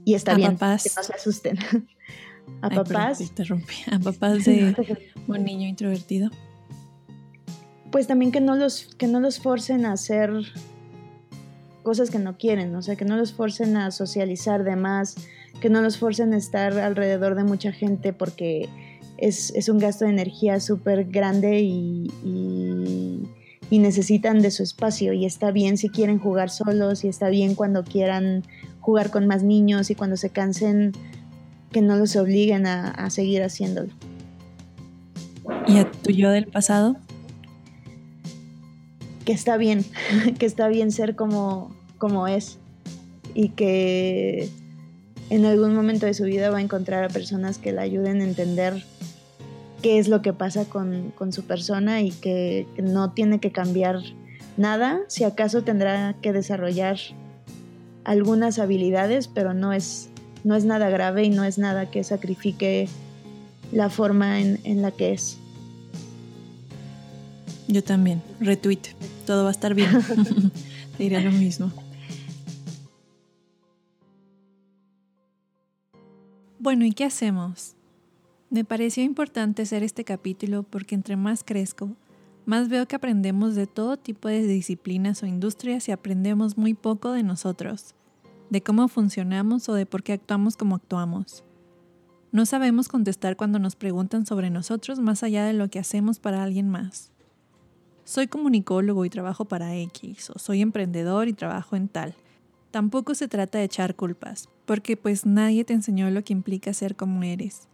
Y 0.06 0.16
está 0.16 0.34
bien, 0.34 0.58
que 0.58 0.66
no 0.66 1.04
se 1.04 1.14
asusten. 1.14 1.60
A 2.64 2.72
papás. 2.72 3.22
A 3.92 4.00
papás 4.04 4.46
de 4.46 4.76
un 5.28 5.44
niño 5.44 5.68
introvertido. 5.68 6.32
Pues 7.92 8.08
también 8.08 8.32
que 8.32 8.42
no 8.42 8.56
los, 8.56 8.96
que 8.96 9.06
no 9.06 9.20
los 9.20 9.40
forcen 9.40 9.86
a 9.86 9.92
hacer 9.92 10.32
cosas 11.84 12.10
que 12.10 12.18
no 12.18 12.40
quieren, 12.40 12.76
o 12.76 12.82
sea, 12.82 12.96
que 12.96 13.06
no 13.06 13.18
los 13.18 13.34
forcen 13.34 13.78
a 13.78 13.92
socializar 13.92 14.64
de 14.64 14.76
más, 14.76 15.16
que 15.62 15.70
no 15.70 15.84
los 15.84 16.00
forcen 16.00 16.34
a 16.34 16.38
estar 16.38 16.76
alrededor 16.80 17.36
de 17.36 17.44
mucha 17.44 17.72
gente 17.72 18.14
porque 18.14 18.68
es, 19.22 19.70
un 19.70 19.80
gasto 19.80 20.06
de 20.06 20.12
energía 20.12 20.60
súper 20.60 21.06
grande 21.06 21.62
y, 21.62 22.12
y, 22.24 23.80
necesitan 23.80 24.42
de 24.42 24.52
su 24.52 24.64
espacio 24.64 25.14
y 25.14 25.26
está 25.26 25.52
bien 25.52 25.78
si 25.78 25.90
quieren 25.90 26.20
jugar 26.20 26.50
solos 26.50 27.06
y 27.06 27.08
está 27.08 27.30
bien 27.30 27.56
cuando 27.56 27.84
quieran 27.84 28.44
jugar 28.82 29.10
con 29.10 29.26
más 29.26 29.44
niños 29.44 29.90
y 29.90 29.96
cuando 29.96 30.18
se 30.18 30.30
cansen 30.32 30.92
que 31.72 31.82
no 31.82 31.96
los 31.96 32.16
obliguen 32.16 32.66
a, 32.66 33.10
seguir 33.10 33.44
haciéndolo. 33.44 33.90
¿Y 35.68 35.78
a 35.78 35.90
tu 35.90 36.12
yo 36.12 36.30
del 36.32 36.48
pasado? 36.48 36.98
Que 39.24 39.32
está 39.32 39.58
bien, 39.58 39.86
que 40.40 40.46
está 40.46 40.68
bien 40.68 40.92
ser 40.92 41.16
como, 41.16 41.74
como 41.98 42.28
es 42.28 42.58
y 43.34 43.50
que 43.50 44.50
en 45.30 45.46
algún 45.46 45.76
momento 45.76 46.06
de 46.06 46.14
su 46.14 46.24
vida 46.24 46.50
va 46.50 46.58
a 46.58 46.62
encontrar 46.62 47.04
a 47.04 47.10
personas 47.10 47.60
que 47.60 47.72
le 47.72 47.82
ayuden 47.82 48.22
a 48.22 48.24
entender 48.24 48.84
qué 49.82 50.00
es 50.00 50.08
lo 50.08 50.22
que 50.22 50.34
pasa 50.34 50.66
con, 50.66 51.12
con 51.12 51.32
su 51.32 51.44
persona 51.44 52.02
y 52.02 52.12
que 52.12 52.68
no 52.82 53.12
tiene 53.12 53.40
que 53.40 53.52
cambiar 53.52 54.02
nada, 54.58 55.00
si 55.08 55.24
acaso 55.24 55.64
tendrá 55.64 56.16
que 56.22 56.34
desarrollar 56.34 56.98
algunas 58.04 58.60
habilidades, 58.60 59.28
pero 59.28 59.54
no 59.54 59.74
es 59.74 60.10
no 60.44 60.56
es 60.56 60.66
nada 60.66 60.90
grave 60.90 61.24
y 61.24 61.30
no 61.30 61.44
es 61.44 61.58
nada 61.58 61.90
que 61.92 62.04
sacrifique 62.04 62.88
la 63.72 63.90
forma 63.90 64.40
en, 64.40 64.82
la 64.82 64.92
que 64.92 65.14
es. 65.14 65.38
Yo 67.68 67.84
también, 67.84 68.22
retweet, 68.40 68.96
todo 69.26 69.44
va 69.44 69.50
a 69.50 69.52
estar 69.52 69.74
bien. 69.74 69.90
Te 70.98 71.04
diré 71.04 71.22
lo 71.22 71.32
mismo. 71.32 71.72
Bueno, 76.58 76.86
¿y 76.86 76.92
qué 76.94 77.06
hacemos? 77.06 77.76
Me 78.50 78.64
pareció 78.64 79.04
importante 79.04 79.62
hacer 79.62 79.84
este 79.84 80.04
capítulo 80.04 80.64
porque 80.64 80.96
entre 80.96 81.16
más 81.16 81.44
crezco, 81.44 81.96
más 82.46 82.70
veo 82.70 82.88
que 82.88 82.96
aprendemos 82.96 83.56
de 83.56 83.68
todo 83.68 83.98
tipo 83.98 84.28
de 84.28 84.42
disciplinas 84.42 85.22
o 85.22 85.26
industrias 85.26 85.88
y 85.88 85.92
aprendemos 85.92 86.58
muy 86.58 86.74
poco 86.74 87.12
de 87.12 87.24
nosotros 87.24 87.96
de 88.50 88.62
cómo 88.62 88.88
funcionamos 88.88 89.70
o 89.70 89.74
de 89.74 89.86
por 89.86 90.04
qué 90.04 90.14
actuamos 90.14 90.58
como 90.58 90.76
actuamos. 90.76 91.44
No 92.32 92.46
sabemos 92.46 92.88
contestar 92.88 93.36
cuando 93.38 93.60
nos 93.60 93.76
preguntan 93.76 94.26
sobre 94.26 94.50
nosotros 94.50 95.00
más 95.00 95.24
allá 95.24 95.46
de 95.46 95.54
lo 95.54 95.70
que 95.70 95.80
hacemos 95.80 96.20
para 96.20 96.44
alguien 96.44 96.70
más. 96.70 97.12
Soy 98.04 98.28
comunicólogo 98.28 99.06
y 99.06 99.10
trabajo 99.10 99.46
para 99.46 99.76
X, 99.76 100.32
o 100.32 100.40
soy 100.40 100.62
emprendedor 100.62 101.28
y 101.28 101.34
trabajo 101.34 101.76
en 101.76 101.88
tal. 101.88 102.16
Tampoco 102.72 103.16
se 103.16 103.28
trata 103.28 103.60
de 103.60 103.66
echar 103.66 103.96
culpas, 103.96 104.50
porque 104.66 104.98
pues 104.98 105.26
nadie 105.26 105.64
te 105.64 105.74
enseñó 105.74 106.10
lo 106.10 106.24
que 106.24 106.34
implica 106.34 106.74
ser 106.74 106.96
como 106.96 107.24
eres. 107.24 107.68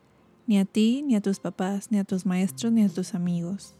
Ni 0.47 0.59
a 0.59 0.65
ti, 0.65 1.03
ni 1.05 1.15
a 1.15 1.21
tus 1.21 1.39
papás, 1.39 1.91
ni 1.91 1.97
a 1.97 2.03
tus 2.03 2.25
maestros, 2.25 2.71
ni 2.71 2.83
a 2.83 2.89
tus 2.89 3.15
amigos. 3.15 3.73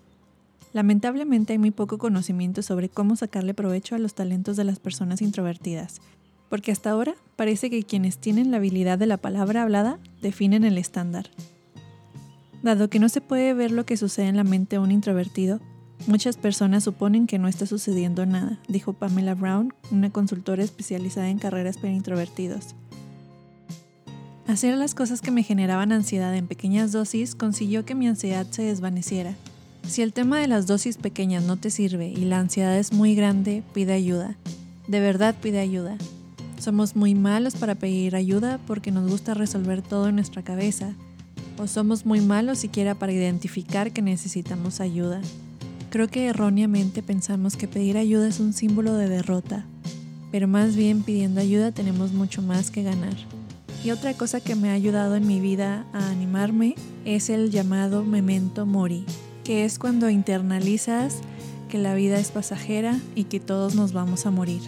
Lamentablemente 0.74 1.53
hay 1.53 1.59
muy 1.59 1.72
poco 1.72 1.97
conocimiento 1.97 2.61
sobre 2.61 2.89
cómo 2.89 3.16
sacarle 3.16 3.53
provecho 3.53 3.95
a 3.95 3.99
los 3.99 4.13
talentos 4.13 4.57
de 4.57 4.66
las 4.66 4.80
personas 4.80 5.22
introvertidas, 5.22 6.01
porque 6.49 6.72
hasta 6.72 6.89
ahora 6.89 7.16
parece 7.36 7.70
que 7.70 7.84
quienes 7.84 8.18
tienen 8.18 8.51
la 8.51 8.57
habilidad 8.57 8.97
de 8.97 9.05
la 9.05 9.18
palabra 9.18 9.61
hablada 9.61 9.99
definen 10.22 10.63
el 10.63 10.78
estándar. 10.78 11.30
Dado 12.61 12.89
que 12.89 12.99
no 12.99 13.09
se 13.09 13.22
puede 13.22 13.53
ver 13.53 13.72
lo 13.72 13.86
que 13.86 13.95
sucede 13.95 14.28
en 14.28 14.38
la 14.38 14.43
mente 14.43 14.76
de 14.76 14.82
un 14.82 14.91
introvertido, 14.91 15.61
muchas 16.07 16.36
personas 16.36 16.84
suponen 16.84 17.28
que 17.28 17.39
no 17.39 17.47
está 17.47 17.66
sucediendo 17.66 18.26
nada, 18.26 18.59
dijo 18.68 18.91
Pamela 18.93 19.36
Brown, 19.36 19.74
una 19.91 20.09
consultora 20.09 20.63
especializada 20.63 21.30
en 21.30 21.38
carreras 21.39 21.78
para 21.78 21.93
introvertidos. 21.93 22.76
Hacer 24.48 24.78
las 24.78 24.93
cosas 24.93 25.22
que 25.22 25.32
me 25.32 25.41
generaban 25.41 25.91
ansiedad 25.91 26.36
en 26.36 26.46
pequeñas 26.46 26.91
dosis 26.91 27.34
consiguió 27.34 27.84
que 27.84 27.96
mi 27.96 28.08
ansiedad 28.08 28.46
se 28.52 28.62
desvaneciera. 28.62 29.34
Si 29.88 30.04
el 30.04 30.14
tema 30.14 30.39
de 30.39 30.48
las 30.48 30.68
dosis 30.68 30.98
pequeñas 30.98 31.43
no 31.43 31.58
te 31.58 31.72
sirve 31.72 32.10
y 32.10 32.26
la 32.26 32.39
ansiedad 32.39 32.78
es 32.78 32.93
muy 32.93 33.16
grande, 33.16 33.64
pide 33.74 33.93
ayuda. 33.93 34.36
De 34.88 35.00
verdad 35.00 35.34
pide 35.41 35.60
ayuda. 35.60 35.98
Somos 36.60 36.96
muy 36.96 37.16
malos 37.16 37.56
para 37.56 37.74
pedir 37.74 38.16
ayuda 38.16 38.60
porque 38.68 38.91
nos 38.91 39.10
gusta 39.10 39.34
resolver 39.34 39.82
todo 39.82 40.10
en 40.10 40.16
nuestra 40.16 40.43
cabeza. 40.43 40.93
O 41.58 41.66
somos 41.66 42.06
muy 42.06 42.22
malos 42.22 42.60
siquiera 42.60 42.93
para 42.93 43.14
identificar 43.14 43.91
que 43.93 44.04
necesitamos 44.04 44.80
ayuda. 44.80 45.22
Creo 45.89 46.08
que 46.08 46.28
erróneamente 46.28 47.02
pensamos 47.02 47.56
que 47.56 47.68
pedir 47.68 47.98
ayuda 47.98 48.28
es 48.28 48.39
un 48.39 48.54
símbolo 48.54 48.93
de 48.93 49.10
derrota, 49.10 49.66
pero 50.32 50.48
más 50.48 50.76
bien 50.76 51.02
pidiendo 51.02 51.41
ayuda 51.41 51.72
tenemos 51.72 52.12
mucho 52.12 52.43
más 52.43 52.70
que 52.70 52.84
ganar. 52.84 53.16
Y 53.86 53.92
otra 53.92 54.16
cosa 54.16 54.42
que 54.42 54.56
me 54.56 54.72
ha 54.72 54.74
ayudado 54.74 55.16
en 55.16 55.28
mi 55.28 55.40
vida 55.40 55.86
a 55.94 56.10
animarme 56.10 56.74
es 57.06 57.30
el 57.30 57.52
llamado 57.52 58.04
memento 58.04 58.66
mori, 58.66 59.06
que 59.44 59.64
es 59.64 59.78
cuando 59.78 60.10
internalizas 60.10 61.20
que 61.70 61.78
la 61.78 61.94
vida 61.94 62.18
es 62.18 62.32
pasajera 62.32 63.00
y 63.14 63.26
que 63.26 63.40
todos 63.40 63.76
nos 63.76 63.94
vamos 63.94 64.26
a 64.26 64.32
morir. 64.32 64.62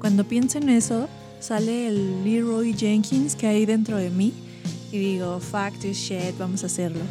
Cuando 0.00 0.24
pienso 0.24 0.58
en 0.58 0.68
eso, 0.68 1.08
sale 1.38 1.86
el 1.86 2.24
Leroy 2.24 2.74
Jenkins 2.74 3.36
que 3.36 3.46
hay 3.46 3.66
dentro 3.66 3.98
de 3.98 4.10
mí 4.10 4.32
y 4.90 4.98
digo, 4.98 5.38
fuck 5.38 5.78
this 5.78 5.98
shit, 5.98 6.36
vamos 6.36 6.64
a 6.64 6.66
hacerlo. 6.66 7.04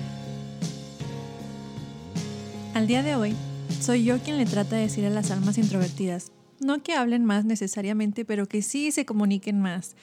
Al 2.73 2.85
día 2.85 3.01
de 3.01 3.15
hoy, 3.15 3.33
soy 3.79 4.03
yo 4.03 4.19
quien 4.19 4.37
le 4.37 4.45
trata 4.45 4.75
de 4.75 4.81
decir 4.81 5.05
a 5.05 5.09
las 5.09 5.31
almas 5.31 5.57
introvertidas, 5.57 6.33
no 6.59 6.83
que 6.83 6.95
hablen 6.95 7.23
más 7.23 7.45
necesariamente, 7.45 8.25
pero 8.25 8.45
que 8.45 8.61
sí 8.61 8.91
se 8.91 9.05
comuniquen 9.05 9.61
más 9.61 9.95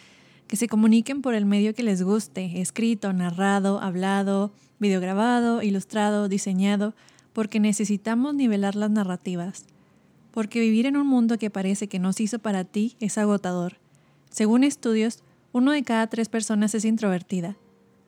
que 0.53 0.59
se 0.59 0.69
comuniquen 0.69 1.23
por 1.23 1.35
el 1.35 1.47
medio 1.47 1.75
que 1.75 1.83
les 1.83 2.03
guste, 2.03 2.61
escrito, 2.61 3.15
narrado, 3.15 3.81
hablado, 3.81 4.53
videograbado, 4.79 5.63
ilustrado, 5.63 6.29
diseñado, 6.29 6.93
porque 7.33 7.59
necesitamos 7.59 8.35
nivelar 8.35 8.77
las 8.77 8.91
narrativas. 8.91 9.65
Porque 10.31 10.61
vivir 10.61 10.85
en 10.85 10.99
un 10.99 11.07
mundo 11.07 11.39
que 11.39 11.49
parece 11.49 11.89
que 11.89 11.99
no 11.99 12.13
se 12.13 12.25
hizo 12.25 12.39
para 12.39 12.65
ti 12.65 12.99
es 13.01 13.17
agotador. 13.17 13.79
Según 14.29 14.63
estudios, 14.63 15.23
uno 15.53 15.73
de 15.73 15.85
cada 15.85 16.07
tres 16.09 16.29
personas 16.29 16.75
es 16.75 16.85
introvertida. 16.85 17.57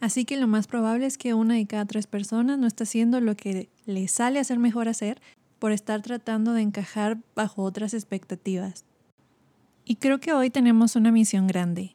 Así 0.02 0.26
que 0.26 0.36
lo 0.36 0.46
más 0.46 0.66
probable 0.66 1.06
es 1.06 1.16
que 1.16 1.32
una 1.32 1.54
de 1.54 1.64
cada 1.64 1.86
tres 1.86 2.06
personas 2.06 2.58
no 2.58 2.66
está 2.66 2.84
haciendo 2.84 3.22
lo 3.22 3.36
que 3.36 3.70
le 3.86 4.06
sale 4.06 4.38
a 4.38 4.44
ser 4.44 4.58
mejor 4.58 4.88
hacer 4.88 5.18
por 5.58 5.72
estar 5.72 6.02
tratando 6.02 6.52
de 6.52 6.60
encajar 6.60 7.16
bajo 7.34 7.62
otras 7.62 7.94
expectativas. 7.94 8.84
Y 9.86 9.96
creo 9.96 10.20
que 10.20 10.34
hoy 10.34 10.50
tenemos 10.50 10.94
una 10.94 11.10
misión 11.10 11.46
grande, 11.46 11.94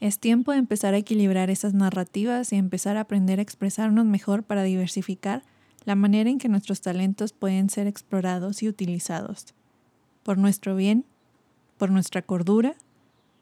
es 0.00 0.18
tiempo 0.18 0.52
de 0.52 0.58
empezar 0.58 0.94
a 0.94 0.98
equilibrar 0.98 1.50
esas 1.50 1.72
narrativas 1.72 2.52
y 2.52 2.56
empezar 2.56 2.96
a 2.96 3.00
aprender 3.00 3.38
a 3.38 3.42
expresarnos 3.42 4.04
mejor 4.04 4.42
para 4.42 4.62
diversificar 4.62 5.42
la 5.84 5.94
manera 5.94 6.28
en 6.28 6.38
que 6.38 6.48
nuestros 6.48 6.80
talentos 6.80 7.32
pueden 7.32 7.70
ser 7.70 7.86
explorados 7.86 8.62
y 8.62 8.68
utilizados. 8.68 9.54
Por 10.22 10.36
nuestro 10.36 10.76
bien, 10.76 11.06
por 11.78 11.90
nuestra 11.90 12.22
cordura, 12.22 12.74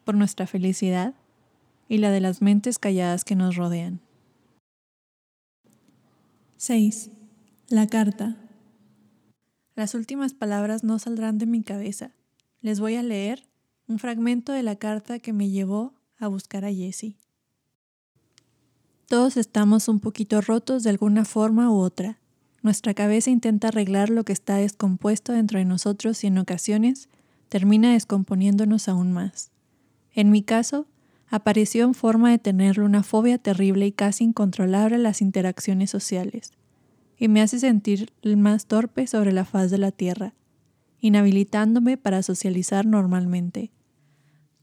por 0.05 0.15
nuestra 0.15 0.47
felicidad 0.47 1.15
y 1.89 1.99
la 1.99 2.11
de 2.11 2.21
las 2.21 2.43
mentes 2.43 2.79
calladas 2.79 3.25
que 3.25 3.35
nos 3.35 3.57
rodean. 3.57 4.01
6. 6.57 7.11
La 7.69 7.87
carta. 7.87 8.37
Las 9.75 9.95
últimas 9.95 10.35
palabras 10.35 10.85
no 10.85 10.99
saldrán 10.99 11.39
de 11.39 11.47
mi 11.47 11.63
cabeza. 11.63 12.13
Les 12.61 12.79
voy 12.79 12.95
a 12.95 13.03
leer 13.03 13.43
un 13.89 13.99
fragmento 13.99 14.53
de 14.53 14.63
la 14.63 14.77
carta 14.77 15.19
que 15.19 15.33
me 15.33 15.51
llevó 15.51 15.95
a 16.19 16.29
buscar 16.29 16.65
a 16.65 16.73
Jessie. 16.73 17.17
Todos 19.07 19.37
estamos 19.37 19.89
un 19.89 20.01
poquito 20.01 20.41
rotos 20.41 20.83
de 20.83 20.91
alguna 20.91 21.25
forma 21.25 21.71
u 21.71 21.77
otra. 21.77 22.19
Nuestra 22.63 22.95
cabeza 22.95 23.31
intenta 23.31 23.69
arreglar 23.69 24.09
lo 24.09 24.25
que 24.25 24.33
está 24.33 24.57
descompuesto 24.57 25.33
dentro 25.33 25.59
de 25.59 25.67
nosotros 25.67 26.25
y 26.25 26.29
en 26.29 26.39
ocasiones 26.39 27.09
termina 27.49 27.93
descomponiéndonos 27.93 28.89
aún 28.89 29.13
más. 29.13 29.51
En 30.13 30.31
mi 30.31 30.43
caso, 30.43 30.87
apareció 31.29 31.85
en 31.85 31.95
forma 31.95 32.31
de 32.31 32.39
tenerle 32.39 32.85
una 32.85 33.03
fobia 33.03 33.39
terrible 33.39 33.87
y 33.87 33.93
casi 33.93 34.25
incontrolable 34.25 34.97
a 34.97 34.99
las 34.99 35.21
interacciones 35.21 35.91
sociales, 35.91 36.53
y 37.19 37.29
me 37.29 37.43
hace 37.43 37.59
sentir 37.59 38.13
el 38.23 38.37
más 38.37 38.67
torpe 38.67 39.07
sobre 39.07 39.33
la 39.33 39.45
faz 39.45 39.71
de 39.71 39.79
la 39.79 39.93
Tierra, 39.93 40.35
inhabilitándome 41.01 41.97
para 41.97 42.23
socializar 42.23 42.87
normalmente. 42.87 43.74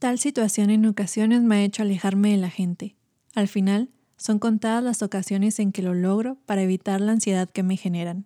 Tal 0.01 0.17
situación 0.17 0.71
en 0.71 0.87
ocasiones 0.87 1.43
me 1.43 1.57
ha 1.57 1.63
hecho 1.63 1.83
alejarme 1.83 2.31
de 2.31 2.37
la 2.37 2.49
gente. 2.49 2.95
Al 3.35 3.47
final, 3.47 3.91
son 4.17 4.39
contadas 4.39 4.83
las 4.83 5.03
ocasiones 5.03 5.59
en 5.59 5.71
que 5.71 5.83
lo 5.83 5.93
logro 5.93 6.39
para 6.47 6.63
evitar 6.63 6.99
la 7.01 7.11
ansiedad 7.11 7.47
que 7.47 7.61
me 7.61 7.77
generan. 7.77 8.25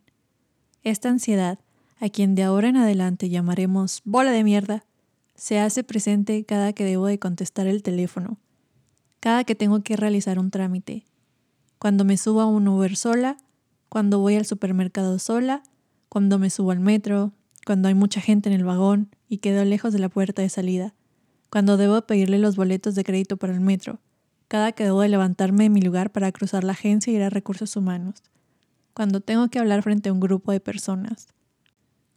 Esta 0.83 1.09
ansiedad, 1.09 1.59
a 1.99 2.07
quien 2.07 2.33
de 2.33 2.43
ahora 2.43 2.69
en 2.69 2.77
adelante 2.77 3.27
llamaremos 3.27 4.01
bola 4.05 4.31
de 4.31 4.45
mierda, 4.45 4.85
se 5.35 5.59
hace 5.59 5.83
presente 5.83 6.45
cada 6.45 6.71
que 6.71 6.85
debo 6.85 7.07
de 7.07 7.19
contestar 7.19 7.67
el 7.67 7.83
teléfono, 7.83 8.37
cada 9.19 9.43
que 9.43 9.53
tengo 9.53 9.83
que 9.83 9.97
realizar 9.97 10.39
un 10.39 10.51
trámite, 10.51 11.03
cuando 11.77 12.05
me 12.05 12.15
subo 12.15 12.39
a 12.39 12.45
un 12.45 12.69
Uber 12.69 12.95
sola, 12.95 13.35
cuando 13.89 14.19
voy 14.19 14.35
al 14.35 14.45
supermercado 14.45 15.19
sola, 15.19 15.61
cuando 16.07 16.39
me 16.39 16.49
subo 16.49 16.71
al 16.71 16.79
metro, 16.79 17.33
cuando 17.65 17.89
hay 17.89 17.95
mucha 17.95 18.21
gente 18.21 18.47
en 18.47 18.55
el 18.55 18.63
vagón 18.63 19.09
y 19.27 19.39
quedo 19.39 19.65
lejos 19.65 19.91
de 19.91 19.99
la 19.99 20.07
puerta 20.07 20.41
de 20.41 20.47
salida 20.47 20.95
cuando 21.49 21.77
debo 21.77 22.01
pedirle 22.01 22.39
los 22.39 22.55
boletos 22.55 22.95
de 22.95 23.03
crédito 23.03 23.37
para 23.37 23.53
el 23.53 23.61
metro, 23.61 23.99
cada 24.47 24.71
que 24.73 24.83
debo 24.83 25.01
de 25.01 25.09
levantarme 25.09 25.63
de 25.63 25.69
mi 25.69 25.81
lugar 25.81 26.11
para 26.11 26.31
cruzar 26.31 26.63
la 26.63 26.73
agencia 26.73 27.11
y 27.11 27.15
ir 27.15 27.23
a 27.23 27.29
recursos 27.29 27.75
humanos, 27.75 28.23
cuando 28.93 29.19
tengo 29.19 29.47
que 29.49 29.59
hablar 29.59 29.83
frente 29.83 30.09
a 30.09 30.13
un 30.13 30.19
grupo 30.19 30.51
de 30.51 30.59
personas, 30.59 31.27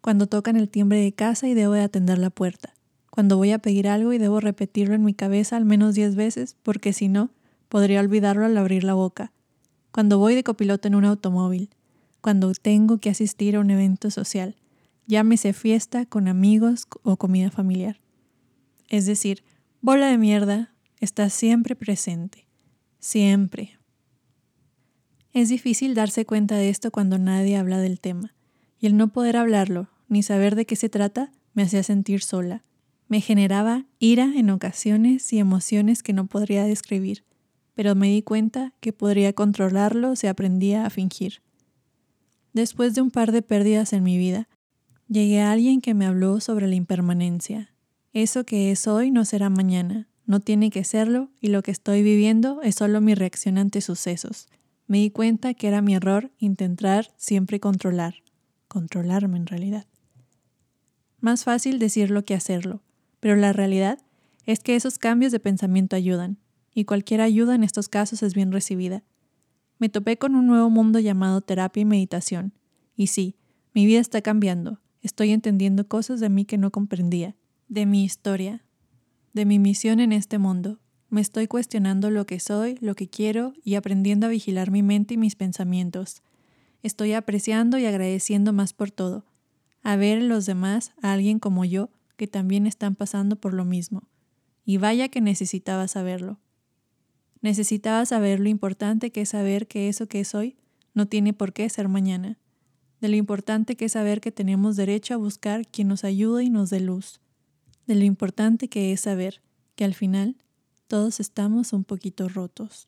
cuando 0.00 0.26
tocan 0.26 0.56
el 0.56 0.68
timbre 0.68 1.00
de 1.00 1.12
casa 1.12 1.48
y 1.48 1.54
debo 1.54 1.72
de 1.72 1.82
atender 1.82 2.18
la 2.18 2.30
puerta, 2.30 2.74
cuando 3.10 3.36
voy 3.36 3.52
a 3.52 3.58
pedir 3.58 3.88
algo 3.88 4.12
y 4.12 4.18
debo 4.18 4.40
repetirlo 4.40 4.94
en 4.94 5.04
mi 5.04 5.14
cabeza 5.14 5.56
al 5.56 5.64
menos 5.64 5.94
diez 5.94 6.14
veces, 6.14 6.56
porque 6.62 6.92
si 6.92 7.08
no, 7.08 7.30
podría 7.68 8.00
olvidarlo 8.00 8.44
al 8.44 8.56
abrir 8.56 8.84
la 8.84 8.94
boca, 8.94 9.32
cuando 9.90 10.18
voy 10.18 10.34
de 10.34 10.44
copiloto 10.44 10.88
en 10.88 10.94
un 10.94 11.04
automóvil, 11.04 11.70
cuando 12.20 12.52
tengo 12.52 12.98
que 12.98 13.10
asistir 13.10 13.56
a 13.56 13.60
un 13.60 13.70
evento 13.70 14.10
social, 14.10 14.56
llámese 15.06 15.52
fiesta 15.52 16.06
con 16.06 16.28
amigos 16.28 16.86
o 17.02 17.16
comida 17.16 17.50
familiar 17.50 17.98
es 18.88 19.06
decir, 19.06 19.44
bola 19.80 20.08
de 20.08 20.18
mierda, 20.18 20.74
está 21.00 21.30
siempre 21.30 21.76
presente, 21.76 22.46
siempre. 22.98 23.78
Es 25.32 25.48
difícil 25.48 25.94
darse 25.94 26.24
cuenta 26.24 26.56
de 26.56 26.68
esto 26.70 26.90
cuando 26.90 27.18
nadie 27.18 27.56
habla 27.56 27.78
del 27.78 28.00
tema, 28.00 28.34
y 28.80 28.86
el 28.86 28.96
no 28.96 29.12
poder 29.12 29.36
hablarlo 29.36 29.88
ni 30.08 30.22
saber 30.22 30.56
de 30.56 30.64
qué 30.64 30.74
se 30.74 30.88
trata 30.88 31.32
me 31.52 31.62
hacía 31.62 31.82
sentir 31.82 32.22
sola. 32.22 32.64
Me 33.08 33.20
generaba 33.20 33.84
ira 33.98 34.32
en 34.36 34.50
ocasiones 34.50 35.32
y 35.32 35.38
emociones 35.38 36.02
que 36.02 36.12
no 36.12 36.26
podría 36.26 36.64
describir, 36.64 37.24
pero 37.74 37.94
me 37.94 38.08
di 38.08 38.22
cuenta 38.22 38.72
que 38.80 38.92
podría 38.92 39.32
controlarlo 39.32 40.16
si 40.16 40.26
aprendía 40.26 40.84
a 40.84 40.90
fingir. 40.90 41.42
Después 42.52 42.94
de 42.94 43.02
un 43.02 43.10
par 43.10 43.32
de 43.32 43.42
pérdidas 43.42 43.92
en 43.92 44.02
mi 44.02 44.18
vida, 44.18 44.48
llegué 45.08 45.40
a 45.40 45.52
alguien 45.52 45.80
que 45.80 45.94
me 45.94 46.06
habló 46.06 46.40
sobre 46.40 46.66
la 46.66 46.74
impermanencia, 46.74 47.72
eso 48.22 48.44
que 48.44 48.70
es 48.70 48.86
hoy 48.86 49.10
no 49.10 49.24
será 49.24 49.50
mañana, 49.50 50.08
no 50.26 50.40
tiene 50.40 50.70
que 50.70 50.84
serlo 50.84 51.30
y 51.40 51.48
lo 51.48 51.62
que 51.62 51.70
estoy 51.70 52.02
viviendo 52.02 52.60
es 52.62 52.74
solo 52.74 53.00
mi 53.00 53.14
reacción 53.14 53.58
ante 53.58 53.80
sucesos. 53.80 54.48
Me 54.86 54.98
di 54.98 55.10
cuenta 55.10 55.54
que 55.54 55.68
era 55.68 55.82
mi 55.82 55.94
error 55.94 56.30
intentar 56.38 57.12
siempre 57.16 57.60
controlar, 57.60 58.16
controlarme 58.66 59.36
en 59.36 59.46
realidad. 59.46 59.86
Más 61.20 61.44
fácil 61.44 61.78
decirlo 61.78 62.24
que 62.24 62.34
hacerlo, 62.34 62.82
pero 63.20 63.36
la 63.36 63.52
realidad 63.52 63.98
es 64.46 64.60
que 64.60 64.76
esos 64.76 64.98
cambios 64.98 65.32
de 65.32 65.40
pensamiento 65.40 65.96
ayudan, 65.96 66.38
y 66.74 66.84
cualquier 66.84 67.20
ayuda 67.20 67.54
en 67.54 67.64
estos 67.64 67.88
casos 67.88 68.22
es 68.22 68.34
bien 68.34 68.52
recibida. 68.52 69.02
Me 69.78 69.88
topé 69.88 70.16
con 70.16 70.34
un 70.34 70.46
nuevo 70.46 70.70
mundo 70.70 71.00
llamado 71.00 71.40
terapia 71.40 71.80
y 71.80 71.84
meditación, 71.84 72.52
y 72.96 73.08
sí, 73.08 73.36
mi 73.74 73.84
vida 73.84 74.00
está 74.00 74.22
cambiando, 74.22 74.80
estoy 75.02 75.30
entendiendo 75.30 75.88
cosas 75.88 76.20
de 76.20 76.28
mí 76.28 76.44
que 76.44 76.58
no 76.58 76.70
comprendía, 76.70 77.34
de 77.68 77.84
mi 77.84 78.02
historia, 78.02 78.64
de 79.34 79.44
mi 79.44 79.58
misión 79.58 80.00
en 80.00 80.12
este 80.12 80.38
mundo. 80.38 80.78
Me 81.10 81.20
estoy 81.20 81.46
cuestionando 81.46 82.10
lo 82.10 82.26
que 82.26 82.40
soy, 82.40 82.78
lo 82.80 82.94
que 82.94 83.08
quiero 83.08 83.52
y 83.62 83.74
aprendiendo 83.74 84.26
a 84.26 84.30
vigilar 84.30 84.70
mi 84.70 84.82
mente 84.82 85.14
y 85.14 85.16
mis 85.16 85.36
pensamientos. 85.36 86.22
Estoy 86.82 87.12
apreciando 87.12 87.78
y 87.78 87.86
agradeciendo 87.86 88.52
más 88.52 88.72
por 88.72 88.90
todo, 88.90 89.24
a 89.82 89.96
ver 89.96 90.18
en 90.18 90.28
los 90.28 90.46
demás 90.46 90.92
a 91.02 91.12
alguien 91.12 91.38
como 91.38 91.64
yo 91.64 91.90
que 92.16 92.26
también 92.26 92.66
están 92.66 92.94
pasando 92.94 93.36
por 93.36 93.52
lo 93.52 93.64
mismo. 93.64 94.02
Y 94.64 94.78
vaya 94.78 95.08
que 95.08 95.20
necesitaba 95.20 95.88
saberlo. 95.88 96.38
Necesitaba 97.40 98.04
saber 98.06 98.40
lo 98.40 98.48
importante 98.48 99.10
que 99.10 99.22
es 99.22 99.30
saber 99.30 99.66
que 99.66 99.88
eso 99.88 100.08
que 100.08 100.24
soy 100.24 100.56
no 100.94 101.06
tiene 101.06 101.32
por 101.32 101.52
qué 101.52 101.68
ser 101.68 101.88
mañana. 101.88 102.38
De 103.00 103.08
lo 103.08 103.16
importante 103.16 103.76
que 103.76 103.84
es 103.84 103.92
saber 103.92 104.20
que 104.20 104.32
tenemos 104.32 104.76
derecho 104.76 105.14
a 105.14 105.18
buscar 105.18 105.66
quien 105.66 105.88
nos 105.88 106.04
ayude 106.04 106.44
y 106.44 106.50
nos 106.50 106.70
dé 106.70 106.80
luz. 106.80 107.20
De 107.88 107.94
lo 107.94 108.04
importante 108.04 108.68
que 108.68 108.92
es 108.92 109.00
saber 109.00 109.40
que 109.74 109.86
al 109.86 109.94
final 109.94 110.36
todos 110.88 111.20
estamos 111.20 111.72
un 111.72 111.84
poquito 111.84 112.28
rotos. 112.28 112.86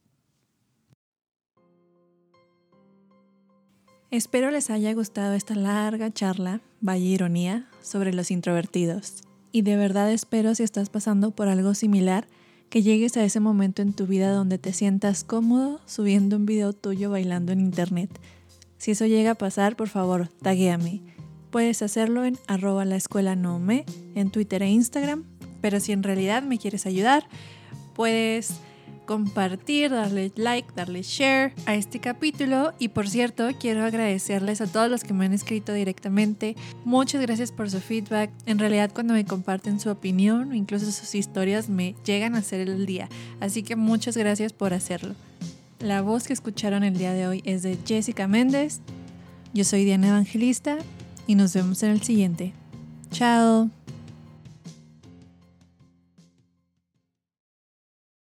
Espero 4.10 4.50
les 4.50 4.68
haya 4.68 4.92
gustado 4.92 5.32
esta 5.32 5.54
larga 5.54 6.12
charla, 6.12 6.60
vaya 6.82 7.02
ironía, 7.02 7.66
sobre 7.80 8.12
los 8.12 8.30
introvertidos. 8.30 9.22
Y 9.52 9.62
de 9.62 9.76
verdad 9.76 10.12
espero 10.12 10.54
si 10.54 10.64
estás 10.64 10.90
pasando 10.90 11.30
por 11.30 11.48
algo 11.48 11.72
similar, 11.72 12.28
que 12.68 12.82
llegues 12.82 13.16
a 13.16 13.24
ese 13.24 13.40
momento 13.40 13.80
en 13.80 13.94
tu 13.94 14.06
vida 14.06 14.30
donde 14.30 14.58
te 14.58 14.74
sientas 14.74 15.24
cómodo 15.24 15.80
subiendo 15.86 16.36
un 16.36 16.44
video 16.44 16.74
tuyo 16.74 17.08
bailando 17.08 17.52
en 17.52 17.60
internet. 17.60 18.10
Si 18.76 18.90
eso 18.90 19.06
llega 19.06 19.30
a 19.30 19.34
pasar, 19.36 19.76
por 19.76 19.88
favor, 19.88 20.28
taguéame. 20.42 21.00
Puedes 21.50 21.82
hacerlo 21.82 22.24
en 22.24 22.38
arroba 22.46 22.84
la 22.84 22.96
escuela 22.96 23.34
no 23.34 23.58
me, 23.58 23.84
en 24.14 24.30
Twitter 24.30 24.62
e 24.62 24.68
Instagram, 24.68 25.24
pero 25.60 25.80
si 25.80 25.92
en 25.92 26.02
realidad 26.02 26.42
me 26.42 26.58
quieres 26.58 26.86
ayudar, 26.86 27.26
puedes 27.94 28.54
compartir, 29.10 29.90
darle 29.90 30.30
like, 30.36 30.68
darle 30.76 31.02
share 31.02 31.52
a 31.66 31.74
este 31.74 31.98
capítulo. 31.98 32.72
Y 32.78 32.88
por 32.88 33.08
cierto, 33.08 33.48
quiero 33.58 33.84
agradecerles 33.84 34.60
a 34.60 34.68
todos 34.68 34.88
los 34.88 35.02
que 35.02 35.12
me 35.12 35.24
han 35.24 35.32
escrito 35.32 35.72
directamente. 35.72 36.54
Muchas 36.84 37.20
gracias 37.20 37.50
por 37.50 37.68
su 37.68 37.80
feedback. 37.80 38.30
En 38.46 38.60
realidad 38.60 38.92
cuando 38.94 39.14
me 39.14 39.24
comparten 39.24 39.80
su 39.80 39.90
opinión 39.90 40.52
o 40.52 40.54
incluso 40.54 40.92
sus 40.92 41.16
historias 41.16 41.68
me 41.68 41.96
llegan 42.04 42.36
a 42.36 42.38
hacer 42.38 42.60
el 42.60 42.86
día. 42.86 43.08
Así 43.40 43.64
que 43.64 43.74
muchas 43.74 44.16
gracias 44.16 44.52
por 44.52 44.72
hacerlo. 44.72 45.16
La 45.80 46.02
voz 46.02 46.28
que 46.28 46.32
escucharon 46.32 46.84
el 46.84 46.96
día 46.96 47.12
de 47.12 47.26
hoy 47.26 47.42
es 47.44 47.64
de 47.64 47.76
Jessica 47.84 48.28
Méndez. 48.28 48.78
Yo 49.52 49.64
soy 49.64 49.84
Diana 49.84 50.10
Evangelista 50.10 50.78
y 51.30 51.36
nos 51.36 51.54
vemos 51.54 51.80
en 51.84 51.90
el 51.90 52.02
siguiente. 52.02 52.52
Chao. 53.12 53.70